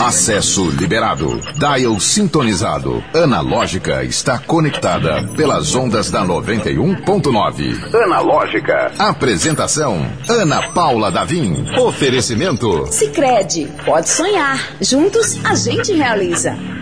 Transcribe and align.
Acesso 0.00 0.70
liberado. 0.70 1.40
Dial 1.56 1.98
sintonizado. 2.00 3.02
Analógica 3.14 4.04
está 4.04 4.38
conectada 4.38 5.26
pelas 5.36 5.74
ondas 5.74 6.10
da 6.10 6.24
91.9. 6.24 7.94
Analógica. 7.94 8.92
Apresentação: 8.98 10.06
Ana 10.28 10.70
Paula 10.70 11.10
Davim. 11.10 11.66
Oferecimento: 11.78 12.86
Sicredi. 12.86 13.68
Pode 13.84 14.08
sonhar. 14.08 14.58
Juntos 14.80 15.38
a 15.44 15.54
gente 15.54 15.92
realiza. 15.92 16.77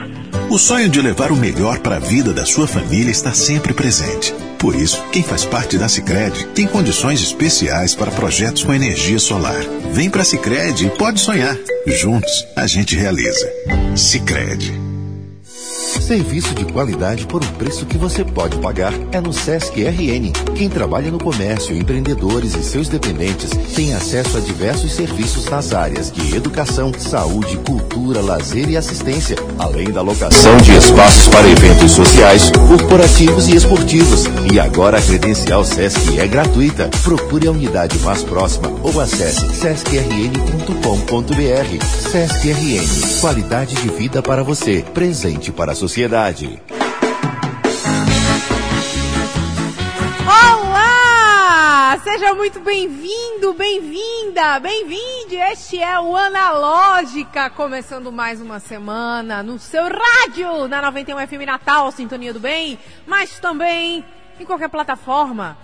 O 0.50 0.58
sonho 0.58 0.88
de 0.88 1.00
levar 1.02 1.32
o 1.32 1.36
melhor 1.36 1.80
para 1.80 1.96
a 1.96 2.00
vida 2.00 2.32
da 2.32 2.46
sua 2.46 2.66
família 2.66 3.10
está 3.10 3.34
sempre 3.34 3.74
presente. 3.74 4.32
Por 4.58 4.74
isso, 4.74 5.02
quem 5.12 5.22
faz 5.22 5.44
parte 5.44 5.76
da 5.76 5.88
Sicredi 5.88 6.46
tem 6.54 6.66
condições 6.66 7.20
especiais 7.20 7.94
para 7.94 8.10
projetos 8.10 8.62
com 8.62 8.72
energia 8.72 9.18
solar. 9.18 9.60
Vem 9.92 10.08
para 10.08 10.22
a 10.22 10.24
Sicredi 10.24 10.86
e 10.86 10.90
pode 10.90 11.20
sonhar. 11.20 11.56
Juntos, 11.86 12.46
a 12.56 12.66
gente 12.66 12.96
realiza. 12.96 13.48
Sicredi. 13.96 14.85
Serviço 16.00 16.54
de 16.54 16.64
qualidade 16.66 17.26
por 17.26 17.42
um 17.42 17.46
preço 17.54 17.84
que 17.86 17.98
você 17.98 18.22
pode 18.22 18.56
pagar 18.58 18.92
é 19.10 19.20
no 19.20 19.32
Sesc 19.32 19.82
RN. 19.82 20.30
Quem 20.54 20.68
trabalha 20.68 21.10
no 21.10 21.18
comércio, 21.18 21.76
empreendedores 21.76 22.54
e 22.54 22.62
seus 22.62 22.88
dependentes 22.88 23.50
tem 23.74 23.92
acesso 23.94 24.36
a 24.36 24.40
diversos 24.40 24.92
serviços 24.92 25.46
nas 25.46 25.72
áreas 25.72 26.12
de 26.12 26.36
educação, 26.36 26.92
saúde, 26.96 27.56
cultura, 27.58 28.20
lazer 28.20 28.70
e 28.70 28.76
assistência, 28.76 29.36
além 29.58 29.90
da 29.90 30.02
locação 30.02 30.56
de 30.58 30.76
espaços 30.76 31.26
para 31.28 31.48
eventos 31.48 31.90
sociais, 31.92 32.50
corporativos 32.68 33.48
e 33.48 33.56
esportivos. 33.56 34.26
E 34.52 34.60
agora 34.60 34.98
a 34.98 35.02
credencial 35.02 35.64
Sesc 35.64 36.18
é 36.18 36.26
gratuita. 36.26 36.90
Procure 37.02 37.48
a 37.48 37.50
unidade 37.50 37.98
mais 38.00 38.22
próxima 38.22 38.70
ou 38.82 39.00
acesse 39.00 39.48
sescrn.com.br. 39.54 41.84
Sesc 42.10 42.52
RN, 42.52 43.20
qualidade 43.20 43.74
de 43.74 43.88
vida 43.88 44.22
para 44.22 44.44
você, 44.44 44.84
presente 44.94 45.50
para 45.50 45.72
a 45.72 45.74
sociedade. 45.74 45.85
Olá! 50.26 51.96
Seja 52.02 52.34
muito 52.34 52.58
bem-vindo, 52.58 53.54
bem-vinda, 53.54 54.58
bem-vinde. 54.58 55.36
Este 55.36 55.80
é 55.80 56.00
o 56.00 56.16
Analógica, 56.16 57.48
começando 57.50 58.10
mais 58.10 58.40
uma 58.40 58.58
semana 58.58 59.44
no 59.44 59.60
seu 59.60 59.84
rádio, 59.84 60.66
na 60.66 60.82
91 60.82 61.26
FM 61.26 61.46
Natal, 61.46 61.92
Sintonia 61.92 62.32
do 62.32 62.40
Bem, 62.40 62.78
mas 63.06 63.38
também 63.38 64.04
em 64.40 64.44
qualquer 64.44 64.68
plataforma 64.68 65.56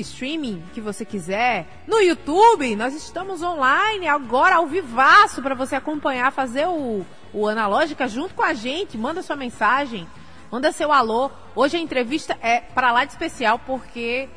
streaming 0.00 0.62
que 0.72 0.80
você 0.80 1.04
quiser. 1.04 1.66
No 1.86 1.98
YouTube, 2.00 2.74
nós 2.76 2.94
estamos 2.94 3.42
online 3.42 4.08
agora 4.08 4.56
ao 4.56 4.66
vivaço 4.66 5.42
para 5.42 5.54
você 5.54 5.74
acompanhar, 5.74 6.32
fazer 6.32 6.66
o, 6.66 7.04
o 7.32 7.48
Analógica 7.48 8.08
junto 8.08 8.34
com 8.34 8.42
a 8.42 8.54
gente. 8.54 8.96
Manda 8.96 9.22
sua 9.22 9.36
mensagem, 9.36 10.06
manda 10.50 10.72
seu 10.72 10.92
alô. 10.92 11.30
Hoje 11.54 11.76
a 11.76 11.80
entrevista 11.80 12.36
é 12.40 12.60
para 12.60 12.92
lá 12.92 13.04
de 13.04 13.12
especial 13.12 13.58
porque 13.58 14.28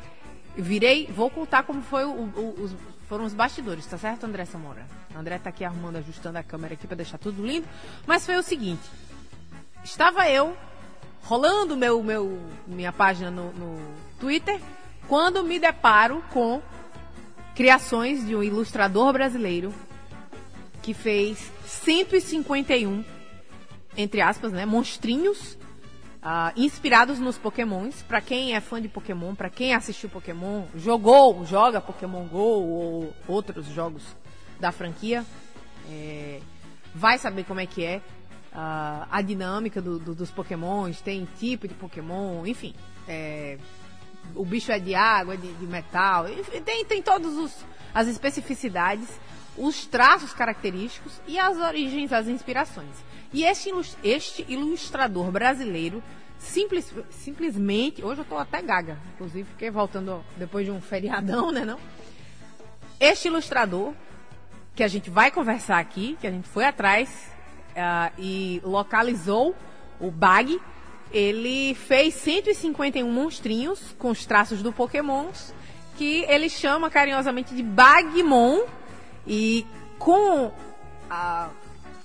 virei, 0.56 1.06
vou 1.06 1.30
contar 1.30 1.62
como 1.62 1.82
foi 1.82 2.04
o, 2.04 2.10
o, 2.10 2.54
os, 2.62 2.76
foram 3.08 3.24
os 3.24 3.34
bastidores, 3.34 3.86
tá 3.86 3.98
certo, 3.98 4.24
André 4.24 4.44
Samora? 4.44 4.86
André 5.14 5.38
tá 5.38 5.50
aqui 5.50 5.64
arrumando, 5.64 5.96
ajustando 5.96 6.38
a 6.38 6.42
câmera 6.42 6.74
aqui 6.74 6.86
para 6.86 6.96
deixar 6.96 7.18
tudo 7.18 7.44
lindo. 7.44 7.66
Mas 8.06 8.26
foi 8.26 8.36
o 8.36 8.42
seguinte: 8.42 8.82
estava 9.84 10.28
eu 10.28 10.56
rolando 11.22 11.76
meu, 11.76 12.02
meu 12.02 12.38
minha 12.66 12.92
página 12.92 13.30
no, 13.30 13.52
no 13.52 13.94
Twitter 14.20 14.60
quando 15.08 15.42
me 15.44 15.58
deparo 15.58 16.22
com 16.32 16.62
criações 17.54 18.26
de 18.26 18.34
um 18.36 18.42
ilustrador 18.42 19.12
brasileiro 19.12 19.72
que 20.82 20.92
fez 20.94 21.50
151, 21.64 23.04
entre 23.96 24.20
aspas, 24.20 24.52
né, 24.52 24.66
monstrinhos 24.66 25.56
uh, 26.22 26.52
inspirados 26.56 27.18
nos 27.18 27.38
Pokémons. 27.38 28.02
Para 28.02 28.20
quem 28.20 28.54
é 28.54 28.60
fã 28.60 28.80
de 28.80 28.88
Pokémon, 28.88 29.34
para 29.34 29.50
quem 29.50 29.74
assistiu 29.74 30.08
Pokémon, 30.08 30.64
jogou, 30.74 31.44
joga 31.44 31.80
Pokémon 31.80 32.24
Go 32.26 32.38
ou 32.38 33.14
outros 33.26 33.66
jogos 33.66 34.02
da 34.60 34.70
franquia, 34.72 35.24
é, 35.90 36.40
vai 36.94 37.18
saber 37.18 37.44
como 37.44 37.60
é 37.60 37.66
que 37.66 37.84
é 37.84 38.00
uh, 38.52 39.06
a 39.10 39.22
dinâmica 39.22 39.80
do, 39.80 39.98
do, 39.98 40.14
dos 40.14 40.30
Pokémons, 40.30 41.00
tem 41.00 41.26
tipo 41.38 41.68
de 41.68 41.74
Pokémon, 41.74 42.46
enfim. 42.46 42.74
É, 43.08 43.58
o 44.34 44.44
bicho 44.44 44.72
é 44.72 44.78
de 44.78 44.94
água, 44.94 45.36
de, 45.36 45.52
de 45.52 45.66
metal, 45.66 46.28
enfim, 46.28 46.60
tem, 46.60 46.84
tem 46.84 47.02
todas 47.02 47.64
as 47.94 48.08
especificidades, 48.08 49.08
os 49.56 49.86
traços 49.86 50.32
característicos 50.32 51.20
e 51.26 51.38
as 51.38 51.56
origens, 51.58 52.12
as 52.12 52.28
inspirações. 52.28 52.94
E 53.32 53.44
este, 53.44 53.70
este 54.02 54.44
ilustrador 54.48 55.30
brasileiro 55.30 56.02
simples, 56.38 56.92
simplesmente, 57.10 58.04
hoje 58.04 58.20
eu 58.20 58.22
estou 58.22 58.38
até 58.38 58.60
gaga, 58.62 58.98
inclusive 59.14 59.48
fiquei 59.50 59.70
voltando 59.70 60.22
depois 60.36 60.64
de 60.64 60.70
um 60.70 60.80
feriadão, 60.80 61.50
né 61.50 61.64
não? 61.64 61.78
Este 63.00 63.28
ilustrador, 63.28 63.92
que 64.74 64.82
a 64.82 64.88
gente 64.88 65.10
vai 65.10 65.30
conversar 65.30 65.78
aqui, 65.78 66.16
que 66.20 66.26
a 66.26 66.30
gente 66.30 66.48
foi 66.48 66.64
atrás 66.64 67.08
uh, 67.72 68.12
e 68.18 68.60
localizou 68.64 69.54
o 70.00 70.10
Bag, 70.10 70.60
ele 71.12 71.74
fez 71.74 72.14
151 72.14 73.10
monstrinhos 73.10 73.80
com 73.98 74.10
os 74.10 74.26
traços 74.26 74.62
do 74.62 74.72
Pokémon, 74.72 75.26
que 75.96 76.24
ele 76.28 76.48
chama 76.48 76.90
carinhosamente 76.90 77.54
de 77.54 77.62
Bagmon 77.62 78.64
e 79.26 79.66
com 79.98 80.52
ah, 81.10 81.48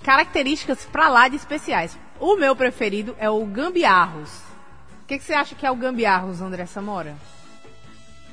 características 0.02 0.84
pra 0.86 1.08
lá 1.08 1.28
de 1.28 1.36
especiais. 1.36 1.98
O 2.18 2.36
meu 2.36 2.54
preferido 2.54 3.14
é 3.18 3.28
o 3.28 3.44
Gambiarros. 3.44 4.30
O 5.02 5.06
que, 5.06 5.18
que 5.18 5.24
você 5.24 5.34
acha 5.34 5.54
que 5.54 5.66
é 5.66 5.70
o 5.70 5.76
Gambiarros, 5.76 6.40
André 6.40 6.64
Samora? 6.66 7.14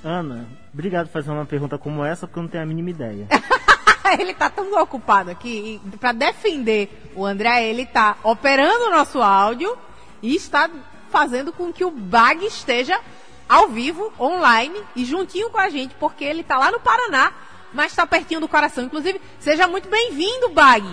Ana, 0.03 0.47
obrigado 0.73 1.07
por 1.07 1.13
fazer 1.13 1.31
uma 1.31 1.45
pergunta 1.45 1.77
como 1.77 2.05
essa, 2.05 2.25
porque 2.25 2.39
eu 2.39 2.43
não 2.43 2.49
tenho 2.49 2.63
a 2.63 2.67
mínima 2.67 2.91
ideia. 2.91 3.27
ele 4.17 4.33
tá 4.33 4.49
tão 4.49 4.71
ocupado 4.81 5.29
aqui, 5.29 5.81
para 5.99 6.13
defender 6.13 7.11
o 7.15 7.25
André, 7.25 7.67
ele 7.67 7.85
tá 7.85 8.17
operando 8.23 8.85
o 8.85 8.91
nosso 8.91 9.21
áudio 9.21 9.77
e 10.21 10.35
está 10.35 10.69
fazendo 11.09 11.51
com 11.51 11.71
que 11.73 11.83
o 11.83 11.91
Bag 11.91 12.45
esteja 12.45 12.99
ao 13.47 13.67
vivo, 13.69 14.13
online 14.19 14.79
e 14.95 15.03
juntinho 15.03 15.49
com 15.49 15.57
a 15.57 15.69
gente, 15.69 15.95
porque 15.95 16.23
ele 16.23 16.41
está 16.41 16.57
lá 16.57 16.71
no 16.71 16.79
Paraná, 16.79 17.33
mas 17.73 17.91
está 17.91 18.05
pertinho 18.05 18.39
do 18.39 18.47
coração. 18.47 18.83
Inclusive, 18.83 19.19
seja 19.39 19.67
muito 19.67 19.89
bem-vindo, 19.89 20.49
Bag. 20.49 20.85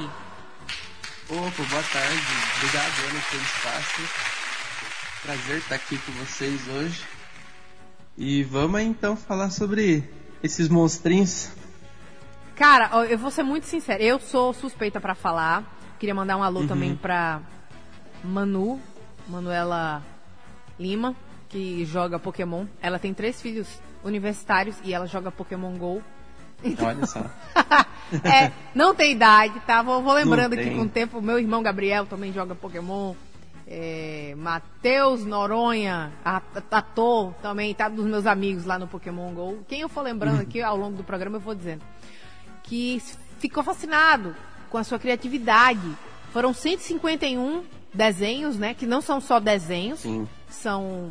Opa, 1.28 1.62
boa 1.70 1.82
tarde. 1.92 2.22
Obrigado, 2.56 3.10
Ana, 3.10 3.20
pelo 3.30 3.42
espaço. 3.42 4.02
Prazer 5.22 5.58
estar 5.58 5.74
aqui 5.74 5.98
com 5.98 6.12
vocês 6.12 6.68
hoje. 6.68 7.02
E 8.16 8.44
vamos 8.44 8.80
então 8.80 9.16
falar 9.16 9.50
sobre 9.50 10.08
esses 10.42 10.68
monstrinhos. 10.68 11.50
Cara, 12.54 12.90
eu 13.06 13.18
vou 13.18 13.30
ser 13.30 13.42
muito 13.42 13.66
sincera. 13.66 14.02
Eu 14.02 14.18
sou 14.18 14.54
suspeita 14.54 14.98
para 15.00 15.14
falar. 15.14 15.64
Queria 15.98 16.14
mandar 16.14 16.36
um 16.36 16.42
alô 16.42 16.60
uhum. 16.60 16.66
também 16.66 16.96
pra 16.96 17.42
Manu, 18.24 18.80
Manuela 19.28 20.02
Lima, 20.78 21.14
que 21.48 21.84
joga 21.84 22.18
Pokémon. 22.18 22.66
Ela 22.80 22.98
tem 22.98 23.14
três 23.14 23.40
filhos 23.40 23.80
universitários 24.04 24.76
e 24.84 24.92
ela 24.92 25.06
joga 25.06 25.30
Pokémon 25.30 25.76
GO. 25.76 26.02
Então... 26.62 26.86
Olha 26.86 27.06
só. 27.06 27.20
é, 28.24 28.52
não 28.74 28.94
tem 28.94 29.12
idade, 29.12 29.60
tá? 29.60 29.82
Vou, 29.82 30.02
vou 30.02 30.14
lembrando 30.14 30.54
aqui 30.54 30.70
com 30.70 30.82
o 30.82 30.88
tempo. 30.88 31.20
Meu 31.20 31.38
irmão 31.38 31.62
Gabriel 31.62 32.06
também 32.06 32.32
joga 32.32 32.54
Pokémon. 32.54 33.14
É, 33.68 34.32
Matheus 34.36 35.24
Noronha, 35.24 36.12
ator, 36.70 37.34
também 37.42 37.74
tá 37.74 37.88
dos 37.88 38.06
meus 38.06 38.24
amigos 38.24 38.64
lá 38.64 38.78
no 38.78 38.86
Pokémon 38.86 39.32
GO. 39.34 39.64
Quem 39.66 39.80
eu 39.80 39.88
for 39.88 40.02
lembrando 40.02 40.40
aqui 40.40 40.62
ao 40.62 40.76
longo 40.76 40.96
do 40.96 41.02
programa, 41.02 41.36
eu 41.36 41.40
vou 41.40 41.54
dizendo. 41.54 41.82
Que 42.62 43.02
ficou 43.38 43.64
fascinado 43.64 44.36
com 44.70 44.78
a 44.78 44.84
sua 44.84 44.98
criatividade. 44.98 45.96
Foram 46.32 46.54
151 46.54 47.64
desenhos, 47.96 48.56
né? 48.56 48.74
Que 48.74 48.86
não 48.86 49.00
são 49.00 49.20
só 49.20 49.40
desenhos, 49.40 50.00
Sim. 50.00 50.28
são 50.48 51.10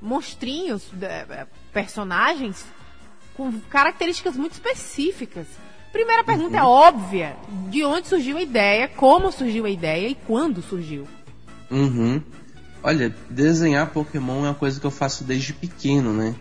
monstrinhos, 0.00 0.90
é, 1.02 1.46
personagens 1.72 2.64
com 3.34 3.52
características 3.70 4.36
muito 4.36 4.52
específicas. 4.52 5.46
Primeira 5.92 6.22
pergunta 6.22 6.56
é 6.56 6.62
uhum. 6.62 6.66
é 6.66 6.70
óbvia: 6.70 7.36
de 7.70 7.84
onde 7.84 8.08
surgiu 8.08 8.36
a 8.36 8.42
ideia, 8.42 8.88
como 8.88 9.32
surgiu 9.32 9.64
a 9.64 9.70
ideia 9.70 10.08
e 10.08 10.14
quando 10.14 10.62
surgiu? 10.62 11.06
Uhum. 11.70 12.22
Olha, 12.82 13.14
desenhar 13.28 13.90
Pokémon 13.90 14.44
é 14.44 14.48
uma 14.48 14.54
coisa 14.54 14.78
que 14.78 14.86
eu 14.86 14.90
faço 14.90 15.24
desde 15.24 15.52
pequeno, 15.52 16.12
né? 16.12 16.34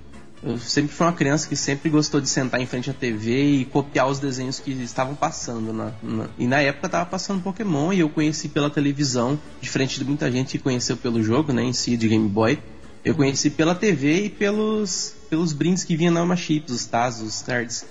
Eu 0.43 0.57
sempre 0.59 0.93
fui 0.93 1.05
uma 1.05 1.13
criança 1.13 1.47
que 1.47 1.55
sempre 1.55 1.89
gostou 1.89 2.21
de 2.21 2.29
sentar 2.29 2.61
em 2.61 2.65
frente 2.65 2.89
à 2.89 2.93
TV 2.93 3.43
e 3.43 3.65
copiar 3.65 4.07
os 4.07 4.19
desenhos 4.19 4.59
que 4.59 4.71
estavam 4.71 5.15
passando. 5.15 5.73
Na, 5.73 5.91
na... 6.01 6.27
e 6.37 6.45
na 6.45 6.61
época 6.61 6.87
estava 6.87 7.05
passando 7.05 7.41
Pokémon 7.41 7.91
e 7.91 7.99
eu 7.99 8.09
conheci 8.09 8.47
pela 8.47 8.69
televisão, 8.69 9.39
diferente 9.59 9.97
de 9.97 10.05
muita 10.05 10.31
gente 10.31 10.57
que 10.57 10.63
conheceu 10.63 10.95
pelo 10.95 11.23
jogo, 11.23 11.51
né, 11.51 11.63
em 11.63 11.73
si, 11.73 11.97
de 11.97 12.07
Game 12.07 12.29
Boy. 12.29 12.59
Eu 13.03 13.15
conheci 13.15 13.49
pela 13.49 13.73
TV 13.73 14.25
e 14.25 14.29
pelos, 14.29 15.15
pelos 15.29 15.53
brindes 15.53 15.83
que 15.83 15.95
vinham 15.95 16.13
na 16.13 16.19
Alma 16.19 16.35
Chips, 16.35 16.71
os 16.71 16.85
Tazos, 16.85 17.35
os 17.35 17.41
cards. 17.41 17.85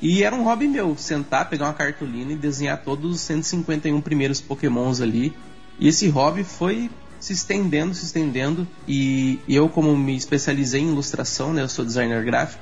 E 0.00 0.22
era 0.22 0.34
um 0.34 0.44
hobby 0.44 0.68
meu, 0.68 0.96
sentar, 0.96 1.48
pegar 1.48 1.66
uma 1.66 1.74
cartolina 1.74 2.32
e 2.32 2.36
desenhar 2.36 2.82
todos 2.82 3.16
os 3.16 3.20
151 3.22 4.00
primeiros 4.00 4.40
pokémons 4.40 5.00
ali. 5.00 5.32
E 5.78 5.88
esse 5.88 6.08
hobby 6.08 6.44
foi 6.44 6.90
se 7.22 7.32
estendendo, 7.32 7.94
se 7.94 8.04
estendendo. 8.04 8.66
E 8.86 9.38
eu, 9.48 9.68
como 9.68 9.96
me 9.96 10.16
especializei 10.16 10.80
em 10.80 10.88
ilustração, 10.88 11.52
né, 11.52 11.62
eu 11.62 11.68
sou 11.68 11.84
designer 11.84 12.24
gráfico 12.24 12.60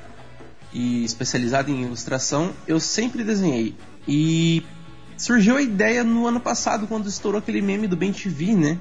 e 0.70 1.02
especializado 1.02 1.70
em 1.70 1.82
ilustração, 1.82 2.52
eu 2.68 2.78
sempre 2.78 3.24
desenhei. 3.24 3.74
E 4.06 4.62
surgiu 5.16 5.56
a 5.56 5.62
ideia 5.62 6.04
no 6.04 6.26
ano 6.26 6.38
passado, 6.38 6.86
quando 6.86 7.08
estourou 7.08 7.38
aquele 7.38 7.62
meme 7.62 7.88
do 7.88 7.96
Ben 7.96 8.12
TV, 8.12 8.54
né? 8.54 8.78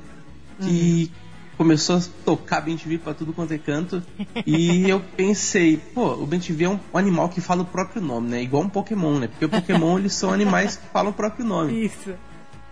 Que 0.60 1.10
uhum. 1.10 1.58
começou 1.58 1.96
a 1.96 2.02
tocar 2.26 2.60
Ben 2.60 2.76
TV 2.76 2.98
pra 2.98 3.14
tudo 3.14 3.32
quanto 3.32 3.54
é 3.54 3.58
canto. 3.58 4.04
e 4.46 4.90
eu 4.90 5.00
pensei, 5.00 5.78
pô, 5.78 6.12
o 6.12 6.26
Ben 6.26 6.42
TV 6.42 6.66
é 6.66 6.70
um, 6.70 6.80
animal 6.94 7.30
que 7.30 7.40
fala 7.40 7.62
o 7.62 7.66
próprio 7.66 8.02
nome, 8.02 8.30
né? 8.30 8.44
Igual 8.44 8.64
um 8.64 8.70
Pokémon, 8.70 9.18
né? 9.18 9.28
Porque 9.28 9.46
o 9.46 9.50
Pokémon 9.50 9.98
eles 9.98 10.14
são 10.14 10.34
animais 10.34 10.76
que 10.76 10.88
falam 10.88 11.12
o 11.12 11.16
próprio 11.16 11.46
nome. 11.46 11.86
Isso. 11.86 12.14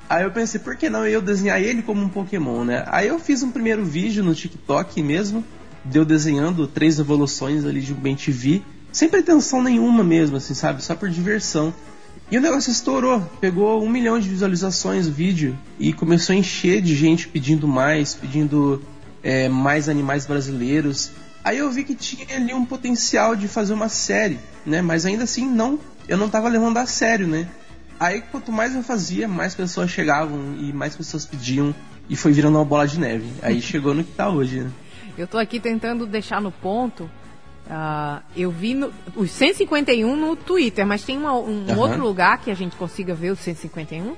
Aí 0.09 0.23
eu 0.23 0.31
pensei, 0.31 0.59
por 0.59 0.75
que 0.77 0.89
não 0.89 1.05
eu 1.05 1.21
desenhar 1.21 1.61
ele 1.61 1.81
como 1.81 2.01
um 2.01 2.07
Pokémon, 2.07 2.63
né? 2.63 2.83
Aí 2.87 3.07
eu 3.07 3.19
fiz 3.19 3.43
um 3.43 3.51
primeiro 3.51 3.83
vídeo 3.83 4.23
no 4.23 4.33
TikTok 4.33 5.03
mesmo, 5.03 5.43
deu 5.83 6.05
desenhando 6.05 6.65
três 6.65 6.97
evoluções 6.97 7.65
ali 7.65 7.81
de 7.81 7.93
um 7.93 8.15
TV, 8.15 8.61
sem 8.91 9.09
pretensão 9.09 9.61
nenhuma 9.61 10.03
mesmo, 10.03 10.37
assim, 10.37 10.53
sabe? 10.53 10.81
Só 10.81 10.95
por 10.95 11.09
diversão. 11.09 11.73
E 12.31 12.37
o 12.37 12.41
negócio 12.41 12.71
estourou, 12.71 13.21
pegou 13.39 13.83
um 13.83 13.89
milhão 13.89 14.19
de 14.19 14.29
visualizações 14.29 15.07
o 15.07 15.11
vídeo 15.11 15.57
e 15.79 15.93
começou 15.93 16.33
a 16.33 16.37
encher 16.37 16.81
de 16.81 16.95
gente 16.95 17.27
pedindo 17.27 17.67
mais, 17.67 18.13
pedindo 18.13 18.81
é, 19.21 19.49
mais 19.49 19.89
animais 19.89 20.25
brasileiros. 20.25 21.11
Aí 21.43 21.57
eu 21.57 21.69
vi 21.69 21.83
que 21.83 21.95
tinha 21.95 22.35
ali 22.35 22.53
um 22.53 22.65
potencial 22.65 23.35
de 23.35 23.47
fazer 23.47 23.73
uma 23.73 23.89
série, 23.89 24.39
né? 24.65 24.81
Mas 24.81 25.05
ainda 25.05 25.23
assim 25.23 25.47
não, 25.47 25.79
eu 26.07 26.17
não 26.17 26.29
tava 26.29 26.49
levando 26.49 26.77
a 26.77 26.85
sério, 26.85 27.27
né? 27.27 27.47
Aí 27.99 28.21
quanto 28.21 28.51
mais 28.51 28.75
eu 28.75 28.83
fazia, 28.83 29.27
mais 29.27 29.55
pessoas 29.55 29.89
chegavam 29.89 30.55
e 30.59 30.71
mais 30.71 30.95
pessoas 30.95 31.25
pediam 31.25 31.73
e 32.09 32.15
foi 32.15 32.31
virando 32.31 32.57
uma 32.57 32.65
bola 32.65 32.87
de 32.87 32.99
neve. 32.99 33.31
Aí 33.41 33.59
chegou 33.61 33.93
no 33.93 34.03
que 34.03 34.11
tá 34.11 34.29
hoje, 34.29 34.61
né? 34.61 34.71
Eu 35.17 35.27
tô 35.27 35.37
aqui 35.37 35.59
tentando 35.59 36.05
deixar 36.05 36.39
no 36.39 36.51
ponto. 36.51 37.09
Uh, 37.65 38.21
eu 38.35 38.49
vi 38.49 38.73
no, 38.73 38.93
os 39.15 39.31
151 39.31 40.15
no 40.15 40.35
Twitter, 40.35 40.85
mas 40.85 41.03
tem 41.03 41.17
uma, 41.17 41.33
um 41.33 41.65
uhum. 41.67 41.77
outro 41.77 42.01
lugar 42.01 42.39
que 42.39 42.49
a 42.49 42.53
gente 42.53 42.75
consiga 42.77 43.13
ver 43.13 43.31
os 43.31 43.39
151? 43.39 44.15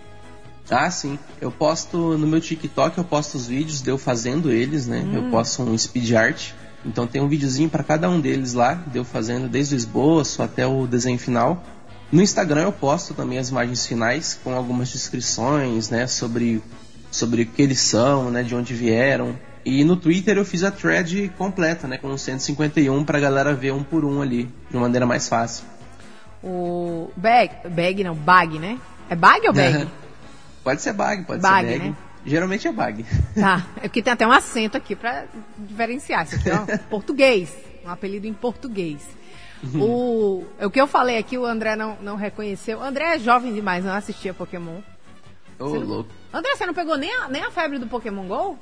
Ah, 0.70 0.92
sim. 0.92 1.18
Eu 1.42 1.52
posto 1.52 2.18
no 2.18 2.28
meu 2.28 2.40
TikTok, 2.40 2.98
eu 2.98 3.04
posto 3.04 3.36
os 3.36 3.48
vídeos 3.48 3.82
de 3.82 3.90
eu 3.90 3.98
fazendo 3.98 4.52
eles, 4.52 4.86
né? 4.86 5.00
Hum. 5.00 5.16
Eu 5.16 5.32
posto 5.32 5.64
um 5.64 5.76
speed 5.76 6.12
art. 6.12 6.52
Então 6.86 7.08
tem 7.08 7.22
um 7.22 7.28
videozinho 7.28 7.70
para 7.70 7.84
cada 7.84 8.10
um 8.10 8.20
deles 8.22 8.54
lá, 8.54 8.76
de 8.76 8.98
eu 8.98 9.04
fazendo 9.04 9.50
desde 9.50 9.76
o 9.76 9.78
esboço 9.78 10.44
até 10.44 10.68
o 10.68 10.86
desenho 10.86 11.18
final. 11.18 11.64
No 12.12 12.22
Instagram 12.22 12.64
eu 12.64 12.72
posto 12.72 13.14
também 13.14 13.38
as 13.38 13.50
imagens 13.50 13.86
finais 13.86 14.40
com 14.44 14.56
algumas 14.56 14.90
descrições, 14.90 15.90
né, 15.90 16.08
sobre 16.08 16.62
sobre 17.12 17.42
o 17.44 17.46
que 17.46 17.62
eles 17.62 17.80
são, 17.80 18.30
né, 18.30 18.44
de 18.44 18.56
onde 18.56 18.74
vieram. 18.74 19.36
E 19.66 19.84
no 19.84 19.96
Twitter 19.96 20.38
eu 20.38 20.46
fiz 20.46 20.64
a 20.64 20.72
thread 20.72 21.32
completa, 21.38 21.88
né, 21.88 21.98
com 21.98 22.16
151 22.18 23.04
pra 23.04 23.20
galera 23.20 23.54
ver 23.54 23.74
um 23.74 23.84
por 23.84 24.06
um 24.06 24.22
ali, 24.22 24.46
de 24.70 24.76
uma 24.76 24.84
maneira 24.84 25.06
mais 25.06 25.28
fácil. 25.28 25.66
O 26.44 27.12
bag, 27.18 27.68
bag 27.70 28.04
não, 28.04 28.16
bag, 28.16 28.58
né? 28.58 28.80
É 29.10 29.16
bag 29.16 29.48
ou 29.48 29.54
bag? 29.54 29.88
pode 30.64 30.82
ser 30.82 30.94
bag, 30.94 31.24
pode 31.24 31.42
bag, 31.42 31.68
ser 31.68 31.80
bag. 31.80 31.90
Né? 31.90 31.96
Geralmente 32.26 32.68
é 32.68 32.72
bag. 32.72 33.06
Tá, 33.36 33.68
é 33.78 33.82
porque 33.82 34.02
tem 34.02 34.14
até 34.14 34.26
um 34.26 34.32
acento 34.32 34.78
aqui 34.78 34.96
para 34.96 35.26
diferenciar. 35.58 36.26
Isso 36.26 36.36
aqui 36.36 36.50
é 36.50 36.78
português, 36.90 37.54
um 37.86 37.90
apelido 37.90 38.28
em 38.28 38.34
português. 38.34 39.02
O, 39.76 40.46
o 40.62 40.70
que 40.70 40.80
eu 40.80 40.88
falei 40.88 41.18
aqui, 41.18 41.38
o 41.38 41.46
André 41.46 41.76
não, 41.76 41.98
não 42.02 42.16
reconheceu. 42.16 42.80
O 42.80 42.84
André 42.84 43.16
é 43.16 43.20
jovem 43.20 43.54
demais, 43.54 43.84
não 43.84 43.94
assistia 43.94 44.34
Pokémon. 44.34 44.80
Ô, 45.60 45.66
oh, 45.66 45.80
louco. 45.80 46.10
André, 46.34 46.56
você 46.56 46.66
não 46.66 46.74
pegou 46.74 46.98
nem 46.98 47.14
a, 47.14 47.28
nem 47.28 47.44
a 47.44 47.52
febre 47.52 47.78
do 47.78 47.88
Pokémon 47.88 48.26
GO? 48.28 48.58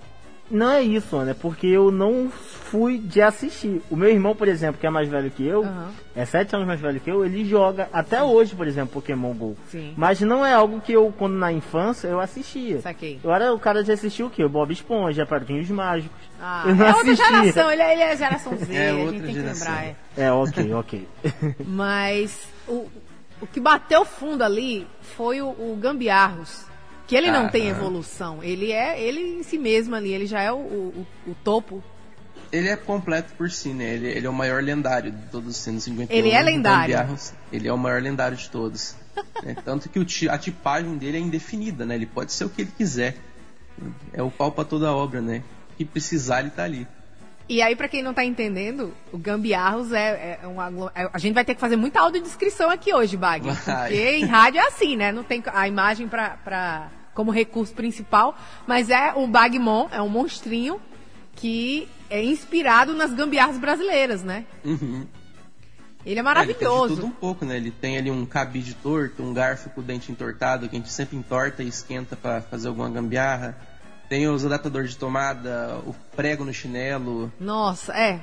Não 0.50 0.72
é 0.72 0.82
isso, 0.82 1.18
né? 1.24 1.36
Porque 1.40 1.68
eu 1.68 1.92
não 1.92 2.30
fui 2.30 2.98
de 2.98 3.22
assistir. 3.22 3.82
O 3.90 3.96
meu 3.96 4.10
irmão, 4.10 4.36
por 4.36 4.48
exemplo, 4.48 4.80
que 4.80 4.88
é 4.88 4.90
mais 4.90 5.08
velho 5.08 5.30
que 5.32 5.46
eu, 5.46 5.62
uhum. 5.62 5.90
é 6.16 6.26
sete 6.26 6.56
anos 6.56 6.68
mais 6.68 6.80
velho 6.80 7.00
que 7.00 7.10
eu, 7.10 7.26
ele 7.26 7.46
joga 7.46 7.90
até 7.92 8.22
hoje, 8.22 8.56
por 8.56 8.68
exemplo, 8.68 8.94
Pokémon 8.94 9.34
GO. 9.34 9.58
Sim. 9.68 9.94
Mas 9.98 10.22
não 10.22 10.46
é 10.46 10.54
algo 10.54 10.80
que 10.82 10.94
eu, 10.94 11.14
quando 11.18 11.36
na 11.36 11.52
infância, 11.52 12.08
eu 12.08 12.20
assistia. 12.20 12.82
Saquei. 12.82 13.20
Eu 13.24 13.32
era 13.34 13.54
o 13.54 13.60
cara 13.60 13.84
de 13.84 13.92
assistir 13.92 14.24
o 14.24 14.30
quê? 14.30 14.44
O 14.44 14.50
Bob 14.50 14.72
Esponja, 14.72 15.26
Padrinhos 15.26 15.70
Mágicos. 15.70 16.18
Ah, 16.42 16.64
eu 16.68 16.76
não 16.76 16.86
é 16.86 16.96
outra 16.96 17.16
geração, 17.16 17.72
ele 17.72 17.82
é, 17.82 17.94
ele 17.94 18.02
é 18.04 18.16
geração 18.18 18.56
Z, 18.58 18.74
é 18.74 18.90
a 18.90 18.96
gente 18.96 19.22
tem 19.22 19.34
geração. 19.34 19.68
que 19.68 19.74
lembrar. 19.74 19.86
É, 19.86 19.96
é 20.24 20.32
ok, 20.32 20.74
ok. 20.74 21.08
Mas 21.66 22.48
o, 22.68 22.88
o 23.42 23.48
que 23.48 23.60
bateu 23.60 24.06
fundo 24.06 24.44
ali 24.44 24.88
foi 25.02 25.42
o, 25.42 25.48
o 25.48 25.78
Gambiarros 25.80 26.67
que 27.08 27.16
ele 27.16 27.32
não 27.32 27.48
tem 27.48 27.70
evolução. 27.70 28.44
Ele 28.44 28.72
é 28.72 29.02
ele 29.02 29.40
em 29.40 29.44
si 29.44 29.58
mesmo 29.58 29.96
ali, 29.96 30.14
ele 30.14 30.28
já 30.28 30.42
é 30.42 30.52
o, 30.52 30.58
o, 30.58 31.08
o 31.28 31.36
topo. 31.44 31.82
Ele 32.52 32.70
é 32.70 32.76
completo 32.76 33.34
por 33.34 33.50
si, 33.50 33.70
né? 33.70 33.94
Ele, 33.94 34.08
ele, 34.08 34.26
é 34.26 34.30
o 34.30 34.34
maior 34.34 34.64
lendário 34.64 35.12
de 35.12 35.22
todos 35.30 35.50
os 35.50 35.58
151. 35.58 36.18
Ele 36.18 36.30
é 36.32 36.42
lendário. 36.42 37.18
Ele 37.52 37.68
é 37.68 37.74
o 37.74 37.78
maior 37.78 38.02
lendário 38.02 38.38
de 38.38 38.50
todos. 38.50 38.96
né? 39.44 39.56
Tanto 39.66 39.90
que 39.90 40.00
o, 40.00 40.06
a 40.32 40.38
tipagem 40.38 40.98
dele 40.98 41.18
é 41.18 41.20
indefinida, 41.20 41.86
né? 41.86 41.96
Ele 41.96 42.06
pode 42.06 42.32
ser 42.32 42.46
o 42.46 42.50
que 42.50 42.62
ele 42.62 42.72
quiser. 42.78 43.18
É 44.14 44.24
o 44.24 44.32
pau 44.32 44.52
pra 44.52 44.64
toda 44.64 44.88
a 44.88 44.96
obra, 44.96 45.22
né? 45.22 45.44
Que 45.78 45.84
precisar, 45.86 46.40
ele 46.40 46.50
tá 46.50 46.64
ali. 46.64 46.88
E 47.50 47.62
aí, 47.62 47.76
para 47.76 47.88
quem 47.88 48.04
não 48.04 48.14
tá 48.14 48.26
entendendo, 48.26 48.94
o 49.12 49.18
Gambiarros 49.18 49.94
é, 49.94 50.40
é 50.42 50.48
uma. 50.48 50.92
É, 50.94 51.10
a 51.14 51.18
gente 51.18 51.34
vai 51.34 51.46
ter 51.46 51.56
que 51.56 51.62
fazer 51.62 51.78
muita 51.78 52.02
audiodescrição 52.02 52.70
aqui 52.70 52.94
hoje, 52.94 53.16
Bag. 53.16 53.48
Porque 53.48 54.12
em 54.18 54.26
rádio 54.26 54.60
é 54.60 54.68
assim, 54.68 54.98
né? 54.98 55.14
Não 55.14 55.24
tem 55.24 55.42
a 55.48 55.68
imagem 55.68 56.10
pra, 56.10 56.32
pra, 56.44 56.90
como 57.18 57.32
recurso 57.32 57.74
principal, 57.74 58.38
mas 58.68 58.92
é 58.92 59.12
o 59.16 59.26
Bagmon, 59.26 59.90
é 59.92 60.00
um 60.00 60.08
monstrinho 60.08 60.80
que 61.36 61.90
é 62.12 62.24
inspirado 62.24 62.94
nas 62.94 63.12
gambiarras 63.12 63.58
brasileiras, 63.58 64.22
né? 64.22 64.46
Uhum. 64.64 65.08
Ele 66.06 66.20
é 66.20 66.22
maravilhoso. 66.22 66.84
É, 66.84 66.86
ele 66.86 66.96
tudo 66.96 67.08
um 67.08 67.12
pouco, 67.12 67.44
né? 67.44 67.58
Ele 67.58 67.72
tem 67.72 67.98
ali 67.98 68.12
um 68.12 68.24
cabide 68.24 68.76
torto, 68.76 69.24
um 69.24 69.34
garfo 69.34 69.68
com 69.72 69.82
o 69.82 69.84
dente 69.84 70.12
entortado, 70.12 70.70
que 70.70 70.76
a 70.76 70.80
gente 70.80 70.92
sempre 70.92 71.18
entorta 71.18 71.64
e 71.64 71.68
esquenta 71.68 72.16
para 72.16 72.40
fazer 72.40 72.68
alguma 72.68 72.88
gambiarra. 72.88 73.58
Tem 74.08 74.28
os 74.28 74.46
adaptadores 74.46 74.92
de 74.92 74.98
tomada, 74.98 75.82
o 75.88 75.96
prego 76.16 76.46
no 76.46 76.54
chinelo. 76.54 77.34
Nossa, 77.40 77.94
é. 77.98 78.22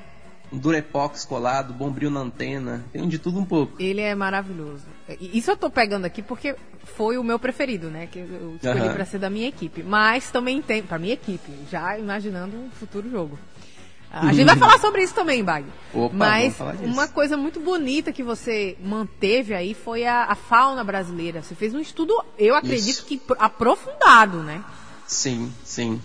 Um 0.52 0.56
durepox 0.56 1.24
colado, 1.24 1.74
bombril 1.74 2.12
na 2.12 2.20
antena. 2.20 2.84
Tem 2.92 3.08
de 3.08 3.18
tudo 3.18 3.40
um 3.40 3.44
pouco. 3.44 3.74
Ele 3.82 4.00
é 4.00 4.14
maravilhoso. 4.14 4.86
Isso 5.20 5.50
eu 5.50 5.56
tô 5.56 5.68
pegando 5.68 6.06
aqui 6.06 6.22
porque 6.22 6.56
foi 6.96 7.18
o 7.18 7.24
meu 7.24 7.38
preferido, 7.38 7.90
né? 7.90 8.08
Que 8.10 8.20
eu 8.20 8.56
escolhi 8.56 8.88
uhum. 8.88 8.94
para 8.94 9.04
ser 9.04 9.18
da 9.18 9.28
minha 9.28 9.48
equipe. 9.48 9.82
Mas 9.82 10.30
também 10.30 10.62
tem, 10.62 10.82
para 10.82 10.98
minha 10.98 11.12
equipe, 11.12 11.52
já 11.70 11.98
imaginando 11.98 12.56
um 12.56 12.70
futuro 12.70 13.10
jogo. 13.10 13.38
A 14.10 14.32
gente 14.32 14.46
vai 14.46 14.56
falar 14.58 14.78
sobre 14.78 15.02
isso 15.02 15.14
também, 15.14 15.42
Bag. 15.42 15.66
Opa, 15.92 16.14
Mas 16.14 16.56
uma 16.82 17.08
coisa 17.08 17.36
muito 17.36 17.60
bonita 17.60 18.12
que 18.12 18.22
você 18.22 18.78
manteve 18.80 19.52
aí 19.52 19.74
foi 19.74 20.06
a, 20.06 20.24
a 20.24 20.34
fauna 20.34 20.84
brasileira. 20.84 21.42
Você 21.42 21.54
fez 21.54 21.74
um 21.74 21.80
estudo, 21.80 22.14
eu 22.38 22.54
acredito 22.54 22.98
isso. 23.00 23.04
que 23.04 23.20
aprofundado, 23.38 24.38
né? 24.38 24.64
Sim, 25.06 25.52
sim. 25.64 26.00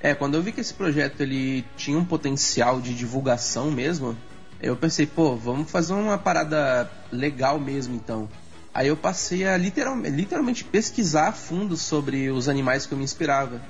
É, 0.00 0.14
quando 0.14 0.34
eu 0.34 0.42
vi 0.42 0.50
que 0.50 0.60
esse 0.60 0.74
projeto 0.74 1.20
ele 1.20 1.64
tinha 1.76 1.96
um 1.96 2.04
potencial 2.04 2.80
de 2.80 2.92
divulgação 2.92 3.70
mesmo, 3.70 4.16
eu 4.60 4.76
pensei, 4.76 5.06
pô, 5.06 5.36
vamos 5.36 5.70
fazer 5.70 5.92
uma 5.92 6.18
parada 6.18 6.90
legal 7.12 7.58
mesmo 7.58 7.94
então. 7.94 8.28
Aí 8.74 8.88
eu 8.88 8.96
passei 8.96 9.46
a 9.46 9.56
literalmente, 9.56 10.16
literalmente 10.16 10.64
pesquisar 10.64 11.28
a 11.28 11.32
fundo 11.32 11.76
sobre 11.76 12.30
os 12.30 12.48
animais 12.48 12.86
que 12.86 12.92
eu 12.92 12.98
me 12.98 13.04
inspirava. 13.04 13.60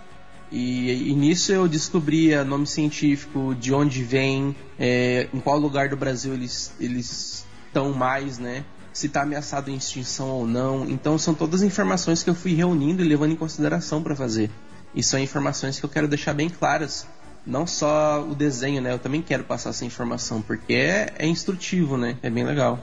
E, 0.50 1.10
e 1.10 1.14
nisso 1.14 1.50
eu 1.50 1.66
descobria 1.66 2.44
nome 2.44 2.66
científico, 2.66 3.54
de 3.54 3.72
onde 3.72 4.04
vem, 4.04 4.54
é, 4.78 5.26
em 5.32 5.40
qual 5.40 5.58
lugar 5.58 5.88
do 5.88 5.96
Brasil 5.96 6.34
eles 6.34 6.72
eles 6.78 7.44
estão 7.66 7.92
mais, 7.92 8.38
né? 8.38 8.64
Se 8.92 9.06
está 9.06 9.22
ameaçado 9.22 9.70
em 9.70 9.74
extinção 9.74 10.28
ou 10.28 10.46
não. 10.46 10.88
Então 10.88 11.18
são 11.18 11.34
todas 11.34 11.62
informações 11.62 12.22
que 12.22 12.30
eu 12.30 12.34
fui 12.34 12.54
reunindo 12.54 13.02
e 13.02 13.08
levando 13.08 13.32
em 13.32 13.36
consideração 13.36 14.02
para 14.02 14.14
fazer. 14.14 14.50
E 14.94 15.02
são 15.02 15.18
informações 15.18 15.80
que 15.80 15.86
eu 15.86 15.90
quero 15.90 16.06
deixar 16.06 16.34
bem 16.34 16.50
claras. 16.50 17.06
Não 17.44 17.66
só 17.66 18.22
o 18.22 18.34
desenho, 18.34 18.80
né? 18.80 18.92
Eu 18.92 18.98
também 19.00 19.22
quero 19.22 19.42
passar 19.42 19.70
essa 19.70 19.84
informação, 19.84 20.42
porque 20.42 20.74
é, 20.74 21.14
é 21.18 21.26
instrutivo, 21.26 21.96
né? 21.96 22.16
É 22.22 22.30
bem 22.30 22.44
legal. 22.44 22.78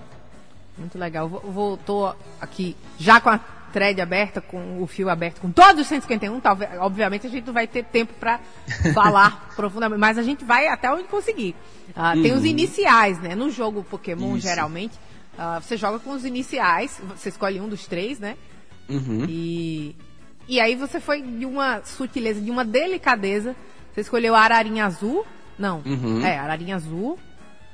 Muito 0.80 0.98
legal. 0.98 1.28
Voltou 1.28 2.16
aqui 2.40 2.76
já 2.98 3.20
com 3.20 3.30
a 3.30 3.40
thread 3.72 4.02
aberta, 4.02 4.42
com 4.42 4.82
o 4.82 4.88
fio 4.88 5.10
aberto, 5.10 5.42
com 5.42 5.52
todos 5.52 5.82
os 5.82 5.88
151. 5.88 6.40
Talvez, 6.40 6.72
obviamente 6.80 7.28
a 7.28 7.30
gente 7.30 7.46
não 7.46 7.54
vai 7.54 7.68
ter 7.68 7.84
tempo 7.86 8.14
para 8.14 8.40
falar 8.94 9.50
profundamente, 9.56 10.00
mas 10.00 10.18
a 10.18 10.24
gente 10.24 10.44
vai 10.44 10.68
até 10.68 10.92
onde 10.92 11.04
conseguir. 11.04 11.56
Uhum. 11.96 12.22
Tem 12.22 12.34
os 12.34 12.42
uhum. 12.42 12.46
iniciais, 12.46 13.20
né? 13.20 13.36
No 13.36 13.50
jogo 13.50 13.84
Pokémon, 13.84 14.38
Isso. 14.38 14.48
geralmente, 14.48 14.98
uh, 15.38 15.62
você 15.62 15.78
joga 15.78 16.00
com 16.00 16.12
os 16.12 16.26
iniciais, 16.26 17.00
você 17.16 17.30
escolhe 17.30 17.60
um 17.60 17.68
dos 17.68 17.86
três, 17.86 18.20
né? 18.20 18.36
Uhum. 18.90 19.26
E 19.28 19.96
e 20.50 20.60
aí 20.60 20.76
você 20.76 21.00
foi 21.00 21.22
de 21.22 21.46
uma 21.46 21.84
sutileza, 21.86 22.42
de 22.42 22.50
uma 22.50 22.66
delicadeza. 22.66 23.56
Você 23.94 24.02
escolheu 24.02 24.34
a 24.34 24.42
ararinha 24.42 24.84
azul. 24.84 25.24
Não, 25.60 25.84
uhum. 25.86 26.26
é, 26.26 26.40
ararinha 26.40 26.76
azul. 26.76 27.20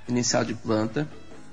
Inicial 0.10 0.44
de 0.44 0.54
planta. 0.54 1.08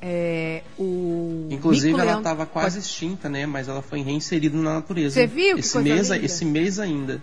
É, 0.04 0.62
o 0.76 1.47
Inclusive 1.49 1.99
ela 2.00 2.18
estava 2.18 2.44
quase 2.44 2.80
extinta, 2.80 3.28
né? 3.28 3.47
Mas 3.47 3.68
ela 3.68 3.80
foi 3.80 4.02
reinserida 4.02 4.56
na 4.56 4.75
natureza. 4.75 5.14
Você 5.14 5.28
viu? 5.28 5.56
Esse 5.56 5.78
mês, 5.78 6.11
esse 6.11 6.44
mês 6.44 6.80
ainda, 6.80 7.23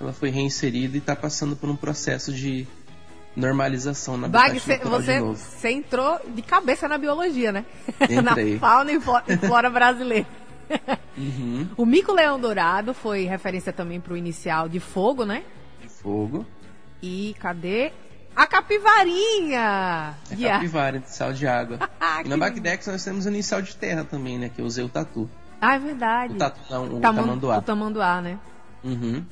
ela 0.00 0.12
foi 0.12 0.30
reinserida 0.30 0.96
e 0.96 0.98
está 0.98 1.16
passando 1.16 1.56
por 1.56 1.68
um 1.68 1.74
processo 1.74 2.32
de 2.32 2.68
normalização 3.34 4.16
na 4.16 4.28
Bag, 4.28 4.58
cê, 4.60 4.78
você, 4.78 5.20
você 5.20 5.70
entrou 5.70 6.20
de 6.34 6.42
cabeça 6.42 6.86
na 6.86 6.98
biologia, 6.98 7.50
né? 7.50 7.64
Entrei. 8.08 8.54
na 8.54 8.60
fauna 8.60 8.92
e 8.92 9.00
flora, 9.00 9.24
e 9.28 9.36
flora 9.36 9.70
brasileira. 9.70 10.26
Uhum. 11.18 11.68
O 11.76 11.84
mico-leão 11.84 12.38
dourado 12.38 12.94
foi 12.94 13.24
referência 13.24 13.72
também 13.72 14.00
para 14.00 14.12
o 14.12 14.16
inicial 14.16 14.68
de 14.68 14.78
fogo, 14.78 15.24
né? 15.24 15.42
De 15.82 15.88
fogo. 15.88 16.46
E 17.02 17.34
cadê? 17.40 17.92
A 18.34 18.46
capivarinha! 18.46 20.14
A 20.30 20.36
capivara, 20.36 20.98
de 20.98 21.10
sal 21.10 21.32
de 21.32 21.46
água. 21.46 21.78
e 22.24 22.28
na 22.28 22.36
Bagdex 22.36 22.86
nós 22.86 23.04
temos 23.04 23.26
o 23.26 23.28
inicial 23.28 23.60
de 23.60 23.74
terra 23.76 24.04
também, 24.04 24.38
né? 24.38 24.48
Que 24.48 24.60
eu 24.60 24.66
usei 24.66 24.84
o 24.84 24.88
tatu. 24.88 25.28
Ah, 25.60 25.74
é 25.74 25.78
verdade. 25.78 26.34
O 26.34 26.38
tatu 26.38 26.60
não, 26.70 26.84
o 26.84 27.00
Taman, 27.00 27.22
tamanduá. 27.22 27.58
O 27.58 27.62
tamanduá, 27.62 28.20
né? 28.22 28.38
Uhum. 28.82 29.24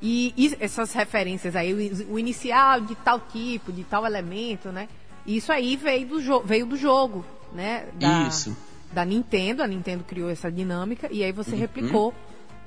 E, 0.00 0.32
e, 0.36 0.56
essas 0.60 0.92
referências 0.92 1.56
aí, 1.56 1.72
o, 1.72 2.12
o, 2.12 2.18
inicial 2.18 2.80
de 2.80 2.94
tal 2.96 3.18
tipo, 3.18 3.72
de 3.72 3.82
tal 3.82 4.06
elemento, 4.06 4.70
né? 4.70 4.88
Isso 5.26 5.50
aí 5.50 5.76
veio 5.76 6.06
do, 6.06 6.40
veio 6.40 6.66
do 6.66 6.76
jogo, 6.76 7.24
né? 7.52 7.86
Da, 7.94 8.28
Isso. 8.28 8.56
Da 8.92 9.04
Nintendo, 9.04 9.62
a 9.62 9.66
Nintendo 9.66 10.04
criou 10.04 10.30
essa 10.30 10.50
dinâmica 10.50 11.08
e 11.10 11.24
aí 11.24 11.32
você 11.32 11.52
uhum. 11.52 11.58
replicou 11.58 12.14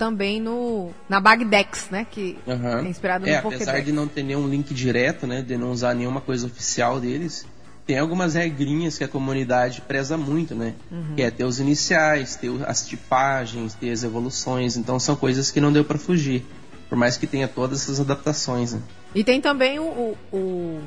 também 0.02 0.42
no 0.42 0.90
na 1.08 1.20
Bagdex, 1.20 1.92
né? 1.92 2.08
Que 2.10 2.36
uhum. 2.48 2.80
é 2.80 2.88
inspirado 2.88 3.30
é, 3.30 3.36
no 3.36 3.44
Pokédex. 3.44 3.70
Apesar 3.70 3.86
de 3.86 3.92
não 3.92 4.08
ter 4.08 4.24
nenhum 4.24 4.48
link 4.48 4.74
direto, 4.74 5.28
né? 5.28 5.44
De 5.44 5.56
não 5.56 5.70
usar 5.70 5.94
nenhuma 5.94 6.20
coisa 6.20 6.48
oficial 6.48 7.00
deles, 7.00 7.46
tem 7.86 8.00
algumas 8.00 8.34
regrinhas 8.34 8.98
que 8.98 9.04
a 9.04 9.08
comunidade 9.08 9.80
preza 9.82 10.18
muito, 10.18 10.56
né? 10.56 10.74
Uhum. 10.92 11.14
Que 11.16 11.22
é 11.22 11.30
ter 11.30 11.44
os 11.44 11.60
iniciais, 11.60 12.36
ter 12.36 12.50
as 12.66 12.88
tipagens, 12.88 13.76
ter 13.76 13.92
as 13.92 14.04
evoluções. 14.04 14.76
Então 14.76 15.00
são 15.00 15.16
coisas 15.16 15.52
que 15.52 15.62
não 15.62 15.72
deu 15.72 15.86
para 15.86 16.00
fugir. 16.00 16.44
Por 16.90 16.98
mais 16.98 17.16
que 17.16 17.28
tenha 17.28 17.48
todas 17.48 17.84
essas 17.84 18.00
adaptações. 18.00 18.74
Né? 18.74 18.82
E 19.14 19.24
tem 19.24 19.40
também 19.40 19.78
o, 19.78 19.84
o, 19.84 20.18
o 20.34 20.82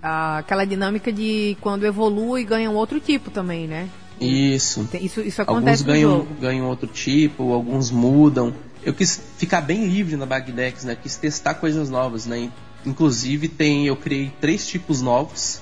a, 0.00 0.38
aquela 0.38 0.64
dinâmica 0.64 1.12
de 1.12 1.56
quando 1.60 1.84
evolui 1.84 2.44
ganha 2.44 2.70
um 2.70 2.76
outro 2.76 3.00
tipo 3.00 3.32
também, 3.32 3.66
né? 3.66 3.88
Isso. 4.20 4.88
Isso, 4.94 5.20
isso 5.20 5.42
acontece 5.42 5.82
alguns 5.82 5.94
ganham, 5.94 6.26
ganham 6.40 6.66
outro 6.66 6.86
tipo, 6.86 7.52
alguns 7.52 7.90
mudam. 7.90 8.52
Eu 8.82 8.94
quis 8.94 9.20
ficar 9.36 9.60
bem 9.60 9.86
livre 9.86 10.16
na 10.16 10.26
Bagdex, 10.26 10.84
né? 10.84 10.96
Quis 11.00 11.16
testar 11.16 11.54
coisas 11.54 11.90
novas, 11.90 12.26
né? 12.26 12.50
Inclusive 12.84 13.48
tem, 13.48 13.86
eu 13.86 13.96
criei 13.96 14.32
três 14.40 14.66
tipos 14.66 15.02
novos 15.02 15.60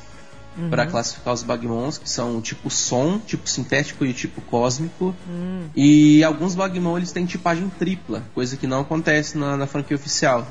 uhum. 0.56 0.70
para 0.70 0.86
classificar 0.86 1.32
os 1.32 1.42
Bagmons, 1.42 1.98
que 1.98 2.08
são 2.08 2.36
o 2.38 2.40
tipo 2.40 2.70
som, 2.70 3.18
tipo 3.18 3.48
sintético 3.48 4.04
e 4.04 4.10
o 4.10 4.12
tipo 4.12 4.40
cósmico. 4.42 5.14
Uhum. 5.28 5.68
E 5.74 6.22
alguns 6.22 6.54
Bagmon 6.54 6.96
eles 6.96 7.12
têm 7.12 7.26
tipagem 7.26 7.70
tripla, 7.78 8.22
coisa 8.34 8.56
que 8.56 8.66
não 8.66 8.80
acontece 8.80 9.36
na, 9.36 9.56
na 9.56 9.66
franquia 9.66 9.96
oficial. 9.96 10.46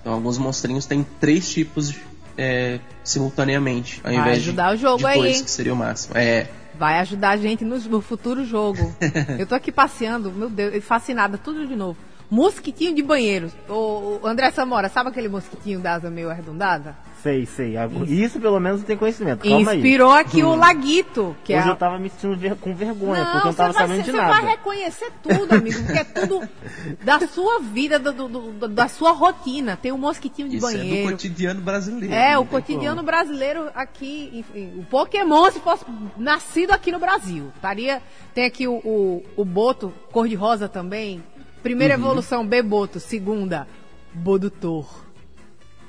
Então 0.00 0.12
alguns 0.12 0.38
monstrinhos 0.38 0.86
têm 0.86 1.04
três 1.20 1.48
tipos 1.50 1.94
é, 2.36 2.78
simultaneamente, 3.02 4.00
ao 4.04 4.12
Vai 4.12 4.20
invés 4.20 4.38
ajudar 4.38 4.70
de, 4.70 4.76
o 4.76 4.78
jogo 4.78 4.98
de 4.98 5.06
aí, 5.06 5.18
dois, 5.18 5.36
hein? 5.36 5.44
que 5.44 5.50
seria 5.50 5.72
o 5.72 5.76
máximo. 5.76 6.16
É. 6.16 6.48
Vai 6.78 7.00
ajudar 7.00 7.30
a 7.30 7.36
gente 7.36 7.64
no, 7.64 7.76
no 7.76 8.00
futuro 8.00 8.44
jogo. 8.44 8.94
Eu 9.36 9.46
tô 9.46 9.54
aqui 9.54 9.72
passeando, 9.72 10.30
meu 10.30 10.48
Deus, 10.48 10.84
fascinada, 10.84 11.36
tudo 11.36 11.66
de 11.66 11.74
novo. 11.74 11.98
Mosquitinho 12.30 12.94
de 12.94 13.02
banheiro. 13.02 13.50
O, 13.68 14.20
André 14.24 14.50
Samora, 14.50 14.88
sabe 14.88 15.08
aquele 15.08 15.28
mosquitinho 15.28 15.80
da 15.80 15.94
asa 15.94 16.10
meio 16.10 16.30
arredondada? 16.30 16.96
Sei, 17.22 17.46
sei. 17.46 17.74
Isso, 17.76 18.04
Isso 18.04 18.40
pelo 18.40 18.60
menos 18.60 18.82
tem 18.82 18.96
conhecimento. 18.96 19.48
Calma 19.48 19.74
Inspirou 19.74 20.12
aí. 20.12 20.20
aqui 20.20 20.44
hum. 20.44 20.50
o 20.50 20.54
Laguito. 20.54 21.36
Que 21.42 21.56
Hoje 21.56 21.66
é... 21.66 21.70
eu 21.70 21.76
tava 21.76 21.98
me 21.98 22.08
sentindo 22.10 22.36
ver, 22.36 22.54
com 22.56 22.74
vergonha, 22.74 23.24
não, 23.24 23.32
porque 23.32 23.38
eu 23.38 23.50
não 23.50 23.54
tava 23.54 23.72
sabendo 23.72 24.02
de 24.02 24.12
nada. 24.12 24.34
Você 24.34 24.40
vai 24.40 24.50
reconhecer 24.50 25.12
tudo, 25.22 25.52
amigo, 25.52 25.82
porque 25.82 25.98
é 25.98 26.04
tudo 26.04 26.48
da 27.02 27.26
sua 27.26 27.60
vida, 27.60 27.98
do, 27.98 28.12
do, 28.12 28.28
do, 28.28 28.68
da 28.68 28.88
sua 28.88 29.12
rotina. 29.12 29.76
Tem 29.76 29.90
o 29.90 29.96
um 29.96 29.98
mosquitinho 29.98 30.48
de 30.48 30.58
Isso 30.58 30.66
banheiro. 30.66 30.96
É 30.96 31.02
do 31.02 31.10
cotidiano 31.10 31.60
brasileiro. 31.60 32.14
É, 32.14 32.38
o 32.38 32.44
cotidiano 32.44 32.96
como. 32.96 33.06
brasileiro 33.06 33.70
aqui. 33.74 34.30
Enfim, 34.34 34.74
o 34.78 34.84
Pokémon, 34.84 35.50
se 35.50 35.60
fosse 35.60 35.84
nascido 36.16 36.70
aqui 36.72 36.92
no 36.92 36.98
Brasil. 36.98 37.50
Estaria. 37.56 38.00
Tem 38.32 38.44
aqui 38.44 38.68
o, 38.68 38.74
o, 38.74 39.24
o 39.36 39.44
Boto, 39.44 39.92
cor-de-rosa 40.12 40.68
também. 40.68 41.22
Primeira 41.68 41.96
uhum. 41.96 42.00
evolução, 42.00 42.46
Beboto. 42.46 42.98
Segunda, 42.98 43.68
Bodutor. 44.14 45.04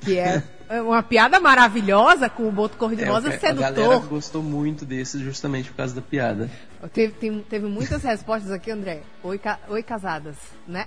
Que 0.02 0.18
é 0.18 0.42
uma 0.84 1.02
piada 1.02 1.40
maravilhosa 1.40 2.28
com 2.28 2.46
o 2.46 2.52
Boto 2.52 2.76
Cor-de-Rosa 2.76 3.32
é, 3.32 3.38
sedutor. 3.38 3.64
A 3.64 3.70
galera 3.70 3.96
gostou 4.00 4.42
muito 4.42 4.84
desse 4.84 5.18
justamente 5.20 5.70
por 5.70 5.78
causa 5.78 5.94
da 5.94 6.02
piada. 6.02 6.50
Teve, 6.92 7.14
tem, 7.14 7.40
teve 7.48 7.66
muitas 7.66 8.02
respostas 8.02 8.50
aqui, 8.50 8.70
André. 8.70 9.00
Oi, 9.22 9.38
ca, 9.38 9.58
oi 9.70 9.82
casadas, 9.82 10.36
né? 10.68 10.84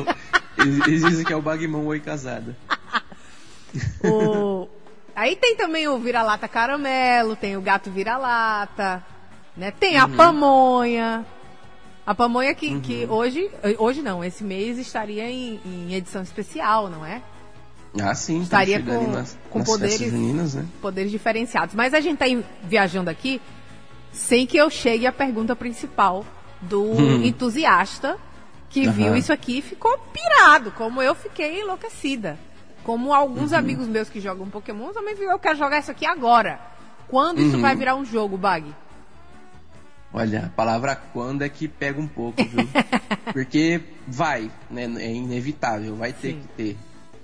Eles 0.56 1.02
dizem 1.04 1.26
que 1.26 1.32
é 1.34 1.36
o 1.36 1.42
Bagmon 1.42 1.84
Oi 1.84 2.00
Casada. 2.00 2.56
o... 4.02 4.66
Aí 5.14 5.36
tem 5.36 5.56
também 5.56 5.88
o 5.88 5.98
vira-lata 5.98 6.48
caramelo, 6.48 7.36
tem 7.36 7.54
o 7.54 7.60
gato 7.60 7.90
vira-lata, 7.90 9.04
né? 9.54 9.70
Tem 9.72 9.98
a 9.98 10.06
uhum. 10.06 10.16
pamonha. 10.16 11.26
A 12.04 12.14
pamonha 12.14 12.52
que, 12.54 12.68
uhum. 12.68 12.80
que 12.80 13.06
hoje, 13.08 13.50
hoje 13.78 14.02
não, 14.02 14.24
esse 14.24 14.42
mês 14.42 14.78
estaria 14.78 15.30
em, 15.30 15.60
em 15.64 15.94
edição 15.94 16.22
especial, 16.22 16.90
não 16.90 17.06
é? 17.06 17.22
Ah, 18.00 18.14
sim. 18.14 18.40
Estaria 18.40 18.82
com, 18.82 19.10
nas, 19.10 19.38
com 19.50 19.58
nas 19.58 19.68
poderes, 19.68 19.98
juninas, 19.98 20.54
né? 20.54 20.66
poderes 20.80 21.10
diferenciados. 21.10 21.74
Mas 21.74 21.94
a 21.94 22.00
gente 22.00 22.22
está 22.22 22.44
viajando 22.64 23.10
aqui 23.10 23.40
sem 24.10 24.46
que 24.46 24.56
eu 24.56 24.68
chegue 24.70 25.06
à 25.06 25.12
pergunta 25.12 25.54
principal 25.54 26.24
do 26.60 26.82
hum. 26.82 27.22
entusiasta 27.24 28.18
que 28.68 28.86
uhum. 28.86 28.92
viu 28.92 29.16
isso 29.16 29.32
aqui 29.32 29.58
e 29.58 29.62
ficou 29.62 29.96
pirado, 30.12 30.70
como 30.72 31.02
eu 31.02 31.14
fiquei 31.14 31.60
enlouquecida. 31.60 32.38
Como 32.82 33.12
alguns 33.12 33.52
uhum. 33.52 33.58
amigos 33.58 33.86
meus 33.86 34.08
que 34.08 34.20
jogam 34.20 34.48
Pokémon 34.48 34.92
também 34.92 35.14
viram, 35.14 35.32
eu 35.32 35.38
quero 35.38 35.58
jogar 35.58 35.78
isso 35.78 35.90
aqui 35.90 36.06
agora. 36.06 36.58
Quando 37.06 37.38
uhum. 37.38 37.48
isso 37.48 37.60
vai 37.60 37.76
virar 37.76 37.94
um 37.94 38.04
jogo, 38.04 38.36
Bag? 38.36 38.74
Olha, 40.12 40.46
a 40.46 40.48
palavra 40.50 40.94
quando 40.94 41.42
é 41.42 41.48
que 41.48 41.66
pega 41.66 42.00
um 42.00 42.06
pouco, 42.06 42.42
viu? 42.44 42.68
Porque 43.32 43.80
vai, 44.06 44.50
né? 44.70 44.84
É 44.98 45.12
inevitável, 45.12 45.96
vai 45.96 46.12
ter 46.12 46.32
Sim. 46.32 46.40
que 46.40 46.48
ter. 46.48 46.76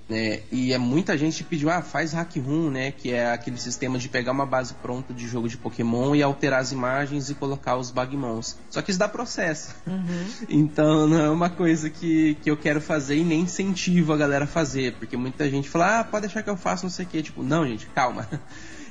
Né? 0.08 0.40
E 0.50 0.72
é 0.72 0.78
muita 0.78 1.18
gente 1.18 1.44
pediu, 1.44 1.68
ah, 1.68 1.82
faz 1.82 2.14
hack 2.14 2.36
room, 2.36 2.70
né? 2.70 2.90
Que 2.90 3.12
é 3.12 3.30
aquele 3.30 3.58
sistema 3.58 3.98
de 3.98 4.08
pegar 4.08 4.32
uma 4.32 4.46
base 4.46 4.72
pronta 4.72 5.12
de 5.12 5.28
jogo 5.28 5.48
de 5.50 5.58
Pokémon 5.58 6.14
e 6.14 6.22
alterar 6.22 6.60
as 6.60 6.72
imagens 6.72 7.28
e 7.28 7.34
colocar 7.34 7.76
os 7.76 7.90
Bagmons. 7.90 8.56
Só 8.70 8.80
que 8.80 8.90
isso 8.90 8.98
dá 8.98 9.06
processo. 9.06 9.74
Uhum. 9.86 10.28
Então 10.48 11.06
não 11.06 11.20
é 11.20 11.30
uma 11.30 11.50
coisa 11.50 11.90
que, 11.90 12.36
que 12.42 12.50
eu 12.50 12.56
quero 12.56 12.80
fazer 12.80 13.16
e 13.16 13.24
nem 13.24 13.40
incentivo 13.40 14.12
a 14.12 14.16
galera 14.16 14.44
a 14.44 14.48
fazer. 14.48 14.94
Porque 14.94 15.16
muita 15.16 15.48
gente 15.50 15.68
fala, 15.68 16.00
ah, 16.00 16.04
pode 16.04 16.26
deixar 16.26 16.42
que 16.42 16.48
eu 16.48 16.56
faça 16.56 16.84
não 16.84 16.90
sei 16.90 17.04
o 17.04 17.08
que. 17.08 17.22
Tipo, 17.22 17.42
não, 17.42 17.66
gente, 17.66 17.86
calma. 17.88 18.26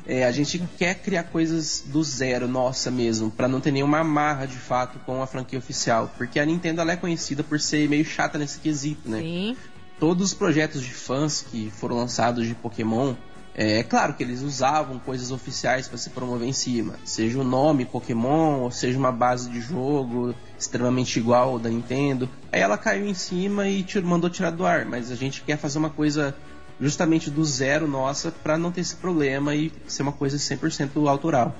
É, 0.07 0.23
a 0.23 0.31
gente 0.31 0.63
quer 0.77 0.95
criar 0.95 1.23
coisas 1.23 1.83
do 1.85 2.01
zero, 2.01 2.47
nossa 2.47 2.89
mesmo, 2.89 3.29
para 3.29 3.47
não 3.47 3.59
ter 3.59 3.71
nenhuma 3.71 3.99
amarra 3.99 4.45
de 4.45 4.55
fato 4.55 4.99
com 4.99 5.21
a 5.21 5.27
franquia 5.27 5.59
oficial. 5.59 6.09
Porque 6.17 6.39
a 6.39 6.45
Nintendo 6.45 6.79
ela 6.79 6.93
é 6.93 6.95
conhecida 6.95 7.43
por 7.43 7.59
ser 7.59 7.89
meio 7.89 8.05
chata 8.05 8.37
nesse 8.37 8.59
quesito, 8.59 9.09
né? 9.09 9.19
Sim 9.19 9.57
todos 9.99 10.27
os 10.27 10.33
projetos 10.33 10.81
de 10.81 10.93
fãs 10.93 11.41
que 11.41 11.71
foram 11.71 11.97
lançados 11.97 12.45
de 12.47 12.53
Pokémon, 12.53 13.15
é, 13.55 13.79
é 13.79 13.83
claro 13.83 14.13
que 14.13 14.23
eles 14.23 14.41
usavam 14.41 14.99
coisas 14.99 15.31
oficiais 15.31 15.87
para 15.87 15.97
se 15.97 16.11
promover 16.11 16.47
em 16.47 16.53
cima, 16.53 16.95
seja 17.03 17.39
o 17.39 17.43
nome 17.43 17.85
Pokémon, 17.85 18.61
ou 18.61 18.71
seja 18.71 18.97
uma 18.97 19.11
base 19.11 19.49
de 19.49 19.59
jogo 19.59 20.35
extremamente 20.57 21.17
igual 21.17 21.57
da 21.57 21.69
Nintendo. 21.69 22.29
Aí 22.51 22.61
ela 22.61 22.77
caiu 22.77 23.07
em 23.07 23.13
cima 23.13 23.67
e 23.67 23.85
mandou 24.03 24.29
tirar 24.29 24.51
do 24.51 24.65
ar, 24.65 24.85
mas 24.85 25.11
a 25.11 25.15
gente 25.15 25.41
quer 25.41 25.57
fazer 25.57 25.79
uma 25.79 25.89
coisa 25.89 26.35
justamente 26.79 27.29
do 27.29 27.43
zero 27.43 27.87
nossa 27.87 28.31
para 28.31 28.57
não 28.57 28.71
ter 28.71 28.81
esse 28.81 28.95
problema 28.95 29.55
e 29.55 29.71
ser 29.87 30.03
uma 30.03 30.11
coisa 30.11 30.37
100% 30.37 31.07
autoral. 31.07 31.55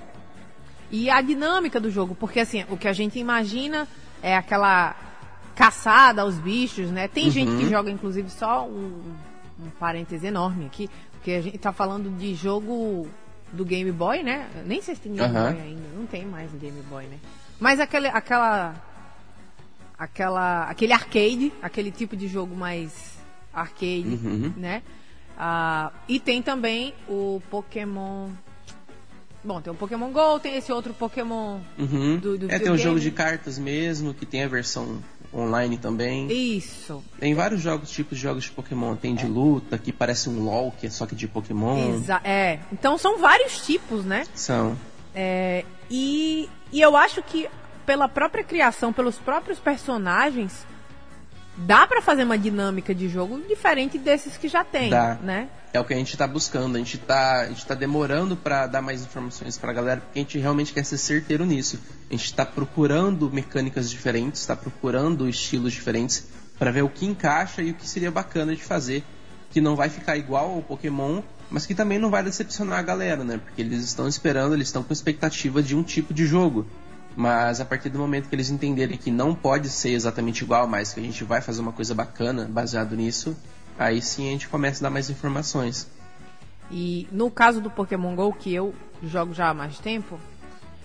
E 0.91 1.09
a 1.09 1.21
dinâmica 1.21 1.79
do 1.79 1.89
jogo, 1.89 2.15
porque 2.15 2.39
assim, 2.39 2.63
o 2.69 2.77
que 2.77 2.87
a 2.87 2.93
gente 2.93 3.19
imagina 3.19 3.87
é 4.21 4.35
aquela 4.35 4.95
caçada 5.55 6.21
aos 6.21 6.35
bichos, 6.35 6.89
né? 6.91 7.07
Tem 7.07 7.25
uhum. 7.25 7.31
gente 7.31 7.57
que 7.57 7.69
joga, 7.69 7.89
inclusive, 7.89 8.29
só 8.29 8.65
um, 8.65 9.01
um 9.59 9.69
parêntese 9.79 10.27
enorme 10.27 10.67
aqui, 10.67 10.89
porque 11.11 11.31
a 11.31 11.41
gente 11.41 11.57
tá 11.57 11.73
falando 11.73 12.15
de 12.15 12.35
jogo 12.35 13.07
do 13.51 13.65
Game 13.65 13.91
Boy, 13.91 14.23
né? 14.23 14.47
Nem 14.65 14.81
sei 14.81 14.95
se 14.95 15.01
tem 15.01 15.13
Game 15.13 15.35
uhum. 15.35 15.51
Boy 15.51 15.61
ainda, 15.61 15.87
não 15.97 16.05
tem 16.05 16.25
mais 16.25 16.51
Game 16.53 16.81
Boy, 16.83 17.05
né? 17.05 17.17
Mas 17.59 17.79
aquele, 17.79 18.07
aquela, 18.07 18.75
aquela, 19.97 20.63
aquele 20.65 20.93
arcade, 20.93 21.51
aquele 21.61 21.91
tipo 21.91 22.15
de 22.15 22.27
jogo 22.27 22.55
mais 22.55 23.17
arcade, 23.51 24.19
uhum. 24.23 24.53
né? 24.55 24.83
Ah, 25.37 25.91
e 26.07 26.19
tem 26.19 26.41
também 26.41 26.93
o 27.07 27.41
Pokémon. 27.49 28.29
Bom, 29.43 29.61
tem 29.61 29.71
o 29.71 29.75
Pokémon 29.75 30.11
Go, 30.11 30.39
tem 30.39 30.57
esse 30.57 30.71
outro 30.71 30.93
Pokémon 30.93 31.59
uhum. 31.77 32.17
do, 32.17 32.37
do 32.37 32.51
É, 32.51 32.59
tem 32.59 32.71
o 32.71 32.77
jogo 32.77 32.99
de 32.99 33.11
cartas 33.11 33.57
mesmo, 33.57 34.13
que 34.13 34.25
tem 34.25 34.43
a 34.43 34.47
versão 34.47 35.01
online 35.33 35.77
também. 35.77 36.27
Isso. 36.31 37.03
Tem 37.19 37.33
vários 37.33 37.61
jogos, 37.61 37.91
tipos 37.91 38.17
de 38.17 38.23
jogos 38.23 38.45
de 38.45 38.51
Pokémon. 38.51 38.95
Tem 38.95 39.13
de 39.13 39.27
luta, 39.27 39.77
que 39.77 39.91
parece 39.91 40.27
um 40.27 40.43
LOL, 40.43 40.71
que 40.71 40.87
é 40.87 40.89
só 40.89 41.05
que 41.05 41.15
de 41.15 41.27
Pokémon. 41.27 41.95
Exa 41.95 42.19
é. 42.23 42.59
Então 42.71 42.97
são 42.97 43.19
vários 43.19 43.65
tipos, 43.65 44.03
né? 44.03 44.25
São. 44.33 44.77
É, 45.13 45.63
E, 45.89 46.49
e 46.71 46.81
eu 46.81 46.97
acho 46.97 47.21
que 47.23 47.47
pela 47.85 48.09
própria 48.09 48.43
criação, 48.43 48.91
pelos 48.91 49.17
próprios 49.17 49.59
personagens, 49.59 50.65
dá 51.57 51.87
para 51.87 52.01
fazer 52.01 52.23
uma 52.23 52.37
dinâmica 52.37 52.93
de 52.93 53.09
jogo 53.09 53.41
diferente 53.47 53.97
desses 53.97 54.37
que 54.37 54.47
já 54.47 54.63
tem, 54.63 54.89
dá. 54.89 55.15
né? 55.15 55.49
É 55.73 55.79
o 55.79 55.85
que 55.85 55.93
a 55.93 55.97
gente 55.97 56.13
está 56.13 56.27
buscando. 56.27 56.75
A 56.75 56.79
gente 56.79 56.95
está 56.97 57.41
a 57.41 57.47
gente 57.47 57.65
tá 57.65 57.75
demorando 57.75 58.37
para 58.37 58.67
dar 58.67 58.81
mais 58.81 59.01
informações 59.01 59.57
para 59.57 59.71
a 59.71 59.73
galera, 59.73 60.01
porque 60.01 60.19
a 60.19 60.21
gente 60.21 60.37
realmente 60.37 60.73
quer 60.73 60.85
ser 60.85 60.97
certeiro 60.97 61.45
nisso. 61.45 61.79
A 62.09 62.13
gente 62.13 62.25
está 62.25 62.45
procurando 62.45 63.29
mecânicas 63.31 63.89
diferentes, 63.89 64.41
está 64.41 64.55
procurando 64.55 65.27
estilos 65.27 65.73
diferentes 65.73 66.27
para 66.57 66.71
ver 66.71 66.83
o 66.83 66.89
que 66.89 67.05
encaixa 67.05 67.61
e 67.61 67.71
o 67.71 67.73
que 67.73 67.87
seria 67.87 68.09
bacana 68.09 68.55
de 68.55 68.63
fazer, 68.63 69.03
que 69.51 69.61
não 69.61 69.75
vai 69.75 69.89
ficar 69.89 70.17
igual 70.17 70.55
ao 70.55 70.61
Pokémon, 70.61 71.21
mas 71.49 71.65
que 71.65 71.75
também 71.75 71.99
não 71.99 72.09
vai 72.09 72.23
decepcionar 72.23 72.79
a 72.79 72.81
galera, 72.81 73.23
né? 73.23 73.39
Porque 73.43 73.61
eles 73.61 73.83
estão 73.83 74.07
esperando, 74.07 74.53
eles 74.53 74.67
estão 74.67 74.83
com 74.83 74.91
expectativa 74.91 75.61
de 75.61 75.75
um 75.75 75.83
tipo 75.83 76.13
de 76.13 76.25
jogo. 76.25 76.65
Mas 77.17 77.59
a 77.59 77.65
partir 77.65 77.89
do 77.89 77.97
momento 77.97 78.29
que 78.29 78.35
eles 78.35 78.51
entenderem 78.51 78.95
que 78.95 79.09
não 79.09 79.33
pode 79.33 79.69
ser 79.69 79.89
exatamente 79.89 80.43
igual, 80.43 80.67
mas 80.67 80.93
que 80.93 80.99
a 80.99 81.03
gente 81.03 81.23
vai 81.23 81.41
fazer 81.41 81.61
uma 81.61 81.71
coisa 81.71 81.95
bacana 81.95 82.47
baseado 82.47 82.95
nisso, 82.95 83.35
aí 83.75 84.03
sim 84.03 84.27
a 84.27 84.31
gente 84.33 84.47
começa 84.47 84.81
a 84.81 84.83
dar 84.83 84.91
mais 84.91 85.09
informações. 85.09 85.89
E 86.69 87.07
no 87.11 87.31
caso 87.31 87.59
do 87.59 87.71
Pokémon 87.71 88.13
GO, 88.15 88.31
que 88.33 88.53
eu 88.53 88.71
jogo 89.01 89.33
já 89.33 89.49
há 89.49 89.53
mais 89.55 89.79
tempo, 89.79 90.19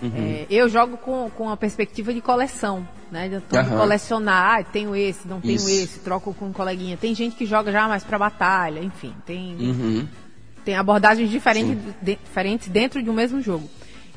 uhum. 0.00 0.10
é, 0.16 0.46
eu 0.48 0.70
jogo 0.70 0.96
com, 0.96 1.28
com 1.28 1.50
a 1.50 1.56
perspectiva 1.56 2.14
de 2.14 2.22
coleção, 2.22 2.88
né? 3.10 3.28
De, 3.28 3.34
uhum. 3.34 3.76
colecionar, 3.76 4.60
ah, 4.60 4.64
tenho 4.64 4.96
esse, 4.96 5.28
não 5.28 5.38
tenho 5.38 5.56
Isso. 5.56 5.68
esse, 5.68 5.98
troco 5.98 6.32
com 6.32 6.46
um 6.46 6.52
coleguinha. 6.52 6.96
Tem 6.96 7.14
gente 7.14 7.36
que 7.36 7.44
joga 7.44 7.70
já 7.70 7.86
mais 7.86 8.04
pra 8.04 8.18
batalha, 8.18 8.80
enfim, 8.80 9.14
tem, 9.26 9.54
uhum. 9.56 10.08
tem 10.64 10.76
abordagens 10.76 11.28
diferentes, 11.28 11.76
de, 12.00 12.16
diferentes 12.16 12.68
dentro 12.68 13.02
de 13.02 13.10
um 13.10 13.12
mesmo 13.12 13.42
jogo. 13.42 13.68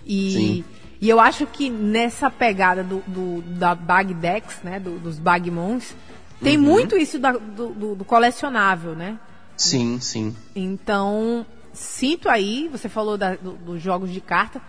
E 0.06 0.32
Sim. 0.32 0.66
E 1.02 1.10
eu 1.10 1.20
acho 1.20 1.46
que 1.46 1.70
nessa 1.70 2.30
pegada 2.30 2.84
do, 2.84 3.04
do 3.08 3.42
da 3.42 3.76
Bagdex, 3.76 4.62
né, 4.64 4.80
do, 4.80 4.98
dos 4.98 5.20
Bagmons, 5.20 5.96
tem 6.42 6.58
uhum. 6.58 6.64
muito 6.64 6.98
isso 6.98 7.20
da, 7.20 7.32
do, 7.32 7.96
do, 7.96 8.06
colecionável, 8.06 8.96
né? 8.96 9.20
Sim, 9.58 10.00
sim. 10.00 10.36
Então, 10.56 11.46
sinto 11.74 12.30
aí, 12.30 12.68
você 12.72 12.90
falou 12.90 13.18
da, 13.18 13.36
do, 13.36 13.54
dos 13.54 13.82
jogos 13.82 14.12
de 14.12 14.22
carta, 14.22 14.62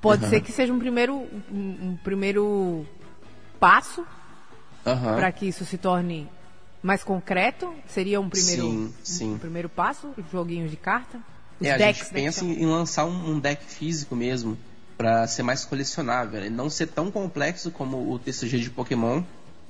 pode 0.00 0.24
uhum. 0.24 0.30
ser 0.30 0.40
que 0.40 0.52
seja 0.52 0.72
um 0.72 0.78
primeiro, 0.78 1.26
um, 1.50 1.90
um 1.90 1.98
primeiro 2.02 2.86
passo 3.58 4.02
uhum. 4.84 5.14
para 5.16 5.32
que 5.32 5.46
isso 5.46 5.64
se 5.64 5.78
torne 5.78 6.28
mais 6.82 7.04
concreto. 7.04 7.72
Seria 7.86 8.20
um 8.20 8.28
primeiro, 8.28 8.62
sim, 8.62 8.94
sim. 9.02 9.34
Um, 9.34 9.38
primeiro 9.38 9.68
passo, 9.68 10.10
joguinhos 10.32 10.70
de 10.70 10.76
carta. 10.76 11.18
Os 11.60 11.66
é, 11.66 11.76
decks, 11.76 12.02
a 12.02 12.04
gente 12.04 12.14
né, 12.14 12.20
pensa 12.22 12.44
em 12.44 12.66
lançar 12.66 13.04
um, 13.04 13.32
um 13.32 13.38
deck 13.38 13.64
físico 13.64 14.16
mesmo 14.16 14.56
para 15.00 15.26
ser 15.26 15.42
mais 15.42 15.64
colecionável, 15.64 16.44
e 16.44 16.50
não 16.50 16.68
ser 16.68 16.88
tão 16.88 17.10
complexo 17.10 17.70
como 17.70 18.12
o 18.12 18.18
TCG 18.18 18.58
de 18.58 18.68
Pokémon, 18.68 19.22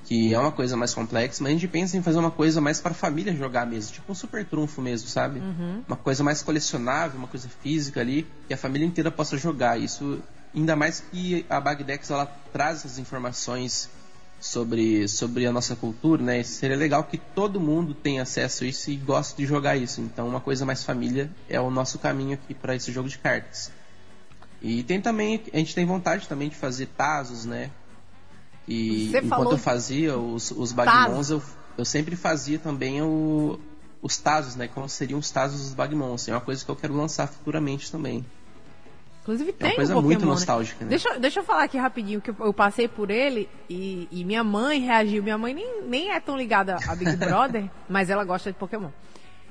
que 0.03 0.33
é 0.33 0.37
uma 0.37 0.51
coisa 0.51 0.75
mais 0.75 0.93
complexa, 0.93 1.41
mas 1.41 1.51
a 1.51 1.53
gente 1.53 1.69
pensa 1.69 1.95
em 1.95 2.01
fazer 2.01 2.19
uma 2.19 2.31
coisa 2.31 2.59
mais 2.59 2.81
para 2.81 2.91
a 2.91 2.93
família 2.93 3.33
jogar 3.33 3.65
mesmo, 3.65 3.93
tipo 3.93 4.11
um 4.11 4.15
super 4.15 4.43
trunfo 4.43 4.81
mesmo, 4.81 5.07
sabe? 5.07 5.39
Uhum. 5.39 5.83
Uma 5.87 5.95
coisa 5.95 6.21
mais 6.21 6.41
colecionável, 6.43 7.17
uma 7.17 7.29
coisa 7.29 7.47
física 7.47 8.01
ali, 8.01 8.27
que 8.45 8.53
a 8.53 8.57
família 8.57 8.85
inteira 8.85 9.09
possa 9.09 9.37
jogar. 9.37 9.79
Isso, 9.79 10.19
ainda 10.53 10.75
mais 10.75 10.99
que 10.99 11.45
a 11.49 11.61
Bagdex 11.61 12.09
ela 12.09 12.25
traz 12.51 12.79
essas 12.79 12.99
informações 12.99 13.89
sobre, 14.37 15.07
sobre 15.07 15.45
a 15.45 15.51
nossa 15.53 15.77
cultura, 15.77 16.21
né? 16.21 16.43
Seria 16.43 16.75
legal 16.75 17.05
que 17.05 17.17
todo 17.17 17.57
mundo 17.57 17.93
tenha 17.93 18.23
acesso 18.23 18.65
a 18.65 18.67
isso 18.67 18.91
e 18.91 18.97
goste 18.97 19.37
de 19.37 19.45
jogar 19.45 19.77
isso. 19.77 20.01
Então, 20.01 20.27
uma 20.27 20.41
coisa 20.41 20.65
mais 20.65 20.83
família 20.83 21.31
é 21.47 21.57
o 21.57 21.71
nosso 21.71 21.99
caminho 21.99 22.33
aqui 22.33 22.53
para 22.53 22.75
esse 22.75 22.91
jogo 22.91 23.07
de 23.07 23.17
cartas. 23.17 23.71
E 24.61 24.83
tem 24.83 25.01
também, 25.01 25.41
a 25.51 25.57
gente 25.57 25.73
tem 25.73 25.85
vontade 25.85 26.27
também 26.27 26.49
de 26.49 26.55
fazer 26.55 26.87
Tazos, 26.87 27.45
né? 27.45 27.71
E 28.67 29.09
Você 29.09 29.19
enquanto 29.19 29.51
eu 29.51 29.57
fazia 29.57 30.17
os, 30.17 30.51
os 30.51 30.71
Bagmons, 30.71 31.31
eu, 31.31 31.41
eu 31.77 31.83
sempre 31.83 32.15
fazia 32.15 32.59
também 32.59 33.01
o, 33.01 33.59
os 34.01 34.17
Tazos, 34.17 34.55
né? 34.55 34.67
Como 34.67 34.87
seriam 34.87 35.19
os 35.19 35.31
Tazos 35.31 35.61
dos 35.61 35.73
Bagmons. 35.73 36.27
É 36.27 36.33
uma 36.33 36.41
coisa 36.41 36.63
que 36.63 36.69
eu 36.69 36.75
quero 36.75 36.95
lançar 36.95 37.27
futuramente 37.27 37.91
também. 37.91 38.23
Inclusive 39.21 39.53
tem 39.53 39.67
é 39.67 39.71
uma 39.71 39.75
coisa 39.75 39.97
um 39.97 40.01
muito 40.01 40.21
né? 40.21 40.25
nostálgica, 40.25 40.83
né? 40.83 40.89
Deixa, 40.89 41.19
deixa 41.19 41.39
eu 41.39 41.43
falar 41.43 41.63
aqui 41.63 41.77
rapidinho 41.77 42.19
que 42.19 42.31
eu, 42.31 42.53
passei 42.53 42.87
por 42.87 43.11
ele 43.11 43.47
e, 43.69 44.07
e, 44.11 44.25
minha 44.25 44.43
mãe 44.43 44.79
reagiu. 44.79 45.21
Minha 45.21 45.37
mãe 45.37 45.53
nem, 45.53 45.83
nem 45.83 46.11
é 46.11 46.19
tão 46.19 46.35
ligada 46.35 46.77
a 46.87 46.95
Big 46.95 47.15
Brother, 47.17 47.69
mas 47.87 48.09
ela 48.09 48.23
gosta 48.23 48.51
de 48.51 48.57
Pokémon. 48.57 48.89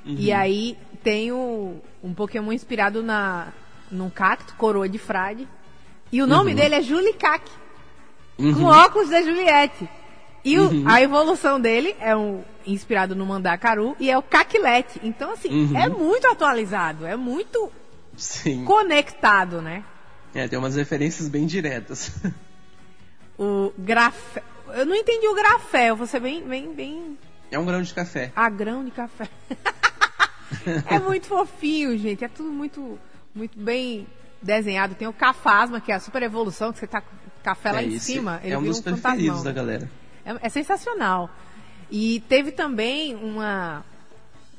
Uhum. 0.04 0.16
E 0.18 0.32
aí 0.32 0.76
tem 1.04 1.30
o, 1.30 1.76
um 2.02 2.12
Pokémon 2.12 2.52
inspirado 2.52 3.00
na, 3.02 3.52
num 3.90 4.10
cacto, 4.10 4.54
coroa 4.54 4.88
de 4.88 4.98
frade. 4.98 5.48
E 6.12 6.22
o 6.22 6.26
nome 6.26 6.50
uhum. 6.50 6.56
dele 6.56 6.74
é 6.76 6.82
Julicac. 6.82 7.50
Uhum. 8.38 8.54
Com 8.54 8.64
óculos 8.64 9.10
da 9.10 9.22
Juliette. 9.22 9.88
E 10.44 10.58
o, 10.58 10.70
uhum. 10.70 10.88
a 10.88 11.02
evolução 11.02 11.60
dele 11.60 11.94
é 12.00 12.16
um, 12.16 12.42
inspirado 12.66 13.14
no 13.14 13.26
Mandacaru 13.26 13.94
e 13.98 14.10
é 14.10 14.16
o 14.16 14.22
Caquilete. 14.22 15.00
Então, 15.02 15.32
assim, 15.32 15.48
uhum. 15.48 15.76
é 15.76 15.88
muito 15.88 16.26
atualizado, 16.26 17.06
é 17.06 17.16
muito 17.16 17.70
Sim. 18.16 18.64
conectado, 18.64 19.60
né? 19.60 19.84
É, 20.34 20.46
tem 20.48 20.58
umas 20.58 20.76
referências 20.76 21.28
bem 21.28 21.46
diretas. 21.46 22.12
O 23.38 23.72
grafé. 23.78 24.42
Eu 24.74 24.84
não 24.84 24.94
entendi 24.94 25.26
o 25.26 25.34
grafé, 25.34 25.88
eu 25.90 25.96
vou 25.96 26.06
ser 26.06 26.20
bem, 26.20 26.42
bem, 26.42 26.72
bem. 26.74 27.18
É 27.50 27.58
um 27.58 27.64
grão 27.64 27.82
de 27.82 27.92
café. 27.92 28.30
Ah, 28.36 28.50
grão 28.50 28.84
de 28.84 28.90
café. 28.90 29.28
é 30.86 30.98
muito 30.98 31.26
fofinho, 31.26 31.96
gente. 31.98 32.22
É 32.22 32.28
tudo 32.28 32.50
muito 32.50 32.98
muito 33.34 33.58
bem 33.58 34.06
desenhado. 34.42 34.94
Tem 34.94 35.08
o 35.08 35.12
Cafasma, 35.12 35.80
que 35.80 35.92
é 35.92 35.94
a 35.94 36.00
super 36.00 36.22
evolução, 36.22 36.72
que 36.72 36.78
você 36.78 36.86
tá 36.86 37.00
com 37.00 37.20
café 37.42 37.72
lá 37.72 37.82
é, 37.82 37.86
em 37.86 37.98
cima. 37.98 38.40
Ele 38.42 38.54
é 38.54 38.58
um 38.58 38.62
dos 38.62 38.78
um 38.78 38.82
preferidos 38.82 39.42
da 39.42 39.52
galera. 39.52 39.90
É, 40.24 40.46
é, 40.46 40.48
sensacional. 40.48 41.30
E 41.90 42.20
teve 42.28 42.52
também 42.52 43.14
uma, 43.16 43.84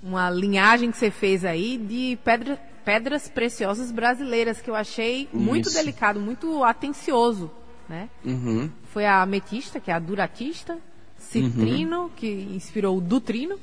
uma 0.03 0.29
linhagem 0.29 0.91
que 0.91 0.97
você 0.97 1.12
fez 1.12 1.45
aí 1.45 1.77
de 1.77 2.17
pedra, 2.23 2.60
pedras 2.84 3.29
preciosas 3.29 3.91
brasileiras, 3.91 4.62
que 4.62 4.69
eu 4.69 4.75
achei 4.75 5.29
muito 5.31 5.69
Isso. 5.69 5.77
delicado, 5.77 6.19
muito 6.19 6.63
atencioso. 6.63 7.49
Né? 7.88 8.10
Uhum. 8.25 8.69
Foi 8.86 9.05
a 9.05 9.21
ametista, 9.21 9.79
que 9.79 9.91
é 9.91 9.93
a 9.93 9.99
duratista, 9.99 10.77
citrino, 11.17 12.03
uhum. 12.03 12.10
que 12.10 12.27
inspirou 12.53 12.97
o 12.97 13.01
dutrino, 13.01 13.60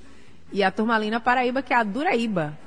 e 0.53 0.62
a 0.62 0.71
turmalina 0.71 1.21
paraíba, 1.21 1.61
que 1.61 1.75
é 1.75 1.77
a 1.77 1.83
duraíba. 1.83 2.59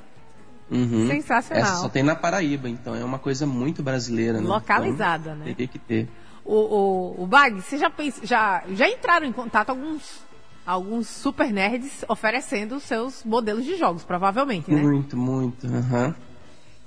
Uhum. 0.72 1.06
Sensacional. 1.06 1.64
Essa 1.64 1.76
só 1.82 1.88
tem 1.88 2.02
na 2.02 2.16
Paraíba, 2.16 2.68
então 2.68 2.94
é 2.94 3.04
uma 3.04 3.18
coisa 3.18 3.46
muito 3.46 3.82
brasileira, 3.82 4.40
né? 4.40 4.48
Localizada, 4.48 5.32
então, 5.32 5.36
né? 5.36 5.44
Teria 5.44 5.68
que 5.68 5.78
ter. 5.78 6.08
O, 6.44 6.54
o, 6.54 7.22
o 7.22 7.26
Bag, 7.26 7.60
você 7.60 7.76
já, 7.76 7.92
já, 8.22 8.64
já 8.72 8.88
entraram 8.88 9.26
em 9.26 9.32
contato 9.32 9.68
alguns, 9.68 10.24
alguns 10.66 11.06
super 11.08 11.52
nerds 11.52 12.04
oferecendo 12.08 12.80
seus 12.80 13.22
modelos 13.22 13.64
de 13.64 13.76
jogos, 13.76 14.02
provavelmente, 14.02 14.70
né? 14.70 14.80
Muito, 14.82 15.16
muito. 15.16 15.66
Uhum. 15.66 16.14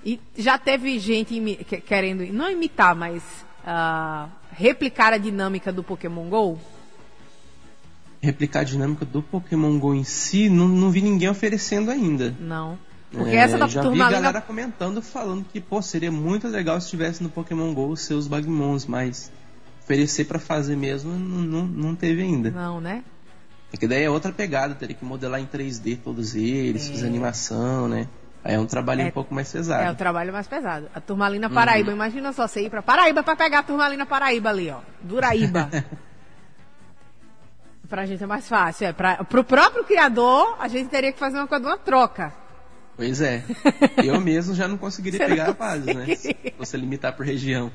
E 0.04 0.20
já 0.36 0.58
teve 0.58 0.98
gente 0.98 1.40
querendo, 1.86 2.26
não 2.34 2.50
imitar, 2.50 2.96
mas 2.96 3.24
uh, 3.64 4.30
replicar 4.52 5.14
a 5.14 5.18
dinâmica 5.18 5.72
do 5.72 5.84
Pokémon 5.84 6.28
GO? 6.28 6.60
Replicar 8.20 8.62
a 8.62 8.64
dinâmica 8.64 9.06
do 9.06 9.22
Pokémon 9.22 9.78
GO 9.78 9.94
em 9.94 10.04
si, 10.04 10.50
não, 10.50 10.68
não 10.68 10.90
vi 10.90 11.02
ninguém 11.02 11.30
oferecendo 11.30 11.92
ainda. 11.92 12.36
Não. 12.40 12.78
Porque 13.12 13.36
é, 13.36 13.36
essa 13.36 13.58
da 13.58 13.68
já 13.68 13.82
turma 13.82 14.08
vi 14.08 14.12
galera 14.12 14.42
comentando, 14.42 15.02
falando 15.02 15.46
que, 15.46 15.62
pô, 15.62 15.82
seria 15.82 16.12
muito 16.12 16.48
legal 16.48 16.80
se 16.82 16.90
tivesse 16.90 17.24
no 17.24 17.30
Pokémon 17.30 17.74
GO 17.74 17.90
os 17.90 18.02
seus 18.02 18.28
Bagmons, 18.28 18.86
mas 18.86 19.32
oferecer 19.82 20.26
para 20.26 20.40
fazer 20.40 20.76
mesmo 20.76 21.14
não, 21.14 21.66
não, 21.66 21.96
teve 21.96 22.24
ainda. 22.24 22.52
Não, 22.52 22.82
né? 22.82 23.04
É 23.72 23.78
que 23.78 23.88
daí 23.88 24.04
é 24.04 24.10
outra 24.10 24.32
pegada, 24.32 24.76
teria 24.76 24.96
que 24.96 25.06
modelar 25.06 25.40
em 25.40 25.46
3D 25.46 26.00
todos 26.04 26.36
eles, 26.36 26.90
é. 26.90 26.94
fazer 26.94 27.08
animação, 27.08 27.88
né? 27.88 28.08
Aí 28.44 28.56
é 28.56 28.60
um 28.60 28.66
trabalho 28.66 29.02
é, 29.02 29.06
um 29.06 29.12
pouco 29.12 29.34
mais 29.34 29.52
pesado. 29.52 29.84
É, 29.84 29.90
o 29.90 29.94
um 29.94 29.96
trabalho 29.96 30.32
mais 30.32 30.48
pesado. 30.48 30.88
A 30.94 31.02
Turmalina 31.02 31.50
Paraíba, 31.50 31.90
uhum. 31.90 31.96
imagina 31.96 32.32
só 32.32 32.48
você 32.48 32.62
ir 32.62 32.70
pra 32.70 32.82
Paraíba 32.82 33.24
pra 33.24 33.36
pegar 33.36 33.60
a 33.60 33.64
Turmalina 33.64 34.06
Paraíba 34.06 34.50
ali, 34.50 34.70
ó. 34.70 34.80
Duraíba. 35.02 35.70
pra 37.90 38.06
gente 38.06 38.24
é 38.24 38.28
mais 38.28 38.48
fácil. 38.48 38.88
É, 38.88 38.94
pra, 38.94 39.24
pro 39.24 39.44
próprio 39.44 39.84
criador, 39.84 40.56
a 40.60 40.68
gente 40.68 40.90
teria 40.90 41.12
que 41.12 41.20
fazer 41.20 41.38
uma 41.38 41.48
coisa, 41.48 41.66
uma 41.66 41.78
troca. 41.78 42.45
Pois 42.96 43.22
é. 43.22 43.44
Eu 44.04 44.20
mesmo 44.22 44.54
já 44.54 44.68
não 44.68 44.78
conseguiria 44.78 45.20
Você 45.20 45.26
pegar 45.26 45.50
a 45.50 45.54
base, 45.54 45.94
né? 45.94 46.16
Se 46.16 46.36
você 46.58 46.78
limitar 46.78 47.14
por 47.16 47.26
região. 47.26 47.72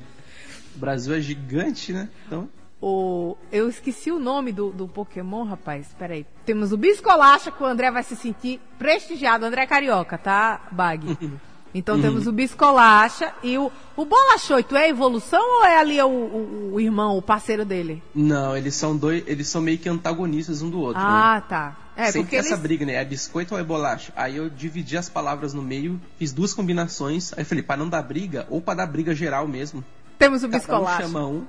O 0.74 0.78
Brasil 0.78 1.14
é 1.14 1.20
gigante, 1.20 1.92
né? 1.92 2.08
Então. 2.26 2.48
O... 2.80 3.36
Eu 3.52 3.68
esqueci 3.68 4.10
o 4.10 4.18
nome 4.18 4.52
do, 4.52 4.70
do 4.70 4.88
Pokémon, 4.88 5.44
rapaz. 5.44 5.88
Peraí. 5.98 6.26
Temos 6.46 6.72
o 6.72 6.76
Biscolacha, 6.76 7.50
que 7.50 7.62
o 7.62 7.66
André 7.66 7.90
vai 7.90 8.02
se 8.02 8.16
sentir 8.16 8.60
prestigiado. 8.78 9.44
O 9.44 9.48
André 9.48 9.62
é 9.62 9.66
Carioca, 9.66 10.16
tá, 10.16 10.68
Bag? 10.72 11.16
Então 11.72 11.96
uhum. 11.96 12.02
temos 12.02 12.26
o 12.26 12.32
Biscolacha 12.32 13.32
e 13.42 13.56
o, 13.56 13.70
o 13.96 14.04
Bolachoito 14.04 14.76
é 14.76 14.86
a 14.86 14.88
evolução 14.88 15.40
ou 15.58 15.64
é 15.64 15.78
ali 15.78 16.00
o, 16.00 16.08
o, 16.08 16.70
o, 16.74 16.80
irmão, 16.80 17.16
o 17.16 17.22
parceiro 17.22 17.64
dele? 17.64 18.02
Não, 18.14 18.56
eles 18.56 18.74
são 18.74 18.96
dois, 18.96 19.22
eles 19.26 19.48
são 19.48 19.62
meio 19.62 19.78
que 19.78 19.88
antagonistas 19.88 20.62
um 20.62 20.70
do 20.70 20.80
outro. 20.80 21.00
Ah, 21.00 21.36
né? 21.36 21.44
tá. 21.48 21.76
É, 22.00 22.10
Sempre 22.10 22.36
essa 22.36 22.48
eles... 22.48 22.60
briga, 22.60 22.86
né? 22.86 22.94
É 22.94 23.04
biscoito 23.04 23.54
ou 23.54 23.60
é 23.60 23.62
bolacha? 23.62 24.10
Aí 24.16 24.36
eu 24.36 24.48
dividi 24.48 24.96
as 24.96 25.10
palavras 25.10 25.52
no 25.52 25.60
meio, 25.60 26.00
fiz 26.18 26.32
duas 26.32 26.54
combinações, 26.54 27.32
aí 27.36 27.44
falei, 27.44 27.62
para 27.62 27.76
não 27.76 27.90
dar 27.90 28.02
briga, 28.02 28.46
ou 28.48 28.60
para 28.60 28.76
dar 28.76 28.86
briga 28.86 29.14
geral 29.14 29.46
mesmo, 29.46 29.84
Temos 30.18 30.42
o 30.42 30.48
biscolacho. 30.48 31.02
Um 31.02 31.12
chama 31.12 31.26
um 31.28 31.46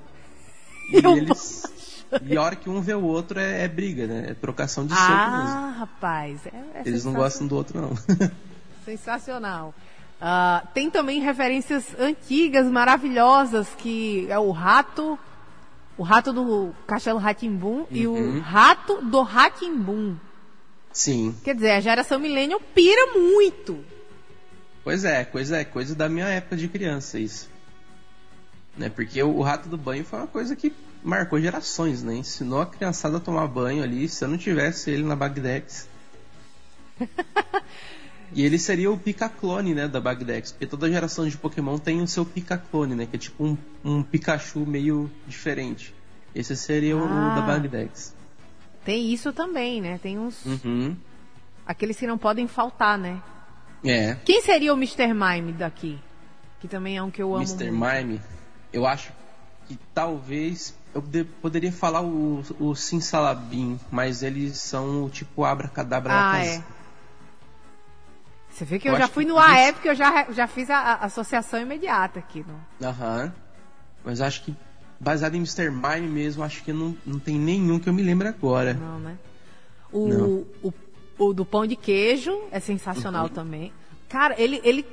e, 0.91 0.99
e 0.99 1.17
eles... 1.19 1.63
E 2.25 2.35
a 2.35 2.41
hora 2.41 2.57
que 2.57 2.69
um 2.69 2.81
vê 2.81 2.93
o 2.93 3.03
outro 3.03 3.39
é, 3.39 3.63
é 3.63 3.67
briga, 3.69 4.05
né? 4.05 4.25
É 4.31 4.33
trocação 4.33 4.85
de 4.85 4.93
ah, 4.93 4.97
soco 4.97 5.37
mesmo. 5.37 5.57
Ah, 5.57 5.75
rapaz. 5.79 6.45
É, 6.45 6.79
é 6.79 6.81
Eles 6.85 7.05
não 7.05 7.13
gostam 7.13 7.47
do 7.47 7.55
outro, 7.55 7.79
não. 7.79 7.95
sensacional. 8.83 9.73
Uh, 10.21 10.67
tem 10.73 10.91
também 10.91 11.21
referências 11.21 11.95
antigas, 11.97 12.67
maravilhosas, 12.67 13.69
que 13.77 14.27
é 14.29 14.37
o 14.37 14.51
rato, 14.51 15.17
o 15.97 16.03
rato 16.03 16.33
do 16.33 16.75
Castelo 16.85 17.17
Ratimbum 17.17 17.79
uhum. 17.79 17.87
e 17.89 18.07
o 18.07 18.13
uhum. 18.13 18.41
rato 18.41 19.01
do 19.01 19.21
Ratimbum. 19.21 20.17
Sim. 20.93 21.35
Quer 21.43 21.55
dizer, 21.55 21.71
a 21.71 21.79
geração 21.79 22.19
millennial 22.19 22.61
pira 22.73 23.13
muito. 23.13 23.83
Pois 24.83 25.03
é, 25.03 25.23
coisa 25.23 25.57
é, 25.57 25.63
coisa 25.63 25.93
da 25.93 26.09
minha 26.09 26.27
época 26.27 26.57
de 26.57 26.67
criança 26.67 27.19
isso. 27.19 27.49
Né? 28.77 28.89
Porque 28.89 29.21
o, 29.21 29.37
o 29.37 29.41
rato 29.41 29.69
do 29.69 29.77
banho 29.77 30.03
foi 30.03 30.19
uma 30.19 30.27
coisa 30.27 30.55
que 30.55 30.73
marcou 31.03 31.39
gerações, 31.39 32.01
né? 32.01 32.15
Ensinou 32.15 32.61
a 32.61 32.65
criançada 32.65 33.17
a 33.17 33.19
tomar 33.19 33.47
banho 33.47 33.83
ali. 33.83 34.07
Se 34.07 34.23
eu 34.23 34.27
não 34.27 34.37
tivesse 34.37 34.89
ele 34.89 35.03
na 35.03 35.15
Bagdex. 35.15 35.87
e 38.33 38.43
ele 38.43 38.57
seria 38.57 38.91
o 38.91 38.97
Pica-clone, 38.97 39.73
né, 39.73 39.87
da 39.87 39.99
Bagdex. 39.99 40.51
Porque 40.51 40.65
toda 40.65 40.89
geração 40.89 41.27
de 41.27 41.37
Pokémon 41.37 41.77
tem 41.77 42.01
o 42.01 42.07
seu 42.07 42.25
Pica-clone, 42.25 42.95
né? 42.95 43.05
Que 43.05 43.15
é 43.15 43.19
tipo 43.19 43.43
um, 43.43 43.57
um 43.83 44.03
Pikachu 44.03 44.65
meio 44.65 45.11
diferente. 45.27 45.93
Esse 46.33 46.55
seria 46.55 46.95
ah, 46.95 46.97
o 46.97 47.35
da 47.35 47.41
Bagdex. 47.41 48.15
Tem 48.83 49.11
isso 49.11 49.31
também, 49.31 49.81
né? 49.81 49.99
Tem 50.01 50.17
uns. 50.17 50.45
Uhum. 50.45 50.95
Aqueles 51.65 51.97
que 51.97 52.07
não 52.07 52.17
podem 52.17 52.47
faltar, 52.47 52.97
né? 52.97 53.21
É. 53.83 54.15
Quem 54.25 54.41
seria 54.41 54.73
o 54.73 54.77
Mr. 54.77 55.13
Mime 55.13 55.53
daqui? 55.53 55.99
Que 56.59 56.67
também 56.67 56.97
é 56.97 57.03
um 57.03 57.11
que 57.11 57.21
eu 57.21 57.33
amo. 57.33 57.43
Mr. 57.43 57.71
Muito. 57.71 57.95
Mime, 57.95 58.21
eu 58.71 58.85
acho 58.85 59.11
que 59.67 59.77
talvez 59.93 60.75
eu 60.93 61.01
de, 61.01 61.23
poderia 61.23 61.71
falar 61.71 62.01
o, 62.01 62.43
o 62.59 62.75
Simsalabim, 62.75 63.79
mas 63.89 64.23
eles 64.23 64.57
são 64.57 65.05
o 65.05 65.09
tipo 65.09 65.43
abracadabra 65.43 66.11
ah, 66.13 66.45
é. 66.45 66.63
Você 68.49 68.65
vê 68.65 68.77
que 68.77 68.89
eu, 68.89 68.93
eu 68.93 68.99
já 68.99 69.07
fui 69.07 69.25
no 69.25 69.39
AE 69.39 69.73
porque 69.73 69.89
eu 69.89 69.95
já, 69.95 70.29
já 70.31 70.45
fiz 70.45 70.69
a, 70.69 70.77
a, 70.77 71.05
associação 71.05 71.59
imediata 71.59 72.19
aqui. 72.19 72.45
Aham. 72.81 73.23
Uhum. 73.23 73.31
Mas 74.03 74.19
acho 74.19 74.43
que 74.43 74.55
baseado 75.01 75.33
em 75.33 75.39
Mr. 75.39 75.71
Mime 75.71 76.07
mesmo, 76.07 76.43
acho 76.43 76.63
que 76.63 76.71
não, 76.71 76.95
não 77.05 77.17
tem 77.17 77.37
nenhum 77.37 77.79
que 77.79 77.89
eu 77.89 77.93
me 77.93 78.03
lembre 78.03 78.27
agora. 78.27 78.75
Não, 78.75 78.99
né? 78.99 79.17
O, 79.91 80.07
não. 80.07 80.45
o, 80.63 80.73
o 81.17 81.33
do 81.33 81.43
pão 81.43 81.65
de 81.65 81.75
queijo 81.75 82.39
é 82.51 82.59
sensacional 82.59 83.23
uhum. 83.23 83.29
também. 83.29 83.73
Cara, 84.07 84.39
ele, 84.39 84.61
ele 84.63 84.85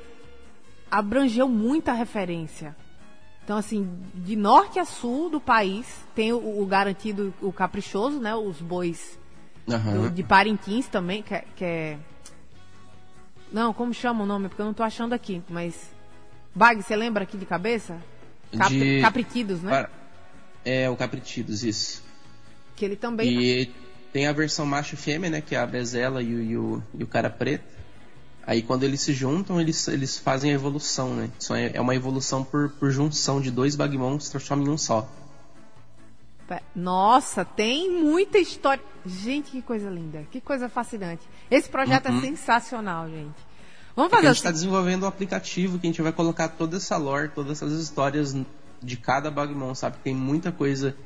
abrangeu 0.90 1.46
muita 1.46 1.92
referência. 1.92 2.74
Então, 3.44 3.58
assim, 3.58 3.88
de 4.14 4.34
norte 4.34 4.78
a 4.78 4.84
sul 4.86 5.28
do 5.28 5.40
país, 5.40 5.86
tem 6.14 6.32
o, 6.32 6.62
o 6.62 6.66
garantido, 6.66 7.32
o 7.42 7.52
caprichoso, 7.52 8.18
né? 8.18 8.34
Os 8.34 8.60
bois 8.62 9.18
uhum. 9.66 10.02
do, 10.02 10.10
de 10.10 10.22
Parintins 10.22 10.88
também, 10.88 11.22
que 11.22 11.34
é, 11.34 11.44
que 11.54 11.64
é, 11.64 11.98
Não, 13.52 13.74
como 13.74 13.92
chama 13.92 14.24
o 14.24 14.26
nome? 14.26 14.48
Porque 14.48 14.62
eu 14.62 14.66
não 14.66 14.74
tô 14.74 14.82
achando 14.82 15.12
aqui, 15.12 15.42
mas... 15.50 15.94
Bag, 16.54 16.82
você 16.82 16.96
lembra 16.96 17.24
aqui 17.24 17.36
de 17.36 17.44
cabeça? 17.44 17.98
Cap... 18.56 18.70
De... 18.70 19.00
Capritidos, 19.02 19.62
né? 19.62 19.86
É, 20.68 20.90
o 20.90 20.96
Capritidos, 20.96 21.64
isso. 21.64 22.02
Que 22.76 22.84
ele 22.84 22.96
também... 22.96 23.40
E 23.40 23.72
tem 24.12 24.26
a 24.26 24.32
versão 24.32 24.66
macho 24.66 24.94
e 24.94 24.98
fêmea, 24.98 25.30
né? 25.30 25.40
Que 25.40 25.54
é 25.54 25.58
a 25.58 25.66
Bezela 25.66 26.22
e 26.22 26.34
o, 26.34 26.42
e 26.42 26.56
o, 26.56 26.82
e 26.98 27.04
o 27.04 27.06
cara 27.06 27.30
preto. 27.30 27.64
Aí 28.46 28.62
quando 28.62 28.82
eles 28.82 29.00
se 29.00 29.12
juntam, 29.12 29.60
eles, 29.60 29.88
eles 29.88 30.18
fazem 30.18 30.50
a 30.50 30.54
evolução, 30.54 31.14
né? 31.14 31.30
Isso 31.38 31.54
é, 31.54 31.70
é 31.74 31.80
uma 31.80 31.94
evolução 31.94 32.44
por, 32.44 32.70
por 32.70 32.90
junção 32.90 33.40
de 33.40 33.50
dois 33.50 33.76
Bagmon 33.76 34.18
que 34.18 34.24
se 34.24 34.30
transformam 34.30 34.66
em 34.66 34.70
um 34.70 34.78
só. 34.78 35.08
Nossa, 36.74 37.44
tem 37.44 37.90
muita 37.90 38.38
história. 38.38 38.82
Gente, 39.04 39.50
que 39.50 39.62
coisa 39.62 39.88
linda, 39.88 40.26
que 40.30 40.40
coisa 40.40 40.68
fascinante. 40.68 41.22
Esse 41.50 41.68
projeto 41.68 42.06
é 42.06 42.10
uhum. 42.10 42.18
é 42.18 42.20
sensacional, 42.20 43.08
gente. 43.08 43.36
Vamos 43.94 44.10
fazer 44.10 44.26
é 44.26 44.28
a 44.28 44.32
gente 44.32 44.38
está 44.38 44.50
assim. 44.50 44.58
desenvolvendo 44.60 45.02
um 45.02 45.06
aplicativo 45.06 45.78
que 45.78 45.86
a 45.86 45.90
gente 45.90 46.02
vai 46.02 46.12
colocar 46.12 46.48
toda 46.48 46.76
essa 46.76 46.96
lore, 46.96 47.30
todas 47.34 47.52
essas 47.52 47.72
histórias 47.80 48.34
de 48.82 48.96
cada 48.96 49.30
Bagmon, 49.30 49.74
sabe? 49.74 49.98
Tem 50.02 50.14
muita 50.14 50.52
coisa 50.52 50.96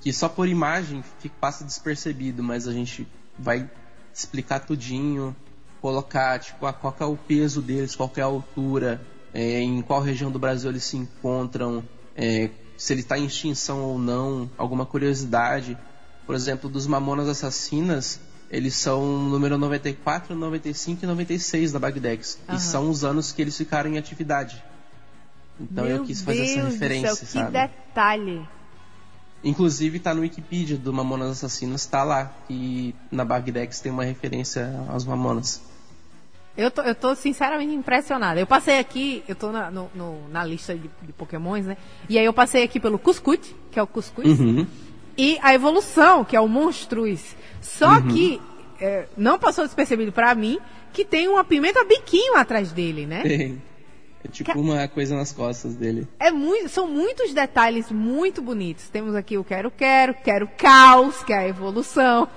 que 0.00 0.12
só 0.12 0.28
por 0.28 0.48
imagem 0.48 1.02
fica, 1.20 1.34
passa 1.40 1.64
despercebido, 1.64 2.42
mas 2.42 2.66
a 2.66 2.72
gente 2.72 3.06
vai 3.38 3.70
explicar 4.12 4.60
tudinho, 4.60 5.34
colocar 5.80 6.38
tipo 6.38 6.66
a, 6.66 6.72
qual 6.72 6.94
é 7.00 7.04
o 7.04 7.16
peso 7.16 7.62
deles, 7.62 7.94
qual 7.96 8.10
é 8.16 8.20
a 8.20 8.26
altura, 8.26 9.00
é, 9.32 9.60
em 9.60 9.80
qual 9.80 10.00
região 10.00 10.30
do 10.30 10.38
Brasil 10.38 10.70
eles 10.70 10.84
se 10.84 10.96
encontram, 10.96 11.82
é, 12.16 12.50
se 12.76 12.92
ele 12.92 13.00
está 13.00 13.16
em 13.18 13.26
extinção 13.26 13.82
ou 13.82 13.98
não, 13.98 14.50
alguma 14.58 14.84
curiosidade. 14.84 15.78
Por 16.26 16.34
exemplo, 16.34 16.68
dos 16.68 16.86
Mamonas 16.86 17.28
Assassinas, 17.28 18.20
eles 18.50 18.74
são 18.74 19.04
número 19.28 19.56
94, 19.56 20.34
95 20.34 21.04
e 21.04 21.06
96 21.06 21.72
da 21.72 21.78
Bagdex. 21.78 22.38
Uhum. 22.48 22.56
E 22.56 22.60
são 22.60 22.90
os 22.90 23.04
anos 23.04 23.32
que 23.32 23.40
eles 23.40 23.56
ficaram 23.56 23.90
em 23.90 23.98
atividade. 23.98 24.62
Então 25.60 25.84
Meu 25.84 25.96
eu 25.96 26.04
quis 26.04 26.22
fazer 26.22 26.38
Deus 26.38 26.50
essa 26.50 26.68
referência, 26.68 27.14
céu, 27.14 27.26
sabe? 27.26 27.46
Que 27.46 27.52
detalhe! 27.52 28.48
Inclusive 29.44 29.98
tá 29.98 30.14
no 30.14 30.20
Wikipedia 30.20 30.76
do 30.76 30.92
Mamonas 30.92 31.30
Assassinas, 31.30 31.84
tá 31.84 32.04
lá. 32.04 32.32
E 32.48 32.94
na 33.10 33.24
Bagdex 33.24 33.80
tem 33.80 33.90
uma 33.90 34.04
referência 34.04 34.72
aos 34.88 35.04
Mamonas. 35.04 35.60
Eu 36.56 36.70
tô, 36.70 36.82
eu 36.82 36.94
tô 36.94 37.14
sinceramente 37.14 37.74
impressionada. 37.74 38.38
Eu 38.38 38.46
passei 38.46 38.78
aqui, 38.78 39.24
eu 39.26 39.34
tô 39.34 39.50
na, 39.50 39.70
no, 39.70 39.90
no, 39.94 40.28
na 40.28 40.44
lista 40.44 40.74
de, 40.74 40.88
de 41.02 41.12
pokémons, 41.12 41.64
né? 41.64 41.76
E 42.08 42.18
aí 42.18 42.24
eu 42.24 42.32
passei 42.32 42.62
aqui 42.62 42.78
pelo 42.78 42.98
Cuscut, 42.98 43.56
que 43.70 43.78
é 43.78 43.82
o 43.82 43.86
Cuscuz, 43.86 44.38
uhum. 44.38 44.66
e 45.16 45.38
a 45.42 45.54
Evolução, 45.54 46.24
que 46.24 46.36
é 46.36 46.40
o 46.40 46.46
Monstruz. 46.46 47.34
Só 47.60 47.94
uhum. 47.94 48.08
que 48.08 48.40
é, 48.78 49.08
não 49.16 49.38
passou 49.38 49.64
despercebido 49.64 50.12
para 50.12 50.34
mim 50.34 50.58
que 50.92 51.04
tem 51.04 51.26
uma 51.26 51.42
pimenta 51.42 51.82
biquinho 51.84 52.36
atrás 52.36 52.70
dele, 52.70 53.06
né? 53.06 53.22
Tem. 53.22 53.62
É 54.24 54.28
tipo 54.28 54.58
uma 54.58 54.86
coisa 54.86 55.16
nas 55.16 55.32
costas 55.32 55.74
dele. 55.74 56.06
É 56.18 56.30
muito, 56.30 56.68
são 56.68 56.86
muitos 56.86 57.34
detalhes 57.34 57.90
muito 57.90 58.40
bonitos. 58.40 58.88
Temos 58.88 59.14
aqui 59.14 59.36
o 59.36 59.44
Quero 59.44 59.70
Quero, 59.70 60.14
Quero 60.14 60.48
Caos, 60.56 61.22
que 61.24 61.32
é 61.32 61.38
a 61.38 61.48
evolução. 61.48 62.28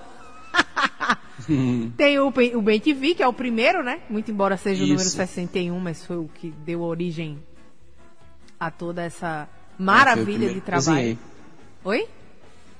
Tem 1.96 2.20
o, 2.20 2.28
o 2.28 2.62
Ben 2.62 2.80
TV, 2.80 3.14
que 3.14 3.22
é 3.22 3.28
o 3.28 3.34
primeiro, 3.34 3.84
né? 3.84 4.00
Muito 4.10 4.32
embora 4.32 4.58
seja 4.58 4.84
o 4.84 4.88
número 4.88 5.08
61, 5.08 5.80
mas 5.80 6.04
foi 6.04 6.18
o 6.18 6.30
que 6.34 6.52
deu 6.66 6.82
origem 6.82 7.38
a 8.60 8.72
toda 8.72 9.04
essa 9.04 9.48
maravilha 9.78 10.52
de 10.52 10.62
trabalho. 10.62 11.20
Oi? 11.84 12.08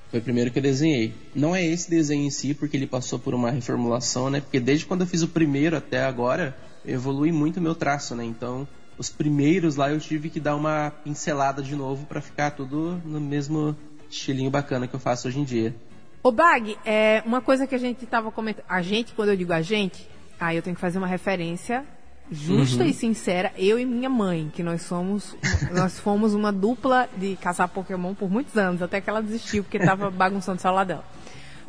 Foi 0.10 0.20
o 0.20 0.24
primeiro 0.24 0.50
que 0.50 0.60
eu 0.60 0.64
desenhei. 0.64 1.14
Não 1.36 1.56
é 1.56 1.64
esse 1.64 1.90
desenho 1.90 2.26
em 2.26 2.30
si, 2.30 2.54
porque 2.54 2.78
ele 2.78 2.88
passou 2.88 3.20
por 3.20 3.34
uma 3.34 3.52
reformulação, 3.52 4.30
né? 4.30 4.42
Porque 4.42 4.60
desde 4.60 4.86
quando 4.86 5.02
eu 5.02 5.08
fiz 5.08 5.22
o 5.22 5.28
primeiro 5.28 5.76
até 5.76 6.04
agora, 6.04 6.58
evolui 6.86 7.32
muito 7.32 7.58
o 7.58 7.62
meu 7.62 7.76
traço, 7.76 8.16
né? 8.16 8.24
Então, 8.24 8.68
os 8.98 9.10
primeiros 9.10 9.76
lá 9.76 9.92
eu 9.92 10.00
tive 10.00 10.30
que 10.30 10.40
dar 10.40 10.56
uma 10.56 10.92
pincelada 11.04 11.62
de 11.62 11.76
novo 11.76 12.06
para 12.06 12.22
ficar 12.22 12.52
tudo 12.52 13.02
no 13.06 13.20
mesmo 13.20 13.76
estilinho 14.10 14.50
bacana 14.50 14.88
que 14.88 14.96
eu 14.96 15.00
faço 15.00 15.28
hoje 15.28 15.40
em 15.40 15.44
dia. 15.44 15.76
Ô 16.24 16.32
Bag, 16.32 16.78
é, 16.86 17.22
uma 17.26 17.42
coisa 17.42 17.68
que 17.68 17.76
a 17.76 17.78
gente 17.78 18.04
estava 18.04 18.32
comentando. 18.32 18.66
A 18.68 18.82
gente, 18.82 19.14
quando 19.14 19.30
eu 19.30 19.38
digo 19.38 19.54
a 19.54 19.62
gente, 19.62 20.10
aí 20.40 20.56
eu 20.56 20.62
tenho 20.62 20.76
que 20.76 20.82
fazer 20.82 20.98
uma 20.98 21.08
referência 21.08 21.86
justa 22.32 22.84
uhum. 22.84 22.90
e 22.90 22.94
sincera, 22.94 23.54
eu 23.56 23.78
e 23.78 23.86
minha 23.86 24.10
mãe, 24.10 24.52
que 24.54 24.64
nós 24.64 24.82
somos, 24.82 25.36
nós 25.72 26.00
fomos 26.00 26.34
uma 26.34 26.52
dupla 26.52 27.08
de 27.16 27.36
caçar 27.36 27.68
Pokémon 27.70 28.16
por 28.16 28.30
muitos 28.30 28.58
anos, 28.58 28.82
até 28.82 29.00
que 29.00 29.10
ela 29.10 29.22
desistiu 29.22 29.64
porque 29.64 29.78
estava 29.78 30.10
bagunçando 30.10 30.58
o 30.58 30.62
celular 30.62 30.86
dela. 30.86 31.06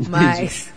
Mas 0.08 0.72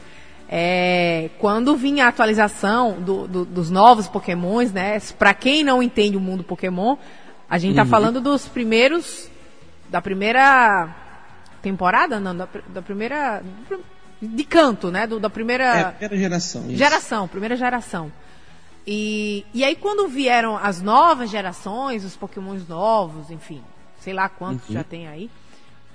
é, 0.51 1.29
quando 1.37 1.77
vinha 1.77 2.05
a 2.05 2.07
atualização 2.07 2.99
do, 2.99 3.27
do, 3.27 3.45
dos 3.45 3.69
novos 3.69 4.07
Pokémons, 4.07 4.71
né? 4.71 4.99
Para 5.17 5.31
quem 5.31 5.63
não 5.63 5.83
entende 5.83 6.17
o 6.17 6.19
mundo 6.19 6.43
Pokémon, 6.43 6.97
a 7.47 7.59
gente 7.59 7.71
está 7.71 7.83
uhum. 7.83 7.89
falando 7.89 8.19
dos 8.19 8.47
primeiros 8.47 9.29
da 9.89 10.01
primeira 10.01 10.89
temporada, 11.61 12.19
não, 12.19 12.35
da, 12.35 12.47
da 12.67 12.81
primeira. 12.81 13.43
De 14.19 14.43
canto, 14.43 14.89
né? 14.89 15.05
Do, 15.05 15.19
da 15.19 15.29
primeira. 15.29 15.65
É, 15.65 15.83
primeira 15.91 16.17
geração. 16.17 16.61
Isso. 16.67 16.75
Geração, 16.77 17.27
primeira 17.27 17.55
geração. 17.55 18.11
E, 18.87 19.45
e 19.53 19.63
aí 19.63 19.75
quando 19.75 20.07
vieram 20.07 20.57
as 20.57 20.81
novas 20.81 21.29
gerações, 21.29 22.03
os 22.03 22.17
pokémons 22.17 22.67
novos, 22.67 23.29
enfim, 23.29 23.61
sei 23.99 24.13
lá 24.13 24.27
quantos 24.27 24.67
uhum. 24.67 24.73
já 24.73 24.83
tem 24.83 25.07
aí. 25.07 25.29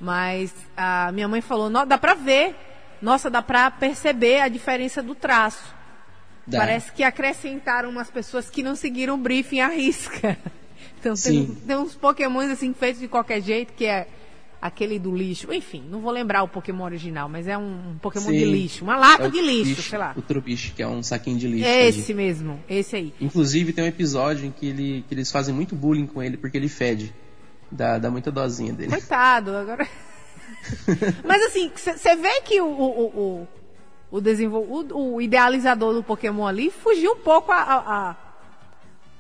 Mas 0.01 0.55
a 0.77 1.11
minha 1.12 1.27
mãe 1.27 1.40
falou, 1.40 1.69
dá 1.85 1.99
pra 1.99 2.14
ver. 2.14 2.55
Nossa, 3.05 3.29
dá 3.29 3.43
pra 3.43 3.71
perceber 3.71 4.40
a 4.40 4.49
diferença 4.49 5.03
do 5.03 5.14
traço. 5.14 5.75
Dá. 6.47 6.61
Parece 6.61 6.90
que 6.90 7.03
acrescentaram 7.03 7.90
umas 7.90 8.11
pessoas 8.11 8.49
que 8.49 8.62
não 8.62 8.75
seguiram 8.75 9.14
o 9.14 9.19
briefing 9.19 9.61
à 9.61 9.69
risca. 9.69 10.37
Então 10.99 11.14
tem, 11.14 11.47
tem, 11.47 11.77
uns 11.77 11.95
pokémons 11.95 12.51
assim 12.51 12.73
feitos 12.73 12.99
de 12.99 13.09
qualquer 13.09 13.38
jeito 13.43 13.75
que 13.75 13.85
é 13.85 14.09
aquele 14.61 14.99
do 14.99 15.14
lixo. 15.14 15.53
Enfim, 15.53 15.85
não 15.90 16.01
vou 16.01 16.11
lembrar 16.11 16.43
o 16.43 16.49
Pokémon 16.49 16.83
original, 16.85 17.29
mas 17.29 17.47
é 17.47 17.59
um 17.59 17.97
Pokémon 18.01 18.31
Sim. 18.31 18.38
de 18.38 18.45
lixo. 18.47 18.85
Uma 18.85 18.97
lata 18.97 19.27
é 19.27 19.29
de 19.29 19.40
lixo, 19.43 19.83
sei 19.83 19.99
lá. 19.99 20.14
O 20.17 20.23
Trubicho, 20.23 20.73
que 20.75 20.83
é 20.83 20.88
um 20.88 21.03
saquinho 21.03 21.37
de 21.37 21.47
lixo. 21.47 21.69
É 21.69 21.87
esse 21.87 22.14
mesmo, 22.14 22.59
esse 22.67 22.97
aí. 22.97 23.14
Inclusive 23.21 23.75
tem 23.75 23.85
um 23.85 23.87
episódio 23.87 24.47
em 24.47 24.51
que, 24.51 24.67
ele, 24.67 25.05
que 25.07 25.14
eles 25.14 25.31
fazem 25.31 25.55
muito 25.55 25.77
bullying 25.77 26.07
com 26.07 26.23
ele 26.23 26.38
porque 26.38 26.57
ele 26.57 26.69
fede. 26.71 27.14
Dá, 27.71 27.99
dá 27.99 28.11
muita 28.11 28.33
dosinha 28.33 28.73
dele. 28.73 28.90
Coitado, 28.90 29.55
agora. 29.55 29.87
Mas 31.24 31.42
assim, 31.42 31.70
você 31.74 32.16
vê 32.16 32.40
que 32.42 32.61
o, 32.61 32.66
o, 32.66 33.07
o, 33.07 33.48
o, 34.11 34.20
desenvol... 34.20 34.62
o, 34.62 35.14
o 35.14 35.22
idealizador 35.22 35.94
do 35.94 36.03
Pokémon 36.03 36.46
ali 36.46 36.70
fugiu 36.70 37.12
um 37.12 37.18
pouco 37.18 37.53
a. 37.53 37.57
a, 37.57 38.11
a... 38.11 38.16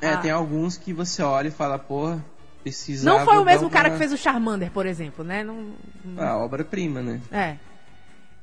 É, 0.00 0.16
tem 0.16 0.30
alguns 0.30 0.76
que 0.76 0.92
você 0.92 1.22
olha 1.22 1.48
e 1.48 1.50
fala, 1.50 1.78
porra, 1.78 2.24
precisa. 2.62 3.08
Não 3.08 3.24
foi 3.24 3.38
o 3.38 3.44
mesmo 3.44 3.66
uma... 3.66 3.70
cara 3.72 3.90
que 3.90 3.98
fez 3.98 4.12
o 4.12 4.16
Charmander, 4.16 4.70
por 4.70 4.86
exemplo, 4.86 5.24
né? 5.24 5.44
Não, 5.44 5.72
não... 6.04 6.22
Ah, 6.22 6.36
obra-prima, 6.38 7.02
né? 7.02 7.20
É. 7.30 7.56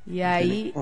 E 0.06 0.20
não 0.20 0.26
aí. 0.26 0.74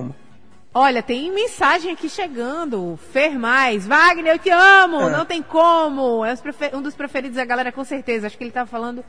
Olha, 0.72 1.02
tem 1.02 1.32
mensagem 1.32 1.90
aqui 1.90 2.08
chegando. 2.08 2.98
Fer 3.12 3.36
mais. 3.36 3.86
Wagner, 3.86 4.34
eu 4.34 4.38
te 4.38 4.50
amo. 4.50 5.00
É. 5.00 5.10
Não 5.10 5.26
tem 5.26 5.42
como. 5.42 6.24
É 6.24 6.34
um 6.72 6.82
dos 6.82 6.94
preferidos 6.94 7.36
da 7.36 7.44
galera, 7.44 7.72
com 7.72 7.82
certeza. 7.82 8.26
Acho 8.26 8.38
que 8.38 8.44
ele 8.44 8.52
tava 8.52 8.70
falando 8.70 9.04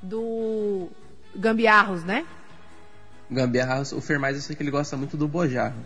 do 0.00 0.88
Gambiarros, 1.34 2.04
né? 2.04 2.24
Gambiarros. 3.30 3.92
O 3.92 4.00
Fer 4.00 4.18
mais, 4.18 4.36
eu 4.36 4.42
sei 4.42 4.56
que 4.56 4.62
ele 4.62 4.70
gosta 4.70 4.96
muito 4.96 5.16
do 5.16 5.26
Bojarro. 5.26 5.76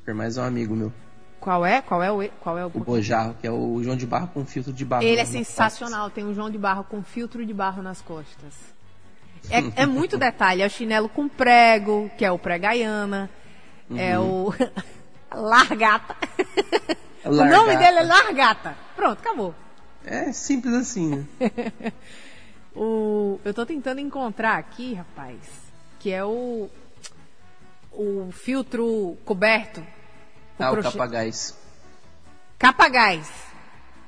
O 0.00 0.04
Fer 0.04 0.14
mais 0.14 0.36
é 0.36 0.42
um 0.42 0.44
amigo 0.44 0.74
meu. 0.74 0.92
Qual 1.40 1.66
é? 1.66 1.82
Qual 1.82 2.00
é 2.00 2.12
o 2.12 2.28
qual 2.40 2.56
é 2.56 2.64
o, 2.64 2.68
o 2.68 2.80
Bojarro, 2.80 3.34
que 3.40 3.46
é 3.46 3.50
o 3.50 3.82
João 3.82 3.96
de 3.96 4.06
Barro 4.06 4.28
com 4.28 4.46
filtro 4.46 4.72
de 4.72 4.84
barro. 4.84 5.02
Ele 5.02 5.20
é 5.20 5.24
sensacional. 5.24 6.08
Tem 6.08 6.24
um 6.24 6.32
João 6.32 6.48
de 6.48 6.56
Barro 6.56 6.84
com 6.84 7.02
filtro 7.02 7.44
de 7.44 7.52
barro 7.52 7.82
nas 7.82 8.00
costas. 8.00 8.54
É, 9.50 9.82
é 9.82 9.86
muito 9.86 10.16
detalhe. 10.18 10.62
É 10.62 10.66
o 10.66 10.70
chinelo 10.70 11.08
com 11.08 11.28
prego, 11.28 12.08
que 12.16 12.24
é 12.24 12.30
o 12.30 12.38
pregaiana. 12.38 13.28
Uhum. 13.90 13.98
É 13.98 14.18
o 14.18 14.54
Largata. 15.34 16.16
Largata. 17.24 17.26
O 17.26 17.34
nome 17.34 17.76
dele 17.76 17.98
é 17.98 18.02
Largata. 18.02 18.76
Pronto, 18.96 19.18
acabou. 19.18 19.54
É 20.04 20.32
simples 20.32 20.74
assim, 20.74 21.08
né? 21.16 21.26
o, 22.74 23.38
eu 23.44 23.52
tô 23.52 23.66
tentando 23.66 24.00
encontrar 24.00 24.56
aqui, 24.56 24.94
rapaz, 24.94 25.36
que 26.02 26.10
é 26.10 26.24
o 26.24 26.68
o 27.92 28.32
filtro 28.32 29.16
coberto. 29.24 29.80
O 30.58 30.62
ah, 30.62 30.70
crochê. 30.70 30.88
o 30.88 30.92
capagás. 30.92 31.58
Capagás. 32.58 33.30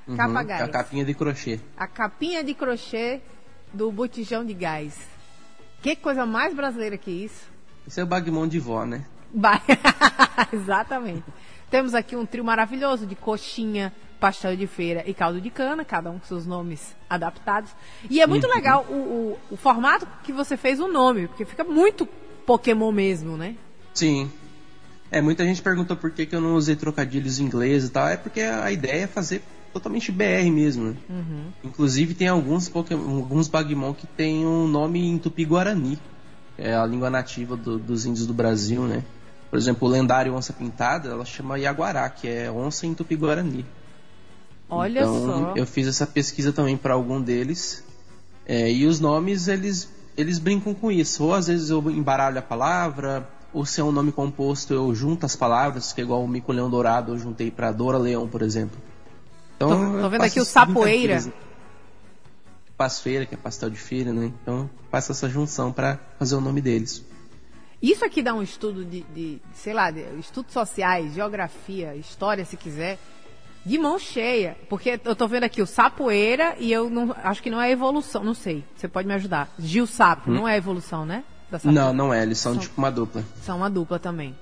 Uhum, 0.09 0.17
capagás. 0.17 0.63
A 0.63 0.69
capinha 0.69 1.05
de 1.05 1.15
crochê. 1.15 1.61
A 1.77 1.87
capinha 1.87 2.43
de 2.43 2.53
crochê 2.53 3.21
do 3.73 3.93
botijão 3.93 4.45
de 4.45 4.55
gás. 4.55 4.97
Que 5.83 5.95
coisa 5.95 6.27
mais 6.27 6.53
brasileira 6.55 6.99
que 6.99 7.11
isso? 7.11 7.49
Isso 7.87 8.01
é 8.01 8.03
o 8.03 8.07
bagmão 8.07 8.49
de 8.49 8.59
vó, 8.59 8.85
né? 8.85 9.05
Exatamente. 10.53 11.25
Temos 11.75 11.93
aqui 11.93 12.15
um 12.15 12.25
trio 12.25 12.45
maravilhoso 12.45 13.05
de 13.05 13.17
coxinha, 13.17 13.93
pastel 14.21 14.55
de 14.55 14.65
feira 14.65 15.03
e 15.09 15.13
caldo 15.13 15.41
de 15.41 15.51
cana, 15.51 15.85
cada 15.85 16.09
um 16.09 16.21
com 16.21 16.25
seus 16.25 16.47
nomes 16.47 16.95
adaptados. 17.11 17.73
E 18.09 18.21
é 18.21 18.29
muito 18.29 18.47
uhum. 18.47 18.55
legal 18.55 18.87
o, 18.89 18.93
o, 18.95 19.39
o, 19.51 19.57
formato 19.57 20.07
que 20.23 20.33
você 20.33 20.57
fez 20.57 20.79
o 20.79 20.87
nome, 20.87 21.27
porque 21.27 21.45
fica 21.45 21.65
muito 21.65 22.07
Pokémon 22.47 22.93
mesmo, 22.93 23.37
né? 23.37 23.57
Sim. 23.93 24.31
É, 25.11 25.21
muita 25.21 25.45
gente 25.45 25.61
perguntou 25.63 25.97
por 25.97 26.13
que, 26.13 26.27
que 26.27 26.37
eu 26.37 26.41
não 26.41 26.55
usei 26.55 26.77
trocadilhos 26.77 27.41
em 27.41 27.47
inglês 27.47 27.87
e 27.87 27.91
tal. 27.91 28.07
É 28.07 28.17
porque 28.17 28.43
a 28.43 28.71
ideia 28.71 29.03
é 29.03 29.07
fazer 29.09 29.43
totalmente 29.73 30.13
BR 30.13 30.49
mesmo, 30.53 30.91
né? 30.91 30.97
Uhum. 31.11 31.47
Inclusive 31.65 32.15
tem 32.15 32.29
alguns 32.29 32.69
Pokémon, 32.69 33.17
alguns 33.17 33.49
Bagmon 33.49 33.93
que 33.95 34.07
tem 34.07 34.47
um 34.47 34.69
nome 34.69 35.05
em 35.05 35.19
Tupi-Guarani. 35.19 35.99
É 36.57 36.73
a 36.73 36.87
língua 36.87 37.11
nativa 37.11 37.57
do, 37.57 37.81
dos 37.81 38.07
índios 38.07 38.29
do 38.29 38.33
Brasil, 38.33 38.85
né? 38.85 39.03
Por 39.55 39.59
exemplo, 39.59 39.87
o 39.87 39.91
lendário 39.93 40.35
onça 40.35 40.53
pintada, 40.53 41.11
ela 41.11 41.25
chama 41.25 41.57
Yaguará, 41.57 42.11
que 42.11 42.27
é 42.27 42.51
onça 42.51 42.89
em 42.89 42.93
tupi-guarani. 42.93 43.65
Olha 44.69 45.03
então, 45.03 45.27
só. 45.27 45.53
Eu 45.55 45.65
fiz 45.65 45.87
essa 45.87 46.05
pesquisa 46.05 46.53
também 46.53 46.77
para 46.77 46.95
algum 46.95 47.23
deles. 47.23 47.85
É, 48.45 48.69
e 48.69 48.85
os 48.85 48.99
nomes, 48.99 49.47
eles, 49.47 49.89
eles 50.17 50.41
brincam 50.41 50.75
com 50.75 50.91
isso. 50.91 51.23
Ou 51.23 51.35
às 51.35 51.47
vezes 51.47 51.71
eu 51.71 51.89
embaralho 51.89 52.37
a 52.37 52.43
palavra, 52.43 53.29
ou 53.53 53.65
se 53.65 53.81
é 53.81 53.85
um 53.85 53.93
nome 53.93 54.11
composto, 54.11 54.75
eu 54.75 54.93
junto 54.93 55.25
as 55.25 55.37
palavras, 55.37 55.93
que 55.93 56.01
é 56.01 56.05
igual 56.05 56.25
o 56.25 56.27
Mico 56.27 56.51
Leão 56.51 56.69
Dourado, 56.69 57.13
eu 57.13 57.19
juntei 57.21 57.49
para 57.49 57.71
Dora 57.71 57.97
Leão, 57.97 58.27
por 58.27 58.43
exemplo. 58.43 58.77
Então, 59.55 59.69
tô, 59.69 60.01
tô 60.01 60.09
vendo 60.09 60.25
aqui 60.25 60.41
o 60.41 60.45
Sapoeira. 60.45 61.33
Pasfeira, 62.77 63.25
que 63.25 63.37
é 63.37 63.39
pastel 63.39 63.71
de 63.71 63.79
feira, 63.79 64.13
né? 64.13 64.33
Então, 64.43 64.69
faço 64.91 65.13
essa 65.13 65.29
junção 65.29 65.71
para 65.71 66.01
fazer 66.19 66.35
o 66.35 66.41
nome 66.41 66.61
deles. 66.61 67.05
Isso 67.85 68.03
aqui 68.03 68.23
dá 68.23 68.33
um 68.33 68.41
estudo 68.41 68.83
de, 68.83 69.03
de 69.15 69.43
sei 69.53 69.75
lá, 69.75 69.91
de, 69.91 70.01
estudos 70.19 70.55
sociais, 70.55 71.13
geografia, 71.13 71.95
história, 71.97 72.43
se 72.43 72.57
quiser, 72.57 72.99
de 73.63 73.77
mão 73.77 73.99
cheia. 73.99 74.57
Porque 74.71 74.99
eu 75.05 75.15
tô 75.15 75.29
vendo 75.29 75.45
aqui 75.45 75.61
o 75.61 75.67
sapoeira 75.67 76.57
e 76.59 76.73
eu 76.73 76.89
não, 76.89 77.15
acho 77.23 77.43
que 77.43 77.51
não 77.51 77.61
é 77.61 77.71
evolução, 77.71 78.25
não 78.25 78.33
sei. 78.33 78.65
Você 78.75 78.89
pode 78.89 79.07
me 79.07 79.13
ajudar. 79.13 79.51
Gil 79.59 79.87
Sapo, 79.87 80.31
hum. 80.31 80.35
não 80.35 80.49
é 80.49 80.57
evolução, 80.57 81.05
né? 81.05 81.25
não, 81.63 81.93
não 81.93 82.15
é. 82.15 82.23
Eles 82.23 82.39
são, 82.39 82.55
são, 82.55 82.63
tipo 82.63 82.79
uma 82.79 82.91
dupla. 82.91 83.23
São 83.43 83.59
uma 83.59 83.69
dupla 83.69 83.99
também. 83.99 84.35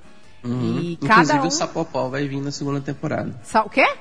Uhum. 0.44 0.78
E 0.78 0.92
Inclusive 0.92 1.26
cada 1.26 1.42
um... 1.42 1.46
o 1.48 1.50
Sapopó 1.50 2.08
vai 2.08 2.28
vir 2.28 2.40
na 2.40 2.52
segunda 2.52 2.80
temporada. 2.80 3.34
Sa 3.42 3.64
o 3.64 3.70
quê? 3.70 3.92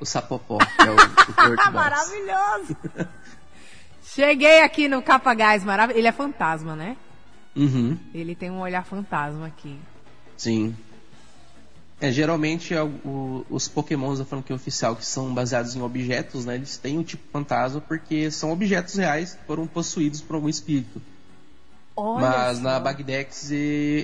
O 0.00 0.06
Sapopó, 0.06 0.56
é 0.62 0.90
o, 0.90 0.94
o 0.94 1.56
Maravilhoso! 1.72 2.74
Cheguei 4.02 4.62
aqui 4.62 4.88
no 4.88 5.02
Capagás, 5.02 5.62
maravilhoso. 5.62 6.00
Ele 6.00 6.08
é 6.08 6.12
fantasma, 6.12 6.74
né? 6.74 6.96
Uhum. 7.58 7.98
Ele 8.14 8.34
tem 8.34 8.50
um 8.50 8.60
olhar 8.60 8.84
fantasma 8.84 9.46
aqui. 9.46 9.76
Sim. 10.36 10.74
É, 12.00 12.12
geralmente 12.12 12.72
é 12.72 12.82
o, 12.82 13.44
os 13.50 13.66
pokémons 13.66 14.20
da 14.20 14.24
franquia 14.24 14.54
oficial 14.54 14.94
que 14.94 15.04
são 15.04 15.34
baseados 15.34 15.74
em 15.74 15.82
objetos, 15.82 16.44
né? 16.44 16.54
Eles 16.54 16.76
têm 16.76 16.96
o 16.96 17.02
tipo 17.02 17.24
fantasma 17.32 17.80
porque 17.80 18.30
são 18.30 18.52
objetos 18.52 18.94
reais 18.94 19.34
que 19.34 19.44
foram 19.44 19.66
possuídos 19.66 20.20
por 20.20 20.36
algum 20.36 20.48
espírito. 20.48 21.02
Olha 21.96 22.20
Mas 22.20 22.58
só. 22.58 22.62
na 22.62 22.78
Bagdex 22.78 23.50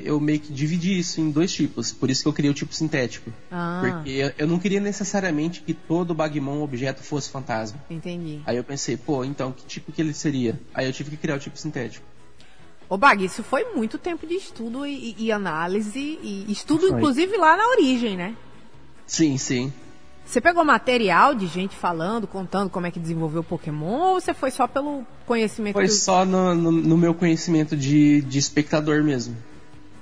eu 0.04 0.18
meio 0.18 0.40
que 0.40 0.52
dividi 0.52 0.98
isso 0.98 1.20
em 1.20 1.30
dois 1.30 1.52
tipos. 1.52 1.92
Por 1.92 2.10
isso 2.10 2.22
que 2.22 2.28
eu 2.28 2.32
criei 2.32 2.50
o 2.50 2.54
tipo 2.54 2.74
sintético. 2.74 3.32
Ah. 3.48 3.78
Porque 3.80 4.34
eu 4.36 4.48
não 4.48 4.58
queria 4.58 4.80
necessariamente 4.80 5.60
que 5.60 5.72
todo 5.72 6.12
Bagmon 6.12 6.60
objeto 6.60 7.04
fosse 7.04 7.30
fantasma. 7.30 7.78
Entendi. 7.88 8.40
Aí 8.44 8.56
eu 8.56 8.64
pensei, 8.64 8.96
pô, 8.96 9.24
então 9.24 9.52
que 9.52 9.64
tipo 9.64 9.92
que 9.92 10.02
ele 10.02 10.12
seria? 10.12 10.60
Aí 10.74 10.86
eu 10.86 10.92
tive 10.92 11.10
que 11.10 11.16
criar 11.16 11.36
o 11.36 11.38
tipo 11.38 11.56
sintético. 11.56 12.04
Ô 12.88 12.96
Bag, 12.96 13.24
isso 13.24 13.42
foi 13.42 13.64
muito 13.74 13.98
tempo 13.98 14.26
de 14.26 14.34
estudo 14.34 14.86
e, 14.86 15.14
e 15.18 15.32
análise, 15.32 16.18
e 16.22 16.46
estudo 16.48 16.88
foi. 16.88 16.98
inclusive 16.98 17.36
lá 17.36 17.56
na 17.56 17.66
origem, 17.68 18.16
né? 18.16 18.36
Sim, 19.06 19.36
sim. 19.38 19.72
Você 20.24 20.40
pegou 20.40 20.64
material 20.64 21.34
de 21.34 21.46
gente 21.46 21.76
falando, 21.76 22.26
contando 22.26 22.70
como 22.70 22.86
é 22.86 22.90
que 22.90 22.98
desenvolveu 22.98 23.42
o 23.42 23.44
Pokémon, 23.44 24.14
ou 24.14 24.20
você 24.20 24.32
foi 24.32 24.50
só 24.50 24.66
pelo 24.66 25.04
conhecimento? 25.26 25.74
Foi 25.74 25.88
só 25.88 26.24
no, 26.24 26.54
no, 26.54 26.72
no, 26.72 26.96
meu 26.96 27.14
conhecimento 27.14 27.76
de, 27.76 28.22
de 28.22 28.38
espectador 28.38 29.04
mesmo. 29.04 29.36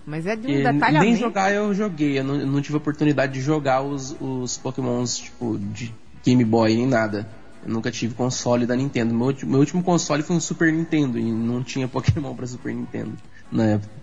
Mas 0.06 0.26
é 0.26 0.36
de 0.36 0.46
um 0.46 0.56
detalhamento. 0.56 1.04
Nem 1.04 1.16
jogar 1.16 1.52
eu 1.52 1.74
joguei, 1.74 2.18
eu 2.18 2.24
não, 2.24 2.36
eu 2.36 2.46
não 2.46 2.60
tive 2.60 2.76
oportunidade 2.76 3.32
de 3.32 3.40
jogar 3.40 3.82
os, 3.82 4.16
os 4.20 4.56
Pokémons, 4.58 5.18
tipo, 5.18 5.58
de 5.58 5.92
Game 6.24 6.44
Boy 6.44 6.74
nem 6.74 6.86
nada. 6.86 7.28
Eu 7.64 7.72
nunca 7.72 7.90
tive 7.90 8.14
console 8.14 8.66
da 8.66 8.74
Nintendo. 8.74 9.14
Meu, 9.14 9.34
meu 9.44 9.60
último 9.60 9.82
console 9.82 10.22
foi 10.22 10.36
um 10.36 10.40
Super 10.40 10.72
Nintendo 10.72 11.18
e 11.18 11.22
não 11.22 11.62
tinha 11.62 11.86
Pokémon 11.88 12.34
para 12.34 12.46
Super 12.46 12.74
Nintendo 12.74 13.12
na 13.50 13.64
época. 13.64 14.02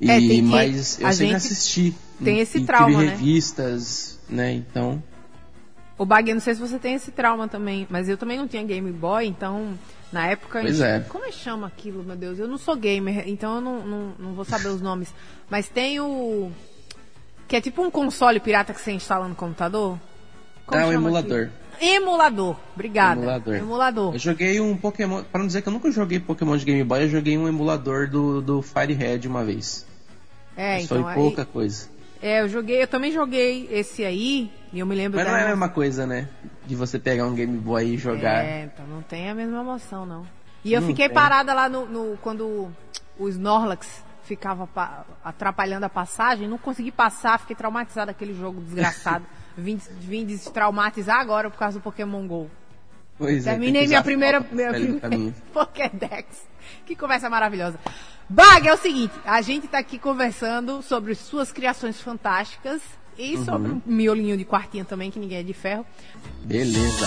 E, 0.00 0.10
é, 0.10 0.18
que, 0.18 0.42
mas 0.42 1.00
eu 1.00 1.12
sempre 1.12 1.34
assisti. 1.34 1.94
Tem 2.22 2.38
esse 2.38 2.64
trauma, 2.64 3.02
né? 3.02 3.10
revistas, 3.10 4.18
né? 4.28 4.52
Então. 4.52 5.02
O 5.98 6.04
Bag, 6.04 6.32
não 6.34 6.40
sei 6.40 6.54
se 6.54 6.60
você 6.60 6.78
tem 6.78 6.94
esse 6.94 7.10
trauma 7.10 7.48
também, 7.48 7.86
mas 7.88 8.06
eu 8.06 8.18
também 8.18 8.36
não 8.36 8.46
tinha 8.46 8.62
Game 8.62 8.92
Boy, 8.92 9.26
então 9.26 9.78
na 10.12 10.26
época. 10.26 10.60
Pois 10.60 10.80
é. 10.80 11.00
Como 11.00 11.24
é 11.24 11.32
chama 11.32 11.66
aquilo, 11.66 12.04
meu 12.04 12.16
Deus? 12.16 12.38
Eu 12.38 12.46
não 12.46 12.58
sou 12.58 12.76
gamer, 12.76 13.28
então 13.28 13.56
eu 13.56 13.60
não, 13.60 13.86
não, 13.86 14.12
não 14.18 14.32
vou 14.34 14.44
saber 14.44 14.68
os 14.68 14.80
nomes. 14.80 15.12
Mas 15.48 15.68
tem 15.68 16.00
o. 16.00 16.50
Que 17.48 17.56
é 17.56 17.60
tipo 17.60 17.82
um 17.82 17.90
console 17.90 18.40
pirata 18.40 18.74
que 18.74 18.80
você 18.80 18.92
instala 18.92 19.28
no 19.28 19.34
computador. 19.34 19.98
Como 20.66 20.80
é 20.80 20.86
um 20.86 20.92
emulador. 20.92 21.42
Aquilo? 21.42 21.65
Emulador. 21.80 22.56
Obrigada. 22.74 23.20
Emulador. 23.20 23.54
emulador. 23.54 24.14
Eu 24.14 24.18
joguei 24.18 24.60
um 24.60 24.76
Pokémon. 24.76 25.22
Para 25.24 25.40
não 25.40 25.46
dizer 25.46 25.62
que 25.62 25.68
eu 25.68 25.72
nunca 25.72 25.90
joguei 25.90 26.20
Pokémon 26.20 26.56
de 26.56 26.64
Game 26.64 26.82
Boy, 26.84 27.04
eu 27.04 27.08
joguei 27.08 27.36
um 27.36 27.48
emulador 27.48 28.08
do, 28.08 28.40
do 28.40 28.62
Firehead 28.62 29.26
uma 29.26 29.44
vez. 29.44 29.86
É, 30.56 30.74
Mas 30.74 30.84
então. 30.84 31.02
Foi 31.02 31.14
pouca 31.14 31.42
aí, 31.42 31.46
coisa. 31.46 31.88
É, 32.22 32.40
eu 32.40 32.48
joguei, 32.48 32.82
eu 32.82 32.88
também 32.88 33.12
joguei 33.12 33.68
esse 33.70 34.04
aí, 34.04 34.50
e 34.72 34.78
eu 34.78 34.86
me 34.86 34.94
lembro 34.94 35.18
Mas 35.18 35.28
não 35.28 35.36
é 35.36 35.44
a 35.44 35.48
mesma 35.48 35.68
coisa, 35.68 36.06
né? 36.06 36.28
De 36.66 36.74
você 36.74 36.98
pegar 36.98 37.26
um 37.26 37.34
Game 37.34 37.56
Boy 37.58 37.94
e 37.94 37.98
jogar. 37.98 38.44
É, 38.44 38.64
então 38.64 38.86
não 38.86 39.02
tem 39.02 39.28
a 39.28 39.34
mesma 39.34 39.60
emoção, 39.60 40.06
não. 40.06 40.26
E 40.64 40.72
eu 40.72 40.82
fiquei 40.82 41.08
parada 41.08 41.54
lá 41.54 41.68
no, 41.68 41.86
no, 41.86 42.16
quando 42.18 42.72
o 43.18 43.28
Snorlax 43.28 44.04
ficava 44.24 44.68
atrapalhando 45.24 45.86
a 45.86 45.88
passagem, 45.88 46.48
não 46.48 46.58
consegui 46.58 46.90
passar, 46.90 47.38
fiquei 47.38 47.54
traumatizado 47.54 48.10
aquele 48.10 48.34
jogo 48.34 48.60
desgraçado. 48.60 49.24
vim, 49.56 49.80
vim 50.00 50.24
destraumatizar 50.24 51.20
agora 51.20 51.50
por 51.50 51.58
causa 51.58 51.78
do 51.78 51.82
Pokémon 51.82 52.26
GO. 52.26 52.50
Pois 53.18 53.46
é, 53.46 53.50
Terminei 53.50 53.84
é, 53.84 53.86
minha 53.86 54.02
primeira, 54.02 54.40
minha 54.40 54.72
primeira 54.72 55.34
Pokédex. 55.52 56.46
Que 56.84 56.94
conversa 56.94 57.30
maravilhosa. 57.30 57.78
Bag, 58.28 58.66
é 58.66 58.74
o 58.74 58.76
seguinte, 58.76 59.14
a 59.24 59.40
gente 59.40 59.66
está 59.66 59.78
aqui 59.78 59.98
conversando 59.98 60.82
sobre 60.82 61.14
suas 61.14 61.52
criações 61.52 62.00
fantásticas 62.00 62.82
e 63.16 63.36
uhum. 63.36 63.44
sobre 63.44 63.72
um 63.72 63.82
miolinho 63.86 64.36
de 64.36 64.44
quartinha 64.44 64.84
também, 64.84 65.10
que 65.10 65.18
ninguém 65.18 65.38
é 65.38 65.42
de 65.42 65.54
ferro. 65.54 65.86
Beleza. 66.44 67.06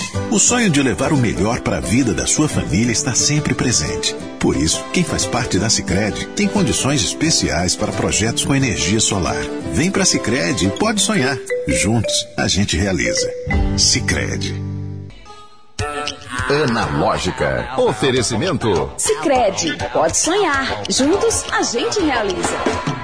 O 0.29 0.39
sonho 0.39 0.69
de 0.69 0.81
levar 0.81 1.13
o 1.13 1.17
melhor 1.17 1.61
para 1.61 1.77
a 1.77 1.81
vida 1.81 2.13
da 2.13 2.25
sua 2.25 2.47
família 2.49 2.91
está 2.91 3.13
sempre 3.13 3.53
presente. 3.53 4.15
Por 4.39 4.55
isso, 4.55 4.83
quem 4.91 5.03
faz 5.03 5.25
parte 5.25 5.57
da 5.57 5.69
Sicredi 5.69 6.25
tem 6.35 6.47
condições 6.47 7.03
especiais 7.03 7.75
para 7.75 7.91
projetos 7.91 8.43
com 8.43 8.55
energia 8.55 8.99
solar. 8.99 9.41
Vem 9.73 9.91
para 9.91 10.03
a 10.03 10.05
Sicredi 10.05 10.67
e 10.67 10.71
pode 10.71 11.01
sonhar. 11.01 11.37
Juntos 11.67 12.27
a 12.37 12.47
gente 12.47 12.75
realiza. 12.77 13.29
Sicredi. 13.77 14.55
Analógica. 16.49 17.69
Oferecimento. 17.77 18.91
Sicredi, 18.97 19.77
pode 19.93 20.17
sonhar. 20.17 20.83
Juntos 20.89 21.45
a 21.51 21.61
gente 21.61 22.01
realiza. 22.01 23.00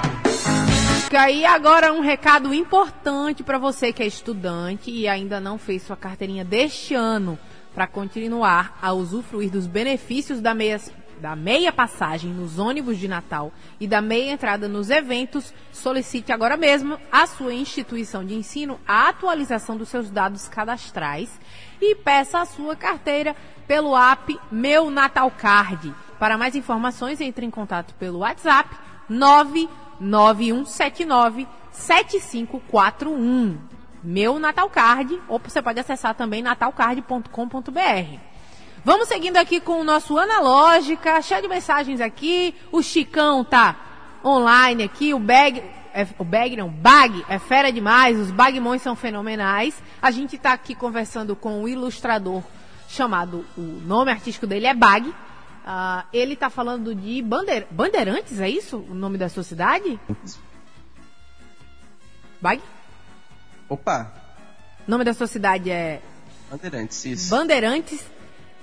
E 1.10 1.46
agora 1.46 1.90
um 1.90 2.00
recado 2.00 2.52
importante 2.52 3.42
para 3.42 3.56
você 3.56 3.94
que 3.94 4.02
é 4.02 4.06
estudante 4.06 4.90
e 4.90 5.08
ainda 5.08 5.40
não 5.40 5.56
fez 5.56 5.82
sua 5.82 5.96
carteirinha 5.96 6.44
deste 6.44 6.94
ano 6.94 7.38
para 7.74 7.86
continuar 7.86 8.78
a 8.82 8.92
usufruir 8.92 9.50
dos 9.50 9.66
benefícios 9.66 10.42
da 10.42 10.52
meia, 10.52 10.78
da 11.18 11.34
meia 11.34 11.72
passagem 11.72 12.30
nos 12.30 12.58
ônibus 12.58 12.98
de 12.98 13.08
Natal 13.08 13.50
e 13.80 13.86
da 13.86 14.02
meia 14.02 14.32
entrada 14.32 14.68
nos 14.68 14.90
eventos, 14.90 15.54
solicite 15.72 16.30
agora 16.30 16.58
mesmo 16.58 16.98
à 17.10 17.26
sua 17.26 17.54
instituição 17.54 18.22
de 18.22 18.34
ensino 18.34 18.78
a 18.86 19.08
atualização 19.08 19.78
dos 19.78 19.88
seus 19.88 20.10
dados 20.10 20.46
cadastrais 20.46 21.40
e 21.80 21.94
peça 21.94 22.38
a 22.38 22.44
sua 22.44 22.76
carteira 22.76 23.34
pelo 23.66 23.96
app 23.96 24.38
Meu 24.52 24.90
Natal 24.90 25.30
Card. 25.30 25.94
Para 26.18 26.36
mais 26.36 26.54
informações, 26.54 27.18
entre 27.18 27.46
em 27.46 27.50
contato 27.50 27.94
pelo 27.94 28.18
WhatsApp 28.18 28.76
9 29.08 29.66
9179 30.00 31.46
7541. 31.72 33.58
Meu 34.02 34.38
Natal 34.38 34.70
Card, 34.70 35.20
ou 35.28 35.38
você 35.38 35.60
pode 35.60 35.80
acessar 35.80 36.14
também 36.14 36.42
natalcard.com.br. 36.42 38.18
Vamos 38.84 39.08
seguindo 39.08 39.36
aqui 39.36 39.60
com 39.60 39.80
o 39.80 39.84
nosso 39.84 40.16
Analógica, 40.16 41.20
cheio 41.20 41.42
de 41.42 41.48
mensagens 41.48 42.00
aqui. 42.00 42.54
O 42.70 42.80
Chicão 42.80 43.44
tá 43.44 43.76
online 44.24 44.84
aqui, 44.84 45.12
o 45.12 45.18
Bag, 45.18 45.62
é, 45.92 46.06
o 46.18 46.24
Bag 46.24 46.56
não, 46.56 46.68
Bag 46.68 47.24
é 47.28 47.38
fera 47.38 47.72
demais, 47.72 48.18
os 48.18 48.30
Bagmões 48.30 48.80
são 48.80 48.94
fenomenais. 48.94 49.82
A 50.00 50.10
gente 50.10 50.36
está 50.36 50.52
aqui 50.52 50.74
conversando 50.74 51.34
com 51.34 51.62
um 51.62 51.68
ilustrador 51.68 52.42
chamado, 52.88 53.44
o 53.56 53.60
nome 53.60 54.10
artístico 54.10 54.46
dele 54.46 54.66
é 54.66 54.74
Bag, 54.74 55.12
Uh, 55.68 56.02
ele 56.14 56.32
está 56.32 56.48
falando 56.48 56.94
de 56.94 57.20
Bander... 57.20 57.66
Bandeirantes, 57.70 58.40
é 58.40 58.48
isso 58.48 58.78
o 58.78 58.94
nome 58.94 59.18
da 59.18 59.28
sua 59.28 59.42
cidade? 59.42 60.00
Bag? 62.40 62.62
Opa! 63.68 64.10
O 64.86 64.90
nome 64.90 65.04
da 65.04 65.12
sua 65.12 65.26
cidade 65.26 65.70
é. 65.70 66.00
Bandeirantes, 66.50 67.04
isso. 67.04 67.28
Bandeirantes, 67.28 68.02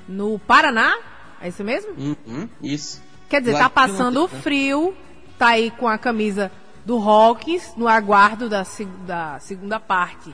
no 0.08 0.39
Paraná? 0.39 0.98
É 1.39 1.50
isso 1.50 1.63
mesmo? 1.63 1.91
Uhum, 1.91 2.50
isso. 2.60 3.04
Quer 3.30 3.41
dizer, 3.41 3.54
Lá 3.54 3.60
tá 3.60 3.70
passando 3.70 4.28
frio, 4.28 4.98
tá 5.38 5.50
aí 5.50 5.70
com 5.70 5.88
a 5.88 6.00
camisa 6.00 6.52
do 6.84 6.98
Hawkins 6.98 7.76
no 7.78 7.88
aguardo 7.88 8.50
da, 8.50 8.65
da 9.06 9.39
segunda 9.39 9.80
parte 9.80 10.34